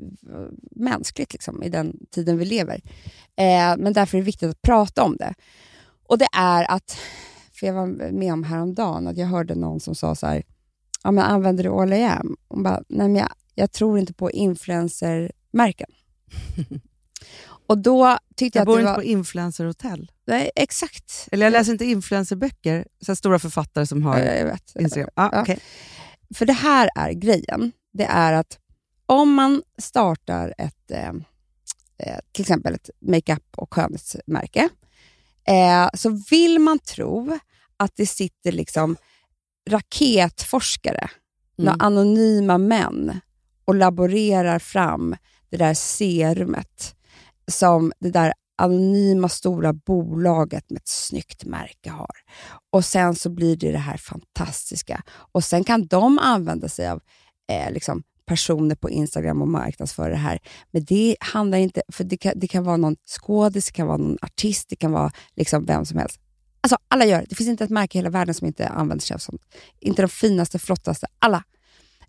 mänskligt 0.70 1.32
liksom, 1.32 1.62
i 1.62 1.68
den 1.68 2.06
tiden 2.10 2.38
vi 2.38 2.44
lever. 2.44 2.80
Eh, 3.36 3.76
men 3.78 3.92
därför 3.92 4.18
är 4.18 4.22
det 4.22 4.26
viktigt 4.26 4.50
att 4.50 4.62
prata 4.62 5.02
om 5.02 5.16
det. 5.16 5.34
Och 6.08 6.18
det 6.18 6.28
är 6.32 6.70
att, 6.70 6.98
för 7.52 7.66
jag 7.66 7.74
var 7.74 7.86
med 8.12 8.32
om 8.32 8.44
häromdagen, 8.44 9.06
att 9.06 9.16
jag 9.16 9.26
hörde 9.26 9.54
någon 9.54 9.80
som 9.80 9.94
sa 9.94 10.14
så 10.14 10.26
här, 10.26 10.42
ja, 11.02 11.10
men 11.10 11.24
använder 11.24 11.64
du 11.64 11.70
All 11.70 11.92
I 11.92 12.02
am? 12.02 12.36
Hon 12.48 12.62
bara, 12.62 12.82
nej 12.88 13.08
men 13.08 13.16
jag, 13.16 13.32
jag 13.54 13.72
tror 13.72 13.98
inte 13.98 14.14
på 14.14 14.30
influencermärken. 14.30 15.90
Och 17.72 17.78
då 17.78 18.18
tyckte 18.36 18.58
jag, 18.58 18.60
Jag 18.60 18.66
bor 18.66 18.78
inte 18.80 18.90
var... 18.90 18.96
på 18.96 19.02
influencerhotell. 19.02 20.10
Nej, 20.26 20.50
exakt. 20.56 21.28
Eller 21.32 21.46
jag 21.46 21.50
läser 21.52 21.72
inte 21.72 21.84
influencerböcker, 21.84 22.86
så 23.00 23.16
stora 23.16 23.38
författare 23.38 23.86
som 23.86 24.02
har 24.02 24.18
Ja, 24.18 24.24
jag 24.34 24.44
vet. 24.46 24.76
Instagram. 24.76 25.10
Ah, 25.14 25.28
Ja. 25.32 25.42
okej. 25.42 25.58
För 26.34 26.46
det 26.46 26.52
här 26.52 26.90
är 26.96 27.12
grejen. 27.12 27.72
Det 27.92 28.04
är 28.04 28.32
att 28.32 28.58
om 29.06 29.34
man 29.34 29.62
startar 29.78 30.54
ett, 30.58 30.90
eh, 30.90 31.08
eh, 31.98 32.18
till 32.32 32.42
exempel 32.42 32.74
ett 32.74 32.90
makeup 33.00 33.44
och 33.56 33.74
skönhetsmärke, 33.74 34.68
eh, 35.48 35.88
så 35.94 36.22
vill 36.30 36.58
man 36.58 36.78
tro 36.78 37.38
att 37.76 37.92
det 37.96 38.06
sitter 38.06 38.52
liksom 38.52 38.96
raketforskare, 39.70 41.10
Mm. 41.58 41.76
anonyma 41.80 42.58
män 42.58 43.20
och 43.64 43.74
laborerar 43.74 44.58
fram 44.58 45.16
det 45.50 45.56
där 45.56 45.74
serumet 45.74 46.94
som 47.52 47.92
det 48.00 48.10
där 48.10 48.32
anonyma 48.58 49.28
stora 49.28 49.72
bolaget 49.72 50.70
med 50.70 50.76
ett 50.76 50.88
snyggt 50.88 51.44
märke 51.44 51.90
har. 51.90 52.16
Och 52.70 52.84
sen 52.84 53.14
så 53.14 53.30
blir 53.30 53.56
det 53.56 53.72
det 53.72 53.78
här 53.78 53.96
fantastiska. 53.96 55.02
Och 55.32 55.44
sen 55.44 55.64
kan 55.64 55.86
de 55.86 56.18
använda 56.18 56.68
sig 56.68 56.88
av 56.88 57.00
eh, 57.52 57.72
liksom 57.72 58.02
personer 58.26 58.74
på 58.74 58.90
Instagram 58.90 59.42
och 59.42 59.48
marknadsföra 59.48 60.08
det 60.08 60.16
här. 60.16 60.38
Men 60.70 60.84
det 60.84 61.16
handlar 61.20 61.58
inte, 61.58 61.82
för 61.92 62.04
det 62.04 62.16
kan, 62.16 62.32
det 62.36 62.48
kan 62.48 62.64
vara 62.64 62.76
någon 62.76 62.96
skådis, 63.06 63.66
det 63.66 63.72
kan 63.72 63.86
vara 63.86 63.96
någon 63.96 64.18
artist, 64.22 64.68
det 64.68 64.76
kan 64.76 64.92
vara 64.92 65.12
liksom 65.36 65.64
vem 65.64 65.84
som 65.84 65.98
helst. 65.98 66.20
Alltså 66.60 66.76
alla 66.88 67.04
gör 67.04 67.20
det. 67.20 67.26
Det 67.28 67.34
finns 67.34 67.48
inte 67.48 67.64
ett 67.64 67.70
märke 67.70 67.98
i 67.98 68.00
hela 68.00 68.10
världen 68.10 68.34
som 68.34 68.46
inte 68.46 68.68
använder 68.68 69.02
sig 69.02 69.14
av 69.14 69.18
sånt. 69.18 69.42
Inte 69.80 70.02
de 70.02 70.08
finaste, 70.08 70.58
flottaste, 70.58 71.06
alla. 71.18 71.44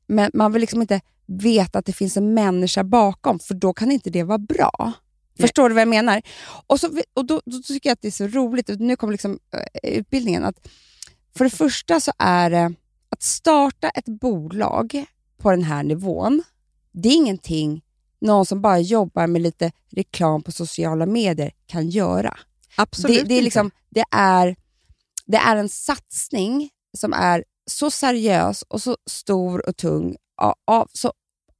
Men 0.08 0.32
man 0.34 0.52
vill 0.52 0.62
liksom 0.62 0.82
inte 0.82 1.02
veta 1.28 1.80
att 1.80 1.86
det 1.86 1.94
finns 1.94 2.18
en 2.18 2.34
människa 2.34 2.84
bakom, 2.84 3.40
för 3.40 3.54
då 3.54 3.74
kan 3.74 3.92
inte 3.92 4.10
det 4.10 4.24
vara 4.24 4.38
bra. 4.38 4.94
Förstår 5.40 5.70
du 5.70 5.76
vad 5.76 5.82
jag 5.82 5.88
menar? 5.88 6.22
Och, 6.68 6.80
så, 6.80 7.02
och 7.14 7.26
då, 7.26 7.42
då 7.46 7.62
tycker 7.62 7.90
jag 7.90 7.94
att 7.94 8.02
det 8.02 8.08
är 8.08 8.12
så 8.12 8.28
roligt, 8.28 8.70
och 8.70 8.80
nu 8.80 8.96
kommer 8.96 9.12
liksom, 9.12 9.40
eh, 9.84 9.90
utbildningen, 9.98 10.44
att 10.44 10.68
för 11.38 11.46
det 11.46 11.52
första 11.52 12.00
så 12.00 12.12
är 12.18 12.50
det 12.50 12.74
att 13.10 13.24
starta 13.24 13.90
ett 13.90 14.06
bolag 14.06 15.06
på 15.38 15.52
den 15.52 15.64
här 15.64 15.84
nivån, 15.84 16.44
det 16.92 17.10
är 17.10 17.14
ingenting 17.14 17.82
någon 18.22 18.46
som 18.46 18.62
bara 18.62 18.80
jobbar 18.80 19.28
med 19.28 19.42
lite 19.42 19.72
reklam 19.92 20.44
på 20.44 20.52
sociala 20.52 21.06
medier 21.06 21.52
kan 21.66 21.90
göra. 21.90 22.38
Absolut 22.78 23.20
det, 23.22 23.28
det, 23.28 23.36
är 23.36 23.42
liksom, 23.42 23.72
det, 23.90 24.04
är, 24.12 24.56
det 25.26 25.38
är 25.38 25.56
en 25.56 25.70
satsning 25.70 26.70
som 26.98 27.14
är 27.14 27.44
så 27.72 27.92
seriös 27.92 28.62
och 28.62 28.82
så 28.82 28.98
stor 29.10 29.70
och 29.70 29.78
tung 29.78 30.16
av, 30.38 30.54
av 30.66 30.88
så 30.94 31.14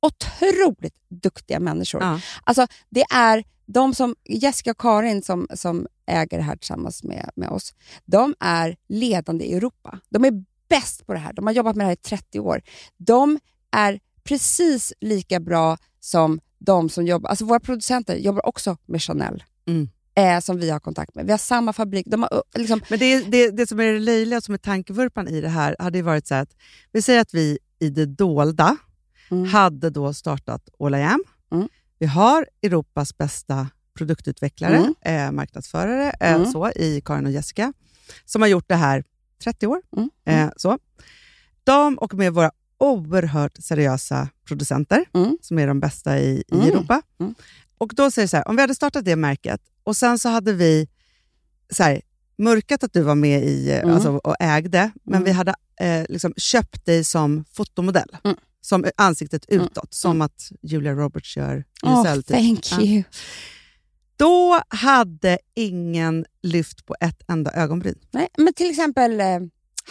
otroligt 0.06 0.96
duktiga 1.10 1.60
människor. 1.60 2.02
Ja. 2.02 2.20
Alltså, 2.44 2.68
det 2.90 3.04
är 3.14 3.44
de 3.66 3.94
som, 3.94 4.16
Jessica 4.24 4.72
och 4.72 4.78
Karin 4.78 5.22
som, 5.22 5.48
som 5.54 5.88
äger 6.06 6.38
det 6.38 6.44
här 6.44 6.56
tillsammans 6.56 7.04
med, 7.04 7.30
med 7.36 7.50
oss, 7.50 7.74
de 8.06 8.36
är 8.40 8.78
ledande 8.88 9.46
i 9.46 9.54
Europa. 9.54 10.00
De 10.10 10.26
är 10.26 10.44
bäst 10.70 11.06
på 11.06 11.14
det 11.14 11.20
här. 11.20 11.34
De 11.34 11.48
har 11.48 11.54
jobbat 11.54 11.76
med 11.76 11.86
det 11.86 11.88
här 11.88 11.94
i 11.94 11.96
30 11.96 12.40
år. 12.40 12.62
De 12.98 13.40
är 13.72 14.00
precis 14.24 14.94
lika 15.02 15.40
bra 15.40 15.78
som 16.00 16.40
de 16.60 16.90
som 16.90 17.06
jobbar, 17.06 17.30
alltså 17.30 17.46
våra 17.46 17.60
producenter 17.60 18.16
jobbar 18.16 18.46
också 18.46 18.78
med 18.86 19.02
Chanel. 19.02 19.44
Mm. 19.68 19.90
Eh, 20.16 20.40
som 20.40 20.58
vi 20.58 20.70
har 20.70 20.80
kontakt 20.80 21.16
med. 21.16 21.26
Vi 21.26 21.32
har 21.32 21.38
samma 21.38 21.74
fabrik. 21.74 22.06
De 22.10 22.22
har, 22.24 22.44
liksom, 22.56 22.82
Men 22.90 23.00
det, 23.00 23.32
det, 23.32 23.50
det 23.50 23.68
som 23.68 23.80
är 23.80 23.94
det 23.94 24.00
löjliga 24.00 24.42
som 24.42 24.54
är 24.54 24.58
tankevurpan 24.58 25.28
i 25.28 25.42
det 25.42 25.50
här 25.50 25.76
hade 25.80 25.98
ju 25.98 26.02
varit 26.02 26.28
så 26.28 26.36
här 26.36 26.42
att 26.42 26.56
vi 26.92 27.02
säger 27.02 27.22
att 27.22 27.34
vi 27.34 27.60
i 27.80 27.90
det 27.90 28.06
dolda 28.06 28.78
Mm. 29.34 29.46
hade 29.50 29.90
då 29.90 30.14
startat 30.14 30.70
All 30.80 30.96
I 30.96 31.02
am. 31.02 31.24
Mm. 31.52 31.68
Vi 32.00 32.06
har 32.06 32.48
Europas 32.62 33.18
bästa 33.18 33.68
produktutvecklare, 33.98 34.78
Mm. 34.78 34.94
eh, 35.28 35.32
marknadsförare 35.32 36.10
eh, 36.20 36.34
Mm. 36.34 36.52
så, 36.52 36.70
i 36.72 37.02
Karin 37.06 37.26
och 37.26 37.32
Jessica, 37.32 37.74
som 38.26 38.42
har 38.42 38.50
gjort 38.50 38.68
det 38.68 38.76
här 38.76 39.04
30 39.44 39.68
år. 39.68 39.82
Eh, 40.26 40.50
så. 40.58 40.80
De 41.64 41.98
och 41.98 42.14
med 42.14 42.34
våra 42.34 42.52
oerhört 42.78 43.58
seriösa 43.64 44.30
producenter, 44.48 45.06
som 45.42 45.60
är 45.60 45.68
de 45.68 45.80
bästa 45.80 46.20
i, 46.20 46.44
i. 46.52 46.68
Europa. 46.68 47.02
Och 47.78 47.92
då 47.96 48.12
säger 48.12 48.28
så 48.28 48.38
här, 48.38 48.48
om 48.48 48.56
vi 48.56 48.62
hade 48.62 48.76
startat 48.76 49.06
det 49.06 49.16
märket 49.16 49.62
och 49.84 49.98
sen 49.98 50.20
så 50.20 50.30
hade 50.30 50.54
vi 50.54 50.88
så 51.70 51.84
här, 51.84 52.02
mörkat 52.38 52.84
att 52.84 52.94
du 52.94 53.02
var 53.02 53.16
med 53.16 53.44
i, 53.44 53.70
eh, 53.72 53.80
Mm. 53.80 53.94
alltså, 53.96 54.10
och 54.18 54.36
ägde, 54.40 54.92
men 55.04 55.14
Mm. 55.16 55.24
vi 55.26 55.32
hade 55.32 55.54
eh, 55.82 56.06
liksom 56.10 56.34
köpt 56.38 56.86
dig 56.86 57.04
som 57.04 57.46
fotomodell. 57.52 58.18
Mm. 58.24 58.38
Som 58.66 58.86
ansiktet 58.98 59.46
Mm. 59.52 59.66
utåt, 59.66 59.94
som 59.94 60.22
att 60.22 60.52
Julia 60.62 60.94
Roberts 60.94 61.38
gör 61.38 61.58
i 61.84 61.86
Oh, 61.86 62.14
typ. 62.16 62.28
thank 62.28 62.72
Ja. 62.72 62.82
you. 62.82 63.04
Då 64.18 64.62
hade 64.68 65.38
ingen 65.56 66.26
lyft 66.44 66.86
på 66.86 66.96
ett 67.00 67.22
enda 67.28 67.52
ögonbryn. 67.52 68.00
Nej, 68.12 68.28
men 68.38 68.54
till 68.54 68.70
exempel 68.70 69.20
eh, 69.22 69.40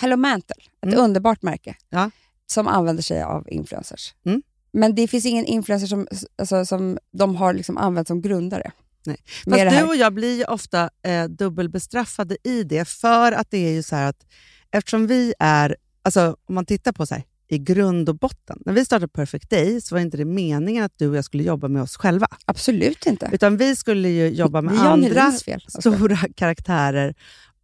Hello 0.00 0.16
Mantle, 0.16 0.56
ett 0.86 0.92
Mm. 0.92 0.98
underbart 1.04 1.42
märke 1.42 1.76
Ja. 1.90 2.10
som 2.46 2.68
använder 2.68 3.02
sig 3.02 3.22
av 3.22 3.48
influencers. 3.50 4.14
Mm. 4.26 4.42
Men 4.72 4.94
det 4.94 5.08
finns 5.08 5.26
ingen 5.26 5.44
influencer 5.44 5.86
som, 5.86 6.06
alltså, 6.38 6.66
som 6.66 6.98
de 7.12 7.36
har 7.36 7.54
liksom 7.54 7.78
använt 7.78 8.08
som 8.08 8.22
grundare. 8.22 8.70
Nej. 9.06 9.16
Fast 9.44 9.78
du 9.78 9.82
och 9.84 9.96
jag 9.96 10.14
blir 10.14 10.50
ofta 10.50 10.90
eh, 11.02 11.24
dubbelbestraffade 11.24 12.36
i 12.44 12.62
det, 12.64 12.84
för 12.88 13.32
att 13.32 13.50
det 13.50 13.58
är 13.58 13.72
ju 13.72 13.82
så 13.82 13.96
att 13.96 14.26
eftersom 14.70 15.06
vi 15.06 15.34
är, 15.38 15.76
alltså 16.02 16.36
om 16.46 16.54
man 16.54 16.66
tittar 16.66 16.92
på 16.92 17.06
så 17.06 17.14
här, 17.14 17.24
i 17.52 17.58
grund 17.58 18.08
och 18.08 18.16
botten, 18.18 18.58
när 18.66 18.72
vi 18.72 18.84
startade 18.84 19.08
Perfect 19.08 19.50
Day 19.50 19.80
så 19.80 19.94
var 19.94 20.00
inte 20.00 20.16
det 20.16 20.24
meningen 20.24 20.84
att 20.84 20.92
du 20.98 21.08
och 21.08 21.16
jag 21.16 21.24
skulle 21.24 21.42
jobba 21.42 21.68
med 21.68 21.82
oss 21.82 21.96
själva. 21.96 22.26
Absolut 22.44 23.06
inte. 23.06 23.30
Utan 23.32 23.56
vi 23.56 23.76
skulle 23.76 24.08
ju 24.08 24.28
jobba 24.28 24.60
med 24.60 24.74
Det 24.74 24.80
andra 24.80 25.32
stora 25.68 26.16
karaktärer 26.36 27.14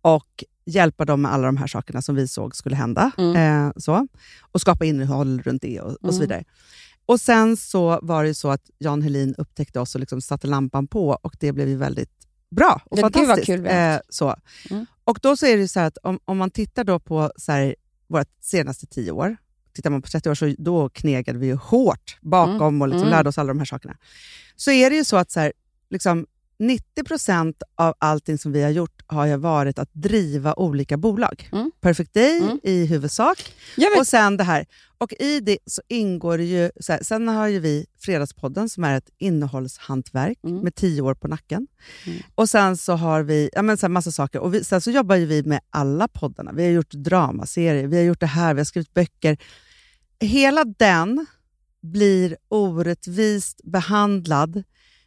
och 0.02 0.44
hjälpa 0.66 1.04
dem 1.04 1.22
med 1.22 1.32
alla 1.32 1.46
de 1.46 1.56
här 1.56 1.66
sakerna 1.66 2.02
som 2.02 2.14
vi 2.14 2.28
såg 2.28 2.56
skulle 2.56 2.76
hända. 2.76 3.10
Mm. 3.18 3.66
Eh, 3.66 3.72
så. 3.76 4.08
Och 4.52 4.60
skapa 4.60 4.84
innehåll 4.84 5.42
runt 5.42 5.62
det 5.62 5.80
och, 5.80 5.92
och 5.92 5.98
så 6.00 6.06
Mm. 6.08 6.20
vidare. 6.20 6.44
Och 7.06 7.20
Sen 7.20 7.56
så 7.56 7.98
var 8.02 8.24
det 8.24 8.34
så 8.34 8.50
att 8.50 8.70
Jan 8.78 9.02
Helin 9.02 9.34
upptäckte 9.38 9.80
oss 9.80 9.94
och 9.94 10.00
liksom 10.00 10.20
satte 10.20 10.46
lampan 10.46 10.86
på 10.86 11.08
och 11.22 11.36
det 11.40 11.52
blev 11.52 11.68
ju 11.68 11.76
väldigt 11.76 12.10
bra 12.50 12.82
och 12.84 12.98
vad 12.98 13.14
fantastiskt. 13.14 13.46
kul 13.46 13.66
eh, 13.66 13.96
så. 14.08 14.36
Mm. 14.70 14.86
Och 15.04 15.18
då 15.22 15.36
så 15.36 15.46
är 15.46 15.56
det 15.56 15.68
så 15.68 15.80
att 15.80 15.98
om, 16.02 16.18
om 16.24 16.38
man 16.38 16.50
tittar 16.50 16.84
då 16.84 16.98
på 17.00 17.32
så 17.36 17.52
här, 17.52 17.74
våra 18.08 18.24
senaste 18.40 18.86
tio 18.86 19.12
år, 19.12 19.36
tittar 19.78 19.90
man 19.90 20.02
på 20.02 20.08
30 20.08 20.30
år 20.30 20.34
så 20.34 20.54
då 20.58 20.88
knegade 20.88 21.38
vi 21.38 21.46
ju 21.46 21.54
hårt 21.54 22.16
bakom 22.20 22.60
Mm. 22.68 22.82
och 22.82 22.88
liksom 22.88 23.02
Mm. 23.06 23.10
lärde 23.16 23.28
oss 23.28 23.38
alla 23.38 23.48
de 23.48 23.58
här 23.58 23.64
sakerna. 23.66 23.96
Så 24.56 24.70
är 24.70 24.90
det 24.90 24.96
ju 24.96 25.04
så 25.04 25.16
att 25.16 25.30
så 25.30 25.40
här, 25.40 25.52
liksom 25.90 26.26
90% 26.58 27.62
av 27.76 27.94
allting 27.98 28.38
som 28.38 28.52
vi 28.52 28.62
har 28.62 28.70
gjort 28.70 29.02
har 29.06 29.26
ju 29.26 29.36
varit 29.36 29.78
att 29.78 29.88
driva 29.92 30.54
olika 30.54 30.96
bolag. 30.96 31.48
Mm. 31.52 31.70
Perfect 31.80 32.14
Day 32.14 32.38
Mm. 32.38 32.60
i 32.62 32.86
huvudsak 32.86 33.52
och 34.00 34.06
sen 34.06 34.36
det 34.36 34.44
här. 34.44 34.66
Och 34.98 35.12
i 35.20 35.40
det 35.40 35.58
så 35.66 35.82
ingår 35.88 36.40
ju, 36.40 36.70
så 36.80 36.92
här, 36.92 37.02
sen 37.02 37.28
har 37.28 37.48
ju 37.48 37.58
vi 37.60 37.86
Fredagspodden 38.00 38.68
som 38.68 38.84
är 38.84 38.96
ett 38.96 39.10
innehållshantverk 39.18 40.38
Mm. 40.44 40.58
med 40.60 40.74
tio 40.74 41.02
år 41.02 41.14
på 41.14 41.28
nacken. 41.28 41.66
Mm. 42.06 42.18
Och 42.34 42.48
sen 42.50 42.76
så 42.76 42.92
har 42.92 43.22
vi 43.22 43.50
ja, 43.52 43.62
men 43.62 43.76
så 43.76 43.86
här 43.86 43.88
massa 43.92 44.12
saker. 44.12 44.40
Och 44.40 44.54
vi, 44.54 44.64
sen 44.64 44.80
så 44.80 44.90
jobbar 44.90 45.16
ju 45.16 45.26
vi 45.26 45.42
med 45.42 45.60
alla 45.70 46.08
poddarna. 46.08 46.52
Vi 46.52 46.64
har 46.64 46.70
gjort 46.70 46.90
dramaserier, 46.90 47.86
vi 47.86 47.96
har 47.96 48.04
gjort 48.04 48.20
det 48.20 48.26
här, 48.26 48.54
vi 48.54 48.60
har 48.60 48.64
skrivit 48.64 48.94
böcker. 48.94 49.36
Hela 50.20 50.64
den 50.64 51.26
blir 51.82 52.36
orättvist 52.48 53.60
behandlad 53.64 54.62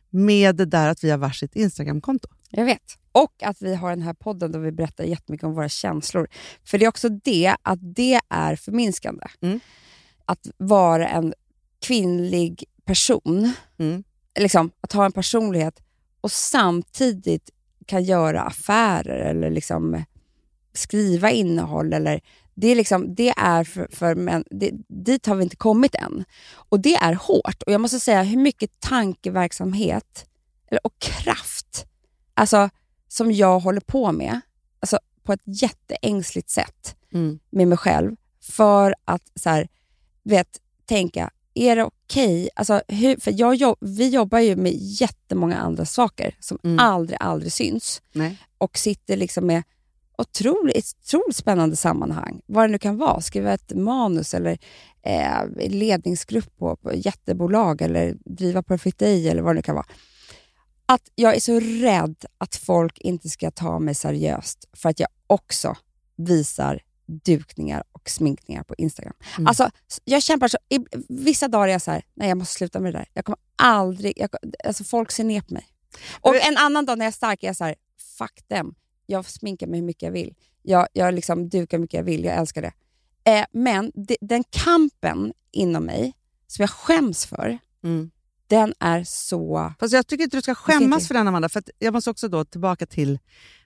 med 0.09 0.55
det 0.55 0.66
där 0.66 0.89
att 0.89 1.03
vi 1.03 1.09
har 1.09 1.18
varsitt 1.18 1.55
Instagramkonto. 1.55 2.28
jag 2.49 2.66
vet. 2.66 2.97
Och 3.12 3.43
att 3.43 3.62
vi 3.62 3.76
har 3.76 3.89
den 3.89 4.01
här 4.01 4.14
podden 4.14 4.51
där 4.51 4.59
vi 4.59 4.72
berättar 4.72 5.03
jättemycket 5.03 5.45
om 5.45 5.53
våra 5.53 5.70
känslor. 5.70 6.28
För 6.64 6.78
det 6.78 6.86
är 6.86 6.89
också 6.89 7.09
det, 7.09 7.55
att 7.62 7.80
det 7.95 8.20
är 8.30 8.55
förminskande. 8.55 9.26
Mm. 9.41 9.59
Att 10.26 10.47
vara 10.57 11.07
en 11.07 11.34
kvinnlig 11.86 12.64
person, 12.86 13.53
Mm. 13.78 14.03
liksom, 14.39 14.72
att 14.82 14.91
ha 14.91 15.05
en 15.05 15.12
personlighet 15.12 15.82
och 16.22 16.32
samtidigt 16.32 17.49
kan 17.86 18.03
göra 18.03 18.41
affärer 18.41 19.30
eller 19.30 19.49
liksom 19.49 20.03
skriva 20.74 21.32
innehåll. 21.32 21.93
Eller, 21.93 22.22
det, 22.56 22.68
är 22.68 22.76
liksom, 22.76 23.16
det 23.16 23.30
är 23.38 23.64
för, 23.64 23.88
för 23.91 24.16
män, 24.16 24.43
det, 24.52 24.72
dit 24.88 25.26
har 25.26 25.36
vi 25.36 25.43
inte 25.43 25.56
kommit 25.56 25.95
än. 25.95 26.26
Och 26.54 26.80
det 26.80 26.95
är 26.95 27.14
hårt. 27.14 27.64
Och 27.66 27.72
jag 27.72 27.82
måste 27.82 27.99
säga 27.99 28.24
hur 28.24 28.38
mycket 28.38 28.80
tankeverksamhet 28.80 30.26
eller, 30.68 30.86
och 30.86 30.99
kraft 30.99 31.86
alltså, 32.34 32.70
som 33.08 33.32
jag 33.32 33.60
håller 33.60 33.82
på 33.82 34.12
med 34.12 34.41
alltså, 34.80 34.99
på 35.24 35.34
ett 35.34 35.41
jätteängsligt 35.45 36.49
sätt 36.49 36.95
Mm. 37.14 37.39
med 37.49 37.68
mig 37.68 37.78
själv 37.78 38.16
för 38.41 38.95
att 39.06 39.32
så 39.36 39.49
här, 39.49 39.68
vet, 40.24 40.47
tänka, 40.86 41.30
är 41.54 41.76
det 41.76 41.84
okej? 41.84 42.49
Alltså, 42.56 42.82
hur- 42.88 43.18
för 43.20 43.34
jag 43.39 43.76
vi 43.82 44.10
jobbar 44.10 44.39
ju 44.39 44.56
med 44.56 44.74
jättemånga 44.76 45.58
andra 45.58 45.86
saker 45.86 46.36
som 46.39 46.60
Mm. 46.64 46.80
aldrig, 46.80 47.18
aldrig 47.22 47.52
syns 47.54 48.02
Nej. 48.14 48.38
och 48.58 48.78
sitter 48.78 49.18
liksom 49.18 49.45
med 49.47 49.64
otroligt, 50.22 50.97
otroligt 51.05 51.36
spännande 51.36 51.76
sammanhang. 51.76 52.41
Vad 52.45 52.63
det 52.63 52.72
nu 52.72 52.78
kan 52.78 52.97
vara. 52.97 53.22
Skriva 53.22 53.53
ett 53.53 53.74
manus 53.76 54.34
eller 54.34 54.57
eh, 55.03 55.69
ledningsgrupp 55.69 56.57
på, 56.57 56.76
på 56.76 56.93
jättebolag 56.93 57.82
eller 57.82 58.15
driva 58.26 58.63
Perfect 58.63 58.97
Day 58.97 59.30
eller 59.30 59.41
vad 59.41 59.55
det 59.55 59.57
nu 59.57 59.61
kan 59.61 59.76
vara. 59.76 59.86
Att 60.86 61.09
jag 61.15 61.36
är 61.36 61.39
så 61.39 61.59
rädd 61.59 62.26
att 62.38 62.55
folk 62.55 62.97
inte 62.97 63.30
ska 63.30 63.51
ta 63.51 63.80
mig 63.80 63.95
seriöst 63.95 64.65
för 64.74 64.89
att 64.89 64.99
jag 64.99 65.09
också 65.28 65.76
visar 66.15 66.82
dukningar 67.26 67.84
och 67.91 68.09
sminkningar 68.09 68.63
på 68.63 68.76
Instagram. 68.78 69.13
Mm. 69.38 69.47
Alltså, 69.47 69.69
jag 70.03 70.24
kämpar 70.24 70.47
så. 70.47 70.57
I, 70.69 70.80
vissa 71.09 71.47
dagar 71.47 71.67
är 71.67 71.72
jag 71.72 71.82
så 71.82 71.91
här, 71.91 72.03
nej 72.13 72.30
jag 72.30 72.38
måste 72.38 72.53
sluta 72.53 72.80
med 72.80 72.93
det 72.93 72.99
där. 72.99 73.07
Jag 73.13 73.26
kommer 73.26 73.39
aldrig, 73.55 74.13
jag, 74.17 74.30
alltså 74.63 74.84
folk 74.84 75.11
ser 75.11 75.24
ner 75.24 75.41
på 75.41 75.53
mig. 75.53 75.67
Och 76.22 76.36
en 76.36 76.57
annan 76.57 76.86
dag 76.86 76.97
när 76.97 77.05
jag 77.05 77.11
är 77.11 77.15
stark 77.15 77.43
är 77.43 77.47
jag 77.47 77.55
så 77.55 77.63
här, 77.63 77.76
fuck 78.17 78.47
them. 78.49 78.76
Jag 79.12 79.26
sminkar 79.26 79.68
mig 79.68 79.80
hur 79.80 79.86
mycket 79.88 80.03
jag 80.03 80.12
vill. 80.12 80.34
Jag, 80.62 80.88
jag 80.93 81.14
liksom 81.14 81.49
dukar 81.49 81.78
hur 81.78 81.82
mycket 81.82 81.97
jag 81.97 82.03
vill. 82.03 82.24
Jag 82.24 82.36
älskar 82.38 82.62
det. 82.62 82.74
Eh, 83.32 83.45
men 83.51 83.91
de, 83.95 84.18
den 84.22 84.43
kampen 84.49 85.34
inom 85.51 85.84
mig, 85.86 86.14
som 86.47 86.64
jag 86.64 86.70
skäms 86.70 87.26
för, 87.26 87.57
Mm. 87.84 88.12
den 88.47 88.74
är 88.80 89.03
så... 89.03 89.74
Fast 89.80 89.93
jag 89.93 90.07
tycker 90.07 90.24
inte 90.24 90.38
du 90.38 90.41
ska 90.41 90.55
skämmas 90.55 91.07
för 91.07 91.14
den, 91.14 91.28
Amanda. 91.28 91.49
För 91.49 91.64
jag 91.80 91.93
måste 91.93 92.09
också 92.09 92.28
då 92.28 92.45
tillbaka 92.45 92.86
till 92.86 93.20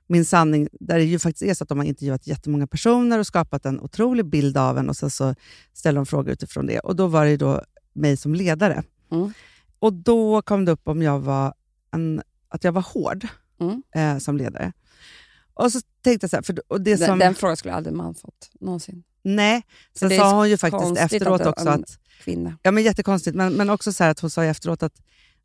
min 0.07 0.25
sanning, 0.25 0.67
där 0.71 0.97
det 0.97 1.03
ju 1.03 1.19
faktiskt 1.19 1.41
är 1.43 1.53
så 1.53 1.63
att 1.63 1.69
de 1.69 1.77
har 1.77 1.85
intervjuat 1.85 2.27
jättemånga 2.27 2.67
personer 2.67 3.19
och 3.19 3.27
skapat 3.27 3.65
en 3.65 3.79
otrolig 3.79 4.25
bild 4.25 4.57
av 4.57 4.77
en 4.77 4.89
och 4.89 4.95
sen 4.97 5.09
så 5.09 5.35
ställer 5.73 5.95
de 5.95 6.05
frågor 6.05 6.31
utifrån 6.33 6.65
det. 6.65 6.79
Och 6.79 6.95
då 6.95 7.07
var 7.07 7.25
det 7.25 7.37
då 7.37 7.61
mig 7.93 8.17
som 8.17 8.35
ledare. 8.35 8.83
Mm. 9.11 9.33
Och 9.79 9.93
då 9.93 10.41
kom 10.41 10.65
det 10.65 10.71
upp 10.71 10.87
om 10.87 11.01
jag 11.01 11.19
var 11.19 11.53
en, 11.91 12.21
att 12.49 12.63
jag 12.63 12.71
var 12.71 12.81
hård 12.81 13.27
Mm. 13.59 13.83
eh, 13.95 14.17
som 14.17 14.37
ledare. 14.37 14.73
Och 15.55 15.71
så 15.71 15.79
tänkte 16.03 16.23
jag 16.23 16.29
så 16.29 16.35
här, 16.37 16.43
för, 16.43 16.61
och 16.67 16.81
det 16.81 16.95
Den, 16.95 17.07
som, 17.07 17.19
den 17.19 17.35
frågan 17.35 17.57
skulle 17.57 17.73
aldrig 17.73 17.95
man 17.95 18.15
fått, 18.15 18.49
någonsin. 18.59 19.03
nej, 19.23 19.63
sen 19.99 20.09
sa 20.09 20.35
hon 20.37 20.49
ju 20.49 20.57
faktiskt 20.57 20.97
efteråt 20.97 21.41
att- 21.41 21.47
också 21.47 21.69
att 21.69 21.99
Kvinna. 22.23 22.57
Ja, 22.63 22.71
men 22.71 22.83
jättekonstigt. 22.83 23.35
Men, 23.35 23.53
men 23.53 23.69
också 23.69 23.93
så 23.93 24.03
att 24.03 24.19
hon 24.19 24.29
sa 24.29 24.43
efteråt 24.43 24.83
att 24.83 25.01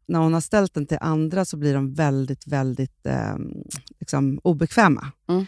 när 0.06 0.18
hon 0.18 0.34
har 0.34 0.40
ställt 0.40 0.74
den 0.74 0.86
till 0.86 0.98
andra 1.00 1.44
så 1.44 1.56
blir 1.56 1.74
de 1.74 1.94
väldigt, 1.94 2.46
väldigt 2.46 3.06
eh, 3.06 3.34
liksom 4.00 4.40
obekväma. 4.44 5.12
Mm. 5.28 5.40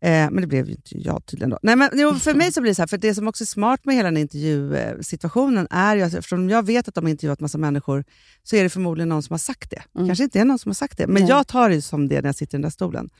Eh, 0.00 0.30
men 0.30 0.40
det 0.40 0.46
blev 0.46 0.66
ju 0.66 0.72
inte 0.72 0.98
jag 0.98 1.26
tydligen 1.26 1.50
då. 1.50 1.58
Nej, 1.62 1.76
men, 1.76 1.90
jo, 1.92 2.14
för 2.14 2.34
mig 2.34 2.52
så 2.52 2.60
blir 2.60 2.70
det 2.70 2.74
så 2.74 2.82
här, 2.82 2.86
för 2.86 2.98
det 2.98 3.14
som 3.14 3.28
också 3.28 3.44
är 3.44 3.46
smart 3.46 3.84
med 3.84 3.94
hela 3.94 4.10
den 4.10 4.16
intervjusituationen 4.16 5.66
är 5.70 5.96
ju 5.96 6.02
att 6.02 6.14
eftersom 6.14 6.50
jag 6.50 6.66
vet 6.66 6.88
att 6.88 6.94
de 6.94 7.04
har 7.04 7.10
intervjuat 7.10 7.40
massa 7.40 7.58
människor 7.58 8.04
så 8.42 8.56
är 8.56 8.62
det 8.62 8.70
förmodligen 8.70 9.08
någon 9.08 9.22
som 9.22 9.32
har 9.34 9.38
sagt 9.38 9.70
det. 9.70 9.82
Mm. 9.94 10.06
kanske 10.08 10.24
inte 10.24 10.40
är 10.40 10.44
någon 10.44 10.58
som 10.58 10.68
har 10.68 10.74
sagt 10.74 10.98
det, 10.98 11.06
men 11.06 11.22
Nej. 11.22 11.30
jag 11.30 11.46
tar 11.46 11.70
det 11.70 11.82
som 11.82 12.08
det 12.08 12.20
när 12.20 12.28
jag 12.28 12.34
sitter 12.34 12.54
i 12.54 12.56
den 12.58 12.62
där 12.62 12.70
stolen. 12.70 13.10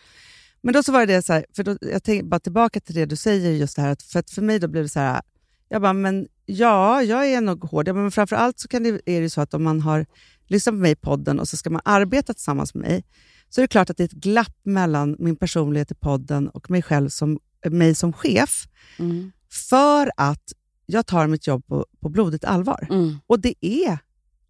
Men 0.65 0.75
då 0.75 0.83
så 0.83 0.93
var 0.93 1.07
det 1.07 1.23
så 1.23 1.33
här, 1.33 1.47
för 1.57 1.65
då, 1.65 1.77
jag 1.81 2.03
tänker 2.03 2.25
bara 2.25 2.41
tillbaka 2.41 2.81
till 2.81 2.95
det 2.95 3.07
du 3.07 3.17
säger, 3.17 3.53
just 3.53 3.77
det 3.77 3.83
här, 3.83 3.97
för, 4.13 4.19
att 4.19 4.31
för 4.31 4.43
mig 4.43 4.59
då 4.59 4.69
blev 4.69 4.83
det 4.83 4.89
så 4.89 5.01
här, 5.01 5.23
jag 5.69 5.83
bara, 5.83 5.93
men 5.93 6.27
ja, 6.47 7.03
jag 7.03 7.27
är 7.31 7.41
nog 7.41 7.65
hård. 7.65 7.89
Men 7.95 8.11
framför 8.11 8.37
allt 8.37 8.59
så 8.59 8.69
kan 8.69 8.83
det, 8.83 8.89
är 8.89 9.01
det 9.05 9.13
ju 9.13 9.31
så 9.31 9.41
att 9.41 9.55
om 9.55 9.63
man 9.65 9.81
har 9.81 10.07
lyssnat 10.47 10.73
på 10.73 10.79
mig 10.79 10.93
i 10.93 10.97
podden 10.97 11.41
och 11.41 11.49
så 11.49 11.57
ska 11.57 11.71
man 11.71 11.83
arbeta 11.85 12.35
tillsammans 12.35 12.75
med 12.75 12.83
mig, 12.89 13.05
så 13.49 13.61
är 13.61 13.63
det 13.63 13.69
klart 13.69 13.91
att 13.91 13.97
det 13.97 14.03
är 14.03 14.05
ett 14.05 14.13
glapp 14.13 14.57
mellan 14.63 15.17
min 15.19 15.37
personlighet 15.37 15.91
i 15.91 15.95
podden 15.95 16.49
och 16.49 16.71
mig 16.71 16.83
själv 16.83 17.09
som, 17.09 17.39
mig 17.71 17.95
som 17.95 18.13
chef, 18.13 18.67
Mm. 18.99 19.33
för 19.71 20.11
att 20.17 20.53
jag 20.87 21.07
tar 21.07 21.27
mitt 21.27 21.47
jobb 21.47 21.67
på, 21.67 21.87
på 22.01 22.09
blodigt 22.09 22.45
allvar. 22.45 22.87
Mm. 22.91 23.17
Och 23.27 23.41
det 23.41 23.55
är 23.61 23.99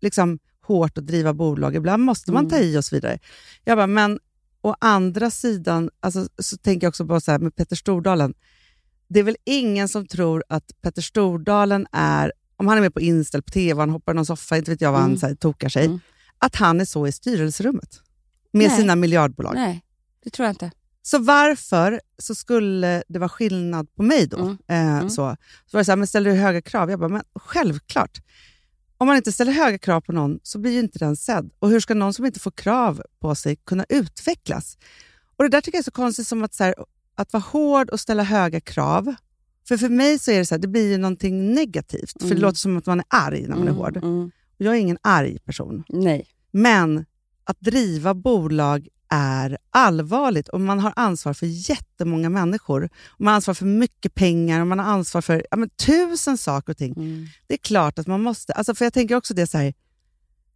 liksom 0.00 0.38
hårt 0.60 0.98
att 0.98 1.06
driva 1.06 1.34
bolag. 1.34 1.76
Ibland 1.76 2.02
måste 2.02 2.32
man 2.32 2.48
ta 2.48 2.56
Mm. 2.56 2.68
i 2.68 2.78
och 2.78 2.84
så 2.84 2.96
vidare. 2.96 3.18
Jag 3.64 3.78
bara, 3.78 3.86
men 3.86 4.18
å 4.64 4.74
andra 4.80 5.30
sidan 5.30 5.90
alltså, 6.00 6.28
så 6.38 6.56
tänker 6.56 6.84
jag 6.86 6.88
också 6.90 7.06
på 7.06 7.20
så 7.20 7.30
här 7.30 7.38
med 7.38 7.54
Petter 7.56 7.76
Stordalen. 7.76 8.34
Det 9.08 9.20
är 9.20 9.24
väl 9.24 9.36
ingen 9.44 9.88
som 9.88 10.06
tror 10.06 10.44
att 10.48 10.64
Petter 10.82 11.02
Stordalen 11.02 11.86
är, 11.92 12.32
om 12.56 12.68
han 12.68 12.76
är 12.76 12.82
med 12.82 12.94
på 12.94 13.00
Insta 13.00 13.36
eller 13.38 13.42
på 13.42 13.50
TV, 13.52 13.80
han 13.82 13.90
hoppar 13.90 14.12
i 14.12 14.16
någon 14.16 14.26
soffa, 14.26 14.56
inte 14.56 14.70
vet 14.70 14.80
jag 14.80 14.92
vad 14.92 15.00
han 15.00 15.10
Mm. 15.10 15.20
så 15.20 15.26
här, 15.26 15.34
tokar 15.34 15.68
sig, 15.68 15.84
Mm. 15.86 16.00
att 16.38 16.56
han 16.56 16.80
är 16.80 16.84
så 16.84 17.06
i 17.06 17.12
styrelserummet. 17.12 18.00
med 18.52 18.68
Nej. 18.68 18.76
sina 18.78 18.96
miljardbolag. 18.96 19.54
Nej, 19.54 19.84
det 20.24 20.30
tror 20.30 20.46
jag 20.46 20.52
inte. 20.52 20.70
Så 21.02 21.18
varför 21.18 22.00
så 22.18 22.34
skulle 22.34 23.02
det 23.08 23.18
vara 23.18 23.28
skillnad 23.28 23.94
på 23.94 24.02
mig 24.02 24.26
då? 24.26 24.38
Mm. 24.38 24.56
Eh, 24.68 24.96
Mm. 24.98 25.10
Så, 25.10 25.14
så 25.16 25.76
var 25.76 25.80
det 25.80 25.84
så 25.84 25.90
här, 25.92 25.96
men 25.96 26.06
ställer 26.06 26.30
du 26.30 26.36
höga 26.36 26.62
krav? 26.62 26.90
Jag 26.90 26.98
bara, 27.00 27.08
men 27.08 27.22
självklart. 27.34 28.18
Om 29.04 29.08
man 29.08 29.16
inte 29.16 29.32
ställer 29.32 29.52
höga 29.52 29.78
krav 29.78 30.00
på 30.00 30.12
någon 30.12 30.38
så 30.42 30.58
blir 30.58 30.72
ju 30.72 30.78
inte 30.80 30.98
den 30.98 31.16
sedd. 31.16 31.50
Och 31.58 31.70
hur 31.70 31.80
ska 31.80 31.94
någon 31.94 32.14
som 32.14 32.26
inte 32.26 32.40
får 32.40 32.50
krav 32.50 33.02
på 33.20 33.34
sig 33.34 33.56
kunna 33.56 33.84
utvecklas? 33.88 34.78
Och 35.36 35.44
Det 35.44 35.50
där 35.50 35.60
tycker 35.60 35.76
jag 35.78 35.80
är 35.80 35.84
så 35.84 35.90
konstigt 35.90 36.26
som 36.26 36.42
att, 36.42 36.54
så 36.54 36.64
här, 36.64 36.74
att 37.14 37.32
vara 37.32 37.40
hård 37.52 37.90
och 37.90 38.00
ställa 38.00 38.22
höga 38.22 38.60
krav. 38.60 39.14
För 39.68 39.76
för 39.76 39.88
mig 39.88 40.18
så 40.18 40.30
är 40.30 40.38
det 40.38 40.46
så 40.46 40.54
här, 40.54 40.60
det 40.60 40.68
blir 40.68 40.90
ju 40.90 40.98
någonting 40.98 41.54
negativt. 41.54 42.12
För 42.12 42.18
det 42.28 42.34
Mm. 42.34 42.42
låter 42.42 42.58
som 42.58 42.76
att 42.76 42.86
man 42.86 42.98
är 43.00 43.06
arg 43.08 43.42
när 43.42 43.48
man 43.48 43.58
är 43.58 43.62
Mm, 43.62 43.76
hård. 43.76 43.96
mm. 43.96 44.24
Och 44.58 44.64
jag 44.64 44.74
är 44.76 44.80
ingen 44.80 44.98
arg 45.02 45.38
person. 45.38 45.84
Nej. 45.88 46.26
Men 46.50 47.04
att 47.44 47.60
driva 47.60 48.14
bolag 48.14 48.88
är 49.08 49.58
allvarligt 49.70 50.48
och 50.48 50.60
man 50.60 50.80
har 50.80 50.92
ansvar 50.96 51.34
för 51.34 51.46
jättemånga 51.46 52.30
människor. 52.30 52.90
Man 53.18 53.28
har 53.28 53.34
ansvar 53.34 53.54
för 53.54 53.66
mycket 53.66 54.14
pengar 54.14 54.60
och 54.60 54.66
man 54.66 54.78
har 54.78 54.86
ansvar 54.86 55.20
för 55.20 55.46
ja, 55.50 55.56
men, 55.56 55.70
tusen 55.70 56.38
saker 56.38 56.72
och 56.72 56.76
ting. 56.76 56.92
Mm. 56.92 57.26
Det 57.46 57.54
är 57.54 57.58
klart 57.58 57.98
att 57.98 58.06
man 58.06 58.22
måste... 58.22 58.52
Alltså, 58.52 58.74
för 58.74 58.84
jag 58.84 58.92
tänker 58.92 59.14
också 59.14 59.34
det 59.34 59.46
så 59.46 59.58
här, 59.58 59.74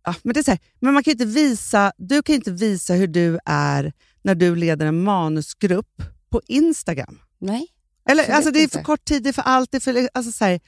ja, 0.05 0.15
men 0.23 0.35
det 0.35 0.41
är 0.41 0.45
så 0.45 0.51
här, 0.51 0.61
men 0.81 0.95
man 0.95 1.03
kan 1.03 1.13
inte 1.13 1.25
visa, 1.25 1.93
du 1.97 2.23
kan 2.23 2.35
inte 2.35 2.51
visa 2.51 2.95
hur 2.95 3.07
du 3.07 3.39
är 3.45 3.93
när 4.23 4.35
du 4.35 4.57
leder 4.57 4.87
en 4.87 5.03
manusgrupp 5.03 6.03
på 6.31 6.43
Instagram. 6.47 7.19
Nej. 7.39 7.67
Eller, 8.11 8.33
alltså, 8.33 8.51
det 8.51 8.59
är 8.59 8.63
inte. 8.63 8.79
för 8.79 8.85
kort 8.85 9.05
tid, 9.05 9.23
det 9.23 9.29
är 9.29 9.33
för 9.33 9.43
allt. 9.43 9.75
Är 9.75 9.81
för, 9.81 10.09
alltså, 10.15 10.33
så 10.33 10.45
här, 10.45 10.61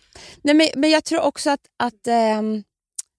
Nej, 0.42 0.54
men, 0.54 0.66
men 0.76 0.90
jag 0.90 1.04
tror 1.04 1.20
också 1.20 1.50
att, 1.50 1.60
att 1.78 2.06
ehm, 2.06 2.62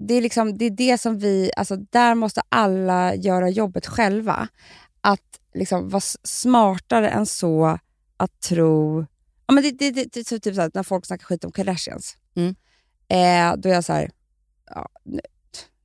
det, 0.08 0.14
är 0.14 0.22
liksom, 0.22 0.58
det 0.58 0.66
är 0.66 0.70
det 0.70 0.98
som 0.98 1.20
vi... 1.20 1.52
Alltså, 1.58 1.76
där 1.76 2.16
måste 2.16 2.42
alla 2.50 3.16
göra 3.16 3.50
jobbet 3.50 3.88
själva. 3.88 4.48
Att 5.02 5.40
liksom 5.54 5.90
vara 5.90 6.02
smartare 6.24 7.10
än 7.10 7.26
så 7.26 7.80
att 8.18 8.40
tro... 8.40 9.06
Ja, 9.46 9.54
men 9.54 9.64
det, 9.64 9.72
det, 9.72 9.92
det, 9.92 10.14
det 10.14 10.24
typ 10.24 10.56
så 10.56 10.62
här, 10.62 10.72
när 10.74 10.84
folk 10.84 11.06
snackar 11.06 11.26
skit 11.26 11.44
om 11.44 11.52
Kardashians. 11.52 12.18
Mm. 12.36 12.56
Eh, 13.08 13.58
då 13.58 13.70
är 13.70 13.74
jag 13.74 13.84
så 13.84 13.94
här... 13.94 14.12
Ja, 14.66 14.90
nu, 15.04 15.22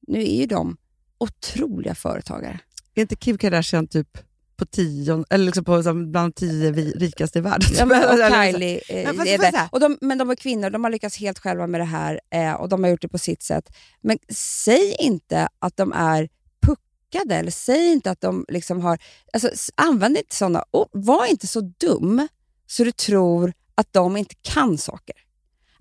nu 0.00 0.20
är 0.20 0.40
ju 0.40 0.46
de 0.46 0.76
otroliga 1.18 1.94
företagare. 1.94 2.60
är 2.94 3.02
inte 3.02 3.16
Kim 3.16 3.38
Kardashian 3.38 3.86
typ 3.86 4.18
på 4.56 4.66
tio, 4.66 5.24
eller 5.30 5.44
liksom 5.44 5.64
på, 5.64 5.82
bland 5.94 6.34
tio 6.34 6.72
rikaste 6.72 7.38
i 7.38 7.42
världen? 7.42 7.68
Ja, 7.78 7.86
men, 7.86 8.04
och 8.04 8.10
Eller 8.10 8.30
så- 8.30 8.52
Kylie 8.58 8.80
eh, 8.88 9.06
fast 9.12 9.28
är 9.28 9.38
det. 9.38 9.68
Och 9.72 9.80
de, 9.80 9.98
men 10.00 10.18
de 10.18 10.30
är 10.30 10.34
kvinnor, 10.34 10.70
de 10.70 10.84
har 10.84 10.90
lyckats 10.90 11.16
helt 11.16 11.38
själva 11.38 11.66
med 11.66 11.80
det 11.80 11.84
här 11.84 12.20
eh, 12.30 12.52
och 12.52 12.68
de 12.68 12.82
har 12.84 12.90
gjort 12.90 13.02
det 13.02 13.08
på 13.08 13.18
sitt 13.18 13.42
sätt. 13.42 13.76
Men 14.00 14.18
säg 14.64 14.96
inte 14.98 15.48
att 15.58 15.76
de 15.76 15.92
är 15.92 16.28
puckade 16.66 17.34
eller 17.34 17.50
säg 17.50 17.92
inte 17.92 18.10
att 18.10 18.20
de 18.20 18.44
liksom 18.48 18.80
har... 18.80 18.98
Alltså, 19.32 19.50
använd 19.74 20.16
inte 20.16 20.36
sådana 20.36 20.64
ord. 20.70 20.88
Var 20.92 21.26
inte 21.26 21.46
så 21.46 21.60
dum 21.60 22.28
så 22.66 22.84
du 22.84 22.92
tror 22.92 23.52
att 23.74 23.92
de 23.92 24.16
inte 24.16 24.34
kan 24.42 24.78
saker. 24.78 25.16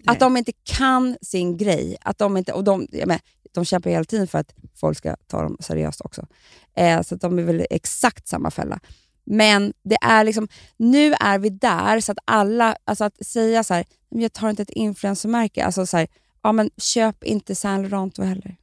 Att 0.08 0.20
de 0.20 0.38
inte 0.38 0.52
kan 0.64 1.18
sin 1.22 1.58
grej. 1.58 1.98
Att 2.02 2.18
de 2.18 2.38
inte, 2.38 2.54
och 2.54 2.64
de, 2.64 2.88
jag 2.92 3.08
menar, 3.08 3.22
de 3.56 3.66
kämpar 3.66 3.90
hela 3.90 4.06
tiden 4.06 4.28
för 4.28 4.40
att 4.40 4.54
folk 4.76 4.98
ska 4.98 5.16
ta 5.28 5.42
dem 5.42 5.58
seriöst 5.60 6.02
också. 6.02 6.28
Eh, 6.76 7.02
så 7.02 7.16
att 7.16 7.22
de 7.22 7.40
är 7.40 7.44
väl 7.44 7.66
exakt 7.70 8.28
samma 8.28 8.52
fälla. 8.52 8.80
Men 9.26 9.74
det 9.84 9.98
är 10.02 10.24
liksom, 10.24 10.48
nu 10.78 11.14
är 11.14 11.40
vi 11.40 11.50
där 11.50 12.00
så 12.00 12.12
att 12.12 12.18
alla, 12.26 12.76
alltså 12.86 13.04
att 13.04 13.26
säga 13.26 13.64
så 13.64 13.74
här, 13.74 13.86
"Men 14.12 14.22
jag 14.22 14.34
tar 14.34 14.50
inte 14.50 14.62
ett 14.62 14.70
influencermärke, 14.70 15.66
alltså 15.66 15.86
så 15.86 15.98
här, 15.98 16.08
ja 16.44 16.52
men 16.52 16.70
köp 16.78 17.24
inte 17.24 17.56
Saint 17.56 17.90
Laurent 17.90 18.18
heller. 18.18 18.56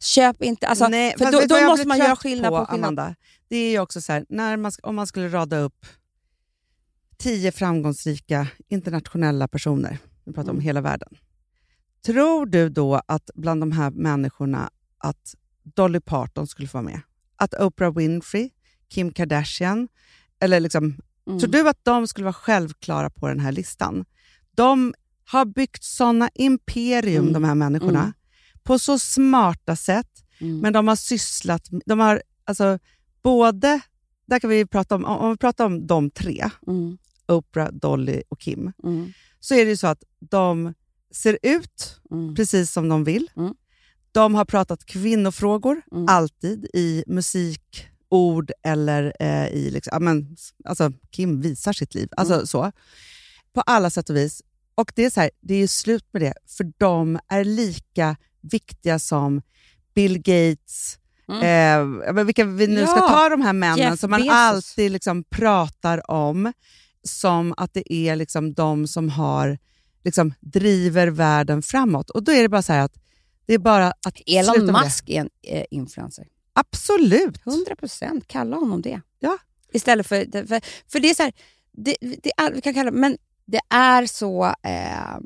Köp 0.00 0.42
inte, 0.42 0.68
alltså, 0.68 0.88
Nej, 0.88 1.14
för 1.18 1.32
då, 1.32 1.40
då 1.40 1.60
måste 1.66 1.88
man 1.88 1.98
göra 1.98 2.16
skillnad 2.16 2.50
på, 2.50 2.66
skillnad. 2.66 2.88
Amanda? 2.88 3.14
Det 3.48 3.56
är 3.56 3.70
ju 3.70 3.78
också 3.78 4.00
så 4.00 4.12
här, 4.12 4.26
när 4.28 4.56
man, 4.56 4.72
om 4.82 4.96
man 4.96 5.06
skulle 5.06 5.28
rada 5.28 5.58
upp 5.58 5.86
tio 7.16 7.52
framgångsrika 7.52 8.46
internationella 8.68 9.48
personer, 9.48 9.98
vi 10.24 10.32
pratar 10.32 10.50
om 10.50 10.56
Mm. 10.56 10.64
hela 10.64 10.80
världen. 10.80 11.16
Tror 12.06 12.46
du 12.46 12.68
då 12.68 13.00
att 13.06 13.30
bland 13.34 13.62
de 13.62 13.72
här 13.72 13.90
människorna 13.90 14.70
att 14.98 15.34
Dolly 15.62 16.00
Parton 16.00 16.46
skulle 16.46 16.68
få 16.68 16.78
vara 16.78 16.84
med? 16.84 17.00
Att 17.36 17.54
Oprah 17.54 17.94
Winfrey, 17.96 18.50
Kim 18.88 19.12
Kardashian, 19.12 19.88
eller 20.40 20.60
liksom, 20.60 20.96
Mm. 21.26 21.38
tror 21.40 21.52
du 21.52 21.68
att 21.68 21.84
de 21.84 22.06
skulle 22.08 22.24
vara 22.24 22.32
självklara 22.34 23.10
på 23.10 23.28
den 23.28 23.40
här 23.40 23.52
listan? 23.52 24.04
De 24.54 24.94
har 25.24 25.44
byggt 25.44 25.84
såna 25.84 26.30
imperium, 26.34 27.22
Mm. 27.22 27.32
de 27.32 27.44
här 27.44 27.54
människorna, 27.54 28.00
Mm. 28.00 28.12
på 28.62 28.78
så 28.78 28.98
smarta 28.98 29.76
sätt. 29.76 30.24
Mm. 30.40 30.58
Men 30.58 30.72
de 30.72 30.88
har 30.88 30.96
sysslat, 30.96 31.68
de 31.86 32.00
har 32.00 32.22
alltså 32.44 32.78
både, 33.22 33.80
där 34.26 34.38
kan 34.38 34.50
vi 34.50 34.66
prata 34.66 34.94
om, 34.94 35.04
om 35.04 35.30
vi 35.30 35.36
pratar 35.36 35.66
om 35.66 35.86
de 35.86 36.10
tre, 36.10 36.50
Mm. 36.66 36.98
Oprah, 37.28 37.68
Dolly 37.72 38.22
och 38.28 38.40
Kim, 38.40 38.72
Mm. 38.84 39.12
så 39.40 39.54
är 39.54 39.64
det 39.64 39.70
ju 39.70 39.76
så 39.76 39.86
att 39.86 40.02
de 40.18 40.74
ser 41.14 41.38
ut 41.42 41.98
Mm. 42.10 42.34
precis 42.34 42.72
som 42.72 42.88
de 42.88 43.04
vill. 43.04 43.30
Mm. 43.36 43.54
De 44.12 44.34
har 44.34 44.44
pratat 44.44 44.84
kvinnofrågor, 44.86 45.82
Mm. 45.92 46.06
alltid, 46.08 46.64
i 46.74 47.04
musik, 47.06 47.86
ord 48.08 48.50
eller 48.64 49.12
eh, 49.20 49.46
i... 49.48 49.70
Liksom, 49.70 50.04
men, 50.04 50.36
alltså, 50.64 50.92
Kim 51.10 51.40
visar 51.40 51.72
sitt 51.72 51.94
liv. 51.94 52.08
Alltså, 52.16 52.34
Mm. 52.34 52.46
så. 52.46 52.72
På 53.54 53.60
alla 53.60 53.90
sätt 53.90 54.10
och 54.10 54.16
vis. 54.16 54.42
Och 54.74 54.92
det 54.94 55.04
är, 55.04 55.10
så 55.10 55.20
här, 55.20 55.30
det 55.40 55.54
är 55.54 55.58
ju 55.58 55.66
slut 55.68 56.04
med 56.12 56.22
det, 56.22 56.34
för 56.48 56.72
de 56.78 57.18
är 57.28 57.44
lika 57.44 58.16
viktiga 58.40 58.98
som 58.98 59.42
Bill 59.94 60.18
Gates, 60.18 60.98
Mm. 61.28 62.02
eh, 62.18 62.24
vilka 62.24 62.44
vi 62.44 62.66
nu 62.66 62.86
ska 62.86 62.96
Ja, 62.96 63.08
ta 63.08 63.28
de 63.28 63.42
här 63.42 63.52
männen 63.52 63.78
Jeff 63.78 64.00
som 64.00 64.10
man 64.10 64.20
Bezos. 64.20 64.34
alltid 64.34 64.92
liksom 64.92 65.24
pratar 65.24 66.10
om 66.10 66.52
som 67.04 67.54
att 67.56 67.74
det 67.74 67.92
är 67.92 68.16
liksom 68.16 68.54
de 68.54 68.86
som 68.86 69.08
har 69.08 69.58
liksom 70.04 70.34
driver 70.40 71.06
världen 71.06 71.62
framåt. 71.62 72.10
Och 72.10 72.22
då 72.22 72.32
är 72.32 72.42
det 72.42 72.48
bara 72.48 72.62
så 72.62 72.72
här 72.72 72.80
att 72.80 72.94
det 73.46 73.54
är 73.54 73.58
bara 73.58 73.86
att 73.86 74.20
Elon. 74.26 74.72
Musk 74.84 75.08
är 75.08 75.20
en 75.20 75.30
eh, 75.42 75.64
influencer. 75.70 76.26
Absolut. 76.52 77.46
100 77.46 77.76
procent. 77.76 78.24
Kalla 78.26 78.56
honom 78.56 78.82
det. 78.82 79.00
Ja. 79.18 79.38
Istället 79.72 80.06
för... 80.06 80.46
För, 80.46 80.60
för 80.92 81.00
det 81.00 81.10
är 81.10 81.14
så 81.14 81.22
här, 81.22 81.32
det, 81.72 81.96
det 82.00 82.30
är, 82.36 82.52
vi 82.52 82.60
kan 82.60 82.74
kalla 82.74 82.90
men 82.90 83.18
det 83.46 83.60
är 83.68 84.06
så 84.06 84.44
eh, 84.44 85.18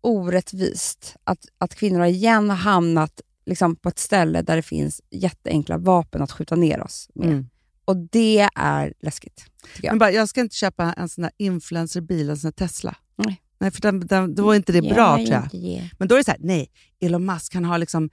orättvist 0.00 1.16
att, 1.24 1.38
att 1.58 1.74
kvinnor 1.74 2.04
igen 2.04 2.50
har 2.50 2.56
hamnat 2.56 3.20
liksom, 3.46 3.76
på 3.76 3.88
ett 3.88 3.98
ställe 3.98 4.42
där 4.42 4.56
det 4.56 4.62
finns 4.62 5.00
jätteenkla 5.10 5.78
vapen 5.78 6.22
att 6.22 6.32
skjuta 6.32 6.56
ner 6.56 6.82
oss 6.82 7.10
med. 7.14 7.28
Mm. 7.28 7.48
Och 7.84 7.96
det 7.96 8.48
är 8.54 8.94
läskigt. 9.00 9.44
Jag. 9.82 9.92
Men 9.92 9.98
bara, 9.98 10.10
jag 10.10 10.28
ska 10.28 10.40
inte 10.40 10.56
köpa 10.56 10.92
en 10.92 11.08
sån 11.08 11.22
där 11.22 11.32
influencerbil, 11.36 12.30
en 12.30 12.36
sån 12.36 12.50
där 12.50 12.66
Tesla. 12.66 12.96
Nej. 13.16 13.40
Nej, 13.58 13.70
för 13.70 13.80
den, 13.80 14.00
den, 14.00 14.34
då 14.34 14.50
är 14.50 14.56
inte 14.56 14.72
det 14.72 14.82
bra 14.82 15.16
tror 15.16 15.28
jag. 15.28 15.54
ge. 15.54 15.90
Men 15.98 16.08
då 16.08 16.14
är 16.14 16.18
det 16.18 16.24
så 16.24 16.30
här, 16.30 16.40
nej, 16.42 16.70
Elon 17.00 17.26
Musk 17.26 17.54
han 17.54 17.64
har 17.64 17.78
liksom 17.78 18.10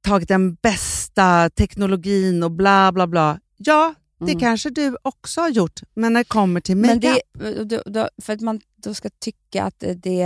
tagit 0.00 0.28
den 0.28 0.54
bästa 0.54 1.50
teknologin 1.50 2.42
och 2.42 2.50
bla 2.50 2.92
bla 2.92 3.06
bla. 3.06 3.40
Ja, 3.56 3.94
det 4.18 4.24
Mm. 4.32 4.40
kanske 4.40 4.70
du 4.70 4.96
också 5.02 5.40
har 5.40 5.48
gjort, 5.48 5.80
men 5.94 6.12
när 6.12 6.20
det 6.20 6.24
kommer 6.28 6.60
till 6.60 6.76
Men 6.76 6.96
makeup. 6.96 7.20
det, 7.68 7.82
då, 7.86 8.08
för 8.22 8.32
att 8.32 8.40
man 8.40 8.60
då 8.76 8.94
ska 8.94 9.08
tycka 9.20 9.64
att 9.64 9.84
det, 9.96 10.24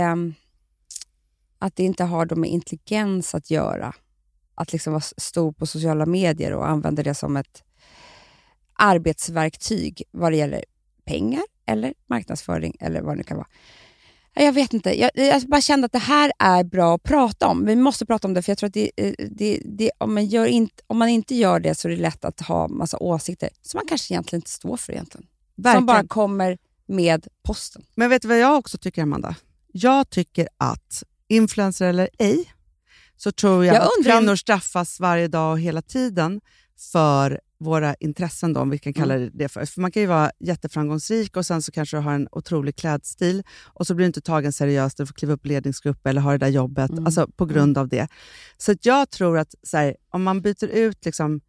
att 1.59 1.75
det 1.75 1.83
inte 1.83 2.03
har 2.03 2.35
med 2.35 2.49
intelligens 2.49 3.35
att 3.35 3.51
göra. 3.51 3.93
Att 4.55 4.73
liksom 4.73 4.93
vara 4.93 5.01
stor 5.17 5.51
på 5.51 5.65
sociala 5.65 6.05
medier 6.05 6.53
och 6.53 6.69
använda 6.69 7.03
det 7.03 7.15
som 7.15 7.37
ett 7.37 7.63
arbetsverktyg 8.73 10.03
vad 10.11 10.31
det 10.31 10.35
gäller 10.37 10.65
pengar 11.05 11.43
eller 11.65 11.93
marknadsföring 12.07 12.75
eller 12.79 13.01
vad 13.01 13.13
det 13.13 13.17
nu 13.17 13.23
kan 13.23 13.37
vara. 13.37 13.47
Ja, 14.33 14.41
Jag 14.41 14.53
vet 14.53 14.73
inte. 14.73 14.99
Jag, 14.99 15.11
jag 15.13 15.41
bara 15.41 15.61
kände 15.61 15.85
att 15.85 15.91
det 15.91 15.99
här 15.99 16.31
är 16.39 16.63
bra 16.63 16.95
att 16.95 17.03
prata 17.03 17.47
om. 17.47 17.65
Vi 17.65 17.75
måste 17.75 18.05
prata 18.05 18.27
om 18.27 18.33
det, 18.33 18.41
för 18.41 18.51
jag 18.51 18.57
tror 18.57 18.67
att 18.67 18.73
det, 18.73 18.91
eh, 18.97 19.13
det, 19.31 19.61
det, 19.65 19.91
om, 19.97 20.13
man 20.13 20.25
gör 20.25 20.45
inte, 20.45 20.83
om 20.87 20.97
man 20.97 21.09
inte 21.09 21.35
gör 21.35 21.59
det 21.59 21.75
så 21.75 21.87
är 21.87 21.91
det 21.91 22.01
lätt 22.01 22.25
att 22.25 22.41
ha 22.41 22.67
massa 22.67 22.97
åsikter 22.97 23.49
som 23.61 23.77
man 23.77 23.87
kanske 23.87 24.13
egentligen 24.13 24.39
inte 24.39 24.51
står 24.51 24.77
för 24.77 24.93
egentligen. 24.93 25.27
Som 25.73 25.85
bara 25.85 26.07
kommer 26.07 26.57
med 26.87 27.27
posten. 27.43 27.85
Men 27.95 28.09
vet 28.09 28.21
du 28.21 28.27
vad 28.27 28.39
jag 28.39 28.57
också 28.57 28.77
tycker, 28.77 29.01
Amanda? 29.03 29.35
Jag 29.71 30.09
tycker 30.09 30.47
att, 30.57 31.03
influencer 31.27 31.85
eller 31.85 32.09
ej, 32.19 32.53
så 33.17 33.31
tror 33.31 33.65
jag, 33.65 33.75
Jag 33.75 33.83
att 33.83 34.05
kvinnor 34.05 34.35
straffas 34.35 34.99
varje 34.99 35.27
dag 35.27 35.51
och 35.51 35.59
hela 35.59 35.81
tiden 35.81 36.41
för 36.91 37.41
våra 37.63 37.95
intressen, 37.99 38.53
då, 38.53 38.59
om 38.59 38.69
vi 38.69 38.77
kan 38.77 38.93
kalla 38.93 39.15
Mm. 39.15 39.29
det 39.33 39.49
för. 39.49 39.65
För 39.65 39.81
man 39.81 39.91
kan 39.91 40.01
ju 40.01 40.07
vara 40.07 40.31
jätteframgångsrik 40.39 41.37
och 41.37 41.45
sen 41.45 41.61
så 41.61 41.71
kanske 41.71 41.97
du 41.97 42.01
har 42.01 42.13
en 42.13 42.27
otrolig 42.31 42.75
klädstil 42.75 43.43
och 43.65 43.87
så 43.87 43.95
blir 43.95 44.03
du 44.03 44.07
inte 44.07 44.21
tagen 44.21 44.53
seriöst, 44.53 44.97
du 44.97 45.05
får 45.05 45.13
kliva 45.13 45.33
upp 45.33 45.45
i 45.45 45.49
ledningsgrupp 45.49 46.07
eller 46.07 46.21
ha 46.21 46.31
det 46.31 46.37
där 46.37 46.47
jobbet, 46.47 46.91
Mm. 46.91 47.05
alltså 47.05 47.27
på 47.35 47.45
grund 47.45 47.77
av 47.77 47.87
det. 47.87 48.07
Så 48.57 48.75
jag 48.81 49.09
tror 49.09 49.37
att 49.37 49.55
så 49.63 49.77
här, 49.77 49.95
om 50.09 50.23
man 50.23 50.41
byter 50.41 50.65
ut, 50.65 51.05
liksom, 51.05 51.41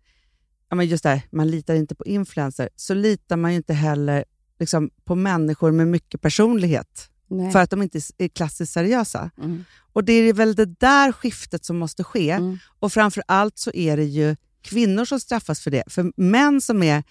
ja, 0.69 0.77
men 0.77 0.87
just 0.87 1.03
det 1.03 1.09
här, 1.11 1.23
man 1.33 1.51
litar 1.51 1.75
inte 1.75 1.95
på 1.95 2.05
influencer, 2.07 2.69
så 2.77 2.95
litar 2.95 3.37
man 3.37 3.51
ju 3.51 3.57
inte 3.57 3.75
heller 3.75 4.25
liksom, 4.59 4.91
på 5.05 5.15
människor 5.15 5.73
med 5.73 5.89
mycket 5.89 6.21
personlighet 6.21 7.11
Nej. 7.29 7.53
för 7.53 7.59
att 7.59 7.71
de 7.71 7.83
inte 7.83 8.01
är 8.19 8.29
klassiskt 8.29 8.73
seriösa. 8.73 9.31
Mm. 9.39 9.65
Och 9.93 10.05
Det 10.05 10.13
är 10.13 10.33
väl 10.33 10.55
det 10.55 10.67
där 10.67 11.13
skiftet 11.13 11.65
som 11.65 11.79
måste 11.79 12.05
ske. 12.05 12.31
Mm. 12.31 12.59
Och 12.79 12.93
framför 12.93 13.23
allt 13.29 13.59
så 13.59 13.71
är 13.75 13.97
det 13.97 14.05
ju 14.05 14.37
kvinnor 14.65 15.05
som 15.05 15.21
straffas 15.21 15.61
för 15.61 15.71
det. 15.71 15.83
För 15.87 16.13
män 16.17 16.61
som 16.61 16.83
är 16.83 17.03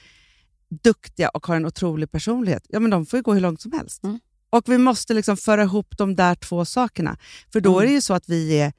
duktiga 0.83 1.29
och 1.29 1.47
har 1.47 1.55
en 1.55 1.65
otrolig 1.65 2.11
personlighet, 2.11 2.65
ja 2.69 2.79
men 2.79 2.91
de 2.91 3.05
får 3.05 3.17
ju 3.17 3.23
gå 3.23 3.33
hur 3.33 3.41
långt 3.41 3.61
som 3.61 3.71
helst. 3.71 4.03
Mm. 4.03 4.19
Och 4.49 4.63
vi 4.69 4.77
måste 4.77 5.13
liksom 5.13 5.37
föra 5.37 5.63
ihop 5.63 5.97
de 5.97 6.15
där 6.15 6.35
två 6.35 6.65
sakerna. 6.65 7.17
För 7.53 7.61
då 7.61 7.79
är 7.79 7.85
det 7.85 7.91
ju 7.91 8.01
så 8.01 8.13
att 8.13 8.29
vi 8.29 8.59
är 8.59 8.73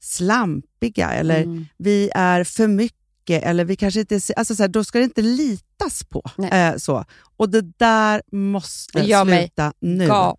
slampiga, 0.00 1.10
eller 1.12 1.42
Mm. 1.42 1.66
vi 1.76 2.10
är 2.14 2.44
för 2.44 2.68
mycket, 2.68 3.42
eller 3.42 3.64
vi 3.64 3.76
kanske 3.76 4.00
inte... 4.00 4.20
Alltså 4.36 4.56
så 4.56 4.62
här, 4.62 4.68
då 4.68 4.84
ska 4.84 4.98
det 4.98 5.04
inte 5.04 5.22
litas 5.22 6.04
på. 6.04 6.22
Eh, 6.52 6.76
så. 6.76 7.04
Och 7.36 7.50
det 7.50 7.78
där 7.78 8.22
måste 8.32 8.98
mig 8.98 9.38
sluta 9.48 9.72
nu. 9.80 10.04
Ja. 10.04 10.36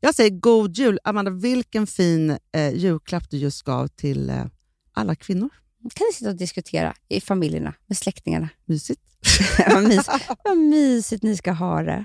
Jag 0.00 0.14
säger 0.14 0.30
god 0.30 0.76
jul. 0.76 0.98
Amanda, 1.04 1.30
vilken 1.30 1.86
fin 1.86 2.38
eh, 2.52 2.74
julklapp 2.74 3.30
du 3.30 3.36
just 3.36 3.62
gav 3.62 3.88
till 3.88 4.30
eh, 4.30 4.44
alla 4.92 5.14
kvinnor. 5.14 5.50
Kan 5.94 6.06
ni 6.06 6.12
sitta 6.14 6.30
och 6.30 6.36
diskutera 6.36 6.94
i 7.08 7.20
familjerna 7.20 7.74
med 7.86 7.98
släktingarna? 7.98 8.48
Mysigt. 8.64 9.00
Vad 9.68 9.84
mys- 9.84 10.36
Vad 10.44 10.58
mysigt 10.58 11.22
ni 11.22 11.36
ska 11.36 11.52
ha 11.52 11.82
det. 11.82 12.04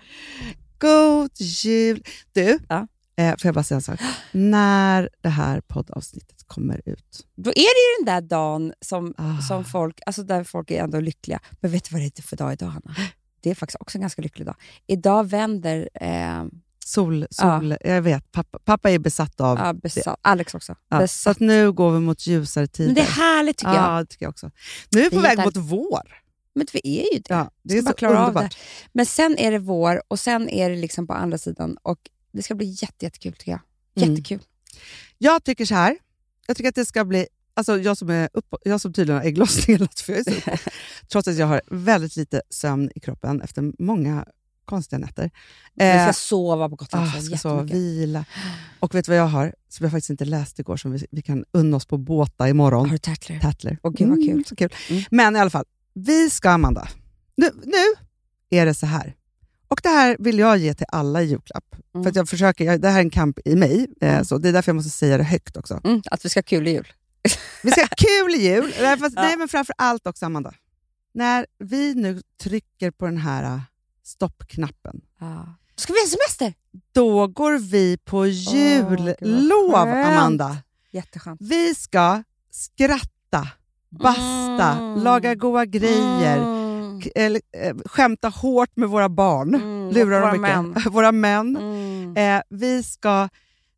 God 0.79 1.31
jul! 1.39 2.03
Du, 2.33 2.59
Ja. 2.69 2.87
eh, 3.15 3.29
får 3.29 3.45
jag 3.47 3.53
bara 3.55 3.63
säga 3.63 3.75
en 3.75 3.81
sak? 3.81 3.99
När 4.31 5.09
det 5.21 5.29
här 5.29 5.61
poddavsnittet 5.61 6.43
kommer 6.47 6.81
ut, 6.85 7.27
Då 7.35 7.49
är 7.49 7.53
det 7.53 7.59
ju 7.59 8.05
den 8.05 8.13
där 8.15 8.21
dagen 8.21 8.73
som, 8.81 9.13
Ah. 9.17 9.41
som 9.41 9.65
folk, 9.65 9.99
alltså 10.05 10.23
där 10.23 10.43
folk 10.43 10.71
är 10.71 10.83
ändå 10.83 10.99
lyckliga. 10.99 11.39
Men 11.61 11.71
vet 11.71 11.83
du 11.83 11.93
vad 11.95 12.01
det 12.01 12.19
är 12.19 12.21
för 12.23 12.35
dag 12.37 12.53
idag, 12.53 12.67
Hanna? 12.67 12.95
Det 13.41 13.49
är 13.49 13.55
faktiskt 13.55 13.81
också 13.81 13.97
en 13.97 14.01
ganska 14.01 14.21
lycklig 14.21 14.45
dag. 14.45 14.55
Idag 14.87 15.29
vänder 15.29 15.89
eh, 15.93 16.43
sol, 16.85 17.27
sol 17.31 17.77
jag 17.81 18.01
vet, 18.01 18.31
pappa, 18.31 18.59
pappa 18.59 18.91
är 18.91 18.99
besatt 18.99 19.41
av 19.41 19.57
ja, 19.57 19.73
besatt, 19.73 20.19
Alex 20.21 20.55
också. 20.55 20.75
Ja, 20.89 20.97
så 20.97 21.01
besatt. 21.01 21.31
att 21.31 21.39
nu 21.39 21.71
går 21.71 21.91
vi 21.91 21.99
mot 21.99 22.27
ljusare 22.27 22.67
tider. 22.67 22.87
Men 22.87 22.95
det 22.95 23.01
är 23.01 23.11
härligt 23.11 23.57
tycker 23.57 23.73
jag. 23.73 23.83
Ja, 23.83 23.99
det 23.99 24.05
tycker 24.05 24.25
jag 24.25 24.29
också. 24.29 24.51
Nu 24.91 24.99
är 24.99 25.03
vi 25.03 25.09
på 25.09 25.15
Det 25.15 25.21
väg 25.21 25.37
mot 25.37 25.57
vår. 25.57 26.23
Men 26.55 26.67
vi 26.73 26.79
är 26.83 27.13
ju 27.13 27.19
det. 27.19 27.33
Ja, 27.33 27.51
det 27.63 27.77
är 27.77 27.81
bara 27.81 27.91
så 27.91 27.97
klara 27.97 28.25
av 28.25 28.33
det. 28.33 28.49
Men 28.91 29.05
sen 29.05 29.37
är 29.37 29.51
det 29.51 29.59
vår 29.59 30.01
och 30.07 30.19
sen 30.19 30.49
är 30.49 30.69
det 30.69 30.75
liksom 30.75 31.07
på 31.07 31.13
andra 31.13 31.37
sidan. 31.37 31.77
Och 31.81 32.09
Det 32.31 32.43
ska 32.43 32.55
bli 32.55 32.75
jätte, 32.81 33.05
jättekul 33.05 33.33
tycker 33.33 33.51
jag. 33.51 33.61
Mm. 33.95 34.15
Jättekul. 34.15 34.39
Jag 35.17 35.43
tycker 35.43 35.65
så 35.65 35.75
här. 35.75 35.97
Jag 36.47 36.57
tycker 36.57 36.69
att 36.69 36.75
det 36.75 36.85
ska 36.85 37.05
bli... 37.05 37.27
Alltså 37.53 37.77
jag, 37.77 37.97
som 37.97 38.09
är 38.09 38.29
upp, 38.33 38.55
jag 38.63 38.81
som 38.81 38.93
tydligen 38.93 39.21
har 39.21 39.27
ägglossning, 39.27 39.77
så 39.95 40.13
trots 41.11 41.27
att 41.27 41.35
jag 41.35 41.47
har 41.47 41.61
väldigt 41.67 42.15
lite 42.15 42.41
sömn 42.49 42.91
i 42.95 42.99
kroppen 42.99 43.41
efter 43.41 43.73
många 43.79 44.25
konstiga 44.65 44.99
nätter. 44.99 45.31
Vi 45.73 45.83
ska 45.83 45.85
Eh, 45.85 46.11
sova 46.11 46.69
på 46.69 46.75
Gotland 46.75 47.09
ah, 47.17 47.21
ska 47.21 47.37
sova, 47.37 47.63
vila. 47.63 48.25
Och 48.79 48.95
vet 48.95 49.05
du 49.05 49.11
vad 49.11 49.19
jag 49.19 49.27
har, 49.27 49.53
som 49.69 49.83
jag 49.83 49.91
faktiskt 49.91 50.09
inte 50.09 50.25
läste 50.25 50.61
igår, 50.61 50.77
som 50.77 50.91
vi, 50.91 51.05
vi 51.11 51.21
kan 51.21 51.45
unna 51.51 51.77
oss 51.77 51.85
på 51.85 51.97
båta 51.97 52.49
imorgon? 52.49 52.85
Har 52.85 52.91
du 52.93 52.97
Tatler? 52.97 53.39
Tattler. 53.39 53.77
Åh, 53.83 53.91
gud 53.91 54.09
vad 54.09 54.17
kul. 54.17 54.29
Mm, 54.29 54.43
så 54.43 54.55
kul. 54.55 54.73
Mm. 54.89 55.03
Men 55.11 55.35
i 55.35 55.39
alla 55.39 55.49
fall, 55.49 55.65
vi 55.93 56.29
ska 56.29 56.49
Amanda. 56.49 56.87
Nu, 57.37 57.49
nu 57.63 57.83
är 58.59 58.65
det 58.65 58.73
så 58.73 58.85
här. 58.85 59.15
Och 59.67 59.79
det 59.83 59.89
här 59.89 60.17
vill 60.19 60.39
jag 60.39 60.57
ge 60.57 60.73
till 60.73 60.85
alla 60.89 61.21
i 61.21 61.25
julklapp. 61.25 61.75
Mm. 61.95 62.03
För 62.03 62.09
att 62.09 62.15
jag 62.15 62.29
försöker, 62.29 62.65
jag, 62.65 62.81
det 62.81 62.89
här 62.89 62.97
är 62.97 63.01
en 63.03 63.09
kamp 63.09 63.39
i 63.45 63.55
mig, 63.55 63.87
eh, 64.01 64.09
Mm. 64.13 64.25
så 64.25 64.37
det 64.37 64.49
är 64.49 64.53
därför 64.53 64.69
jag 64.69 64.75
måste 64.75 64.89
säga 64.89 65.17
det 65.17 65.23
högt 65.23 65.57
också. 65.57 65.81
Mm, 65.83 66.01
att 66.11 66.25
vi 66.25 66.29
ska 66.29 66.37
ha 66.37 66.43
kul 66.43 66.67
i 66.67 66.71
jul. 66.71 66.87
Vi 67.63 67.71
ska 67.71 67.81
ha 67.81 67.87
kul 67.97 68.35
i 68.35 68.43
jul, 68.47 68.73
Nej, 68.81 68.97
fast, 68.97 69.15
Ja. 69.15 69.21
nej, 69.21 69.37
men 69.37 69.47
framför 69.47 69.75
allt 69.77 70.07
också 70.07 70.25
Amanda. 70.25 70.53
När 71.13 71.45
vi 71.59 71.95
nu 71.95 72.21
trycker 72.43 72.91
på 72.91 73.05
den 73.05 73.17
här 73.17 73.61
stoppknappen. 74.03 75.01
Då 75.19 75.81
ska 75.81 75.93
vi 75.93 75.99
ha 75.99 76.07
semester! 76.07 76.53
då 76.91 77.27
går 77.27 77.57
vi 77.57 77.97
på 77.97 78.25
jullov, 78.27 79.71
skönt. 79.73 80.07
Amanda. 80.07 80.57
Jätteskönt. 80.91 81.41
Vi 81.41 81.75
ska 81.75 82.23
skratta, 82.51 83.47
basta, 83.89 84.71
Mm. 84.79 85.03
laga 85.03 85.35
goda 85.35 85.65
grejer, 85.65 86.37
Mm. 86.37 87.01
k- 87.01 87.09
eller, 87.15 87.41
eh, 87.57 87.75
skämta 87.85 88.29
hårt 88.29 88.69
med 88.75 88.89
våra 88.89 89.09
barn, 89.09 89.55
Mm, 89.55 89.89
lura 89.93 90.19
våra 90.19 90.31
dem 90.31 90.41
mycket. 90.41 90.55
män. 90.57 90.75
våra 90.93 91.11
män. 91.11 91.57
Mm. 91.57 92.37
Eh, 92.37 92.43
vi 92.49 92.83
ska... 92.83 93.29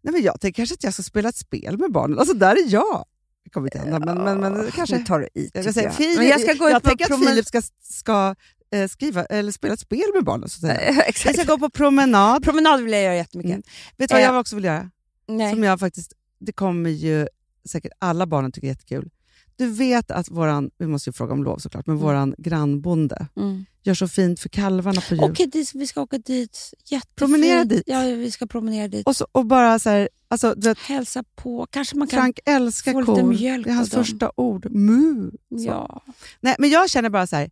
Nej, 0.02 0.12
men 0.14 0.22
jag 0.22 0.42
tänker 0.42 0.56
kanske 0.58 0.74
att 0.74 0.84
jag 0.84 0.94
ska 0.94 1.04
spela 1.04 1.30
ett 1.30 1.36
spel 1.36 1.78
med 1.78 1.92
barnen. 1.92 2.20
Alltså, 2.20 2.34
där 2.36 2.52
är 2.56 2.74
jag. 2.74 3.06
Det 3.44 3.50
kommer 3.50 3.68
inte 3.68 3.78
hända, 3.90 4.00
men, 4.16 4.40
men, 4.40 4.54
men 4.54 4.72
kanske... 4.72 4.98
Nu 4.98 5.04
tar 5.04 5.20
du 5.20 5.30
i, 5.42 5.50
Jag, 5.54 5.74
säga. 5.74 5.92
Filip, 5.92 6.18
Men 6.18 6.28
jag 6.28 6.42
ska 6.42 6.54
gå 6.54 6.70
jag 6.70 6.84
tänker 6.84 7.06
att 7.06 7.12
promen- 7.12 7.28
Filip 7.30 7.46
ska, 7.46 7.62
ska 7.82 8.36
eh, 8.72 8.88
skriva, 8.88 9.26
eller 9.26 9.52
spela 9.52 9.74
ett 9.74 9.80
spel 9.80 10.06
med 10.14 10.24
barnen. 10.24 10.50
Så 10.50 10.68
att 10.68 10.76
säga. 10.78 11.04
Vi 11.26 11.34
ska 11.34 11.44
gå 11.44 11.58
på 11.58 11.70
promenad. 11.70 12.44
Promenad 12.44 12.82
vill 12.84 12.94
jag 12.94 13.02
göra 13.04 13.16
jättemycket. 13.16 13.52
Mm. 13.52 13.64
Vet 13.98 14.10
du 14.10 14.14
vad 14.16 14.22
Eh, 14.22 14.28
jag 14.28 14.40
också 14.40 14.56
vill 14.56 14.66
göra? 14.66 14.92
Nej. 15.28 15.54
Som 15.54 15.64
jag 15.64 15.80
faktiskt, 15.80 16.14
det 16.40 16.52
kommer 16.52 16.90
ju 16.90 17.28
säkert 17.70 17.92
alla 18.00 18.26
barnen 18.28 18.52
tycker 18.52 18.68
är 18.68 18.72
jättekul. 18.72 19.10
Du 19.58 19.68
vet 19.68 20.12
att 20.12 20.32
våran, 20.32 20.70
vi 20.78 20.88
måste 20.88 21.10
ju 21.10 21.14
fråga 21.14 21.34
om 21.34 21.44
lov 21.44 21.58
såklart, 21.58 21.88
men 21.88 21.98
våran 21.98 22.36
grannbonde 22.38 23.28
Mm. 23.38 23.66
gör 23.84 23.94
så 23.94 24.08
fint 24.08 24.40
för 24.40 24.50
kalvarna 24.50 25.02
på 25.02 25.16
jul. 25.16 25.24
Okej, 25.24 25.48
dit, 25.48 25.72
vi 25.74 25.88
ska 25.88 26.02
åka 26.02 26.18
dit. 26.18 26.74
Jättefint. 26.86 27.16
Promenera 27.16 27.64
dit. 27.64 27.84
Ja, 27.86 28.02
vi 28.02 28.32
ska 28.32 28.46
promenera 28.46 28.88
dit. 28.88 29.08
Och, 29.08 29.16
så, 29.16 29.28
och 29.32 29.46
bara 29.46 29.80
så 29.80 29.90
här, 29.90 30.10
alltså, 30.28 30.54
du 30.58 30.68
vet, 30.70 30.78
Hälsa 30.80 31.24
på. 31.36 31.68
Kanske 31.70 31.98
man 31.98 32.08
kan... 32.08 32.20
Frank 32.20 32.40
älskar 32.46 32.92
få 32.92 33.00
lite 33.00 33.12
kor. 33.12 33.24
mjölk 33.24 33.66
Det 33.66 33.72
är 33.72 33.76
hans 33.76 33.90
första 33.90 34.32
ord. 34.36 34.72
Mu. 34.72 35.32
Så. 35.32 35.38
Ja. 35.50 36.02
Nej, 36.42 36.56
men 36.60 36.70
jag 36.70 36.90
känner 36.90 37.10
bara 37.10 37.28
så 37.28 37.36
här, 37.36 37.50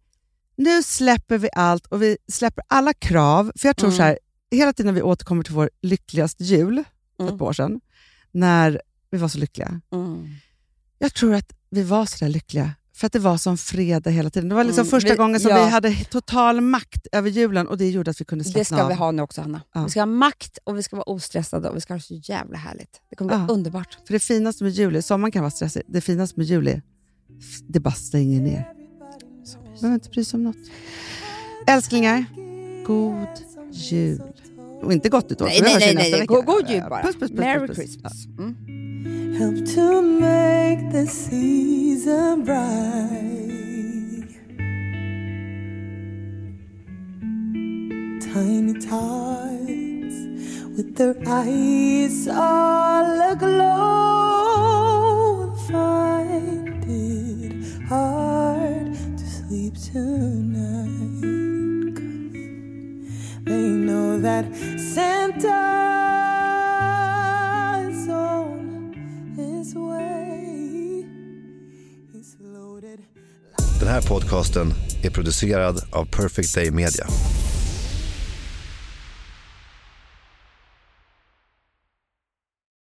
nu 0.55 0.83
släpper 0.83 1.37
vi 1.37 1.49
allt 1.53 1.85
och 1.85 2.01
vi 2.01 2.17
släpper 2.31 2.63
alla 2.67 2.93
krav. 2.93 3.51
För 3.55 3.67
jag 3.69 3.77
tror 3.77 3.87
Mm. 3.87 3.97
så 3.97 4.03
här, 4.03 4.19
hela 4.51 4.73
tiden 4.73 4.85
när 4.93 4.93
vi 4.93 5.01
återkommer 5.01 5.43
till 5.43 5.53
vår 5.53 5.69
lyckligaste 5.81 6.43
jul, 6.43 6.83
för 7.17 7.23
Mm. 7.23 7.33
ett 7.33 7.39
par 7.39 7.45
år 7.45 7.53
sedan, 7.53 7.81
när 8.31 8.81
vi 9.11 9.17
var 9.17 9.27
så 9.27 9.37
lyckliga. 9.37 9.81
Mm. 9.93 10.27
Jag 10.99 11.13
tror 11.13 11.33
att 11.35 11.53
vi 11.69 11.83
var 11.83 12.05
så 12.05 12.25
där 12.25 12.31
lyckliga 12.31 12.71
för 12.95 13.07
att 13.07 13.13
det 13.13 13.19
var 13.19 13.37
som 13.37 13.57
fredag 13.57 14.09
hela 14.09 14.29
tiden. 14.29 14.49
Det 14.49 14.55
var 14.55 14.63
liksom 14.63 14.81
Mm, 14.81 14.89
första 14.91 15.09
vi- 15.09 15.15
gången 15.15 15.39
som 15.39 15.51
ja. 15.51 15.63
vi 15.65 15.69
hade 15.71 15.95
total 15.95 16.61
makt 16.61 17.07
över 17.11 17.29
julen 17.29 17.67
och 17.67 17.77
det 17.77 17.89
gjorde 17.89 18.11
att 18.11 18.21
vi 18.21 18.25
kunde 18.25 18.43
slappna 18.43 18.59
Det 18.59 18.65
ska 18.65 18.81
av. 18.83 18.87
vi 18.89 18.93
ha 18.95 19.11
nu 19.11 19.21
också, 19.21 19.41
Hanna. 19.41 19.61
Ja. 19.73 19.83
Vi 19.83 19.89
ska 19.89 20.01
ha 20.01 20.05
makt 20.05 20.57
och 20.63 20.77
vi 20.77 20.83
ska 20.83 20.95
vara 20.95 21.09
ostressade 21.09 21.69
och 21.69 21.75
vi 21.75 21.81
ska 21.81 21.93
ha 21.93 21.97
det 21.97 22.03
så 22.03 22.13
jävla 22.23 22.57
härligt. 22.57 23.01
Det 23.09 23.15
kommer 23.15 23.37
bli 23.37 23.45
Ja. 23.47 23.53
underbart. 23.53 23.97
För 24.07 24.13
det 24.13 24.19
finaste 24.19 24.63
med 24.63 24.73
jul, 24.73 24.95
är- 24.95 25.01
sommaren 25.01 25.31
kan 25.31 25.41
vara 25.41 25.51
stressig, 25.51 25.83
det 25.87 26.01
finaste 26.01 26.39
med 26.39 26.47
jul 26.47 26.67
är 26.67 26.81
det 27.67 27.79
bara 27.79 27.93
stänger 27.93 28.41
ner. 28.41 28.67
Behöver 29.81 29.93
inte 29.95 30.09
bry 30.09 30.23
sig 30.23 30.37
om 30.37 30.43
något. 30.43 30.55
Älsklingar, 31.67 32.25
god 32.85 33.27
jul. 33.71 34.21
Och 34.81 34.93
inte 34.93 35.09
gott 35.09 35.29
nytt 35.29 35.41
år, 35.41 35.45
Nej, 35.45 35.61
nej, 35.61 35.75
nej, 35.79 35.95
nästa 35.95 36.11
nej. 36.11 36.19
vecka. 36.21 36.33
God, 36.33 36.45
god 36.45 36.69
jul 36.69 36.83
bara. 36.89 37.01
Puss, 37.01 37.15
puss, 37.15 37.29
puss, 37.31 37.39
Merry 37.39 37.67
puss, 37.67 37.77
puss. 37.77 37.77
Christmas. 37.77 38.25
Mm. 38.25 38.55
Help 39.39 39.65
to 39.75 40.01
make 40.01 40.91
the 40.91 41.07
season 41.07 42.43
bright. 42.43 43.33
Tiny 48.33 48.73
tots 48.73 50.15
with 50.77 50.95
their 50.95 51.15
eyes 51.27 52.27
all 52.27 53.21
aglow 53.31 54.53
find 55.67 56.83
it 56.89 57.53
hard 57.89 58.82
sleep 59.75 59.93
tonight. 59.93 60.89
'Cause 61.95 63.45
they 63.45 63.69
know 63.69 64.19
that 64.21 64.45
Santa's 64.95 65.49
on 68.09 68.93
his 69.37 69.75
way. 69.75 71.05
He's 72.13 72.35
loaded. 72.39 72.99
Den 73.79 73.87
här 73.87 74.01
podcasten 74.01 74.73
är 75.03 75.09
producerad 75.09 75.81
av 75.91 76.05
Perfect 76.05 76.55
Day 76.55 76.71
Media. 76.71 77.07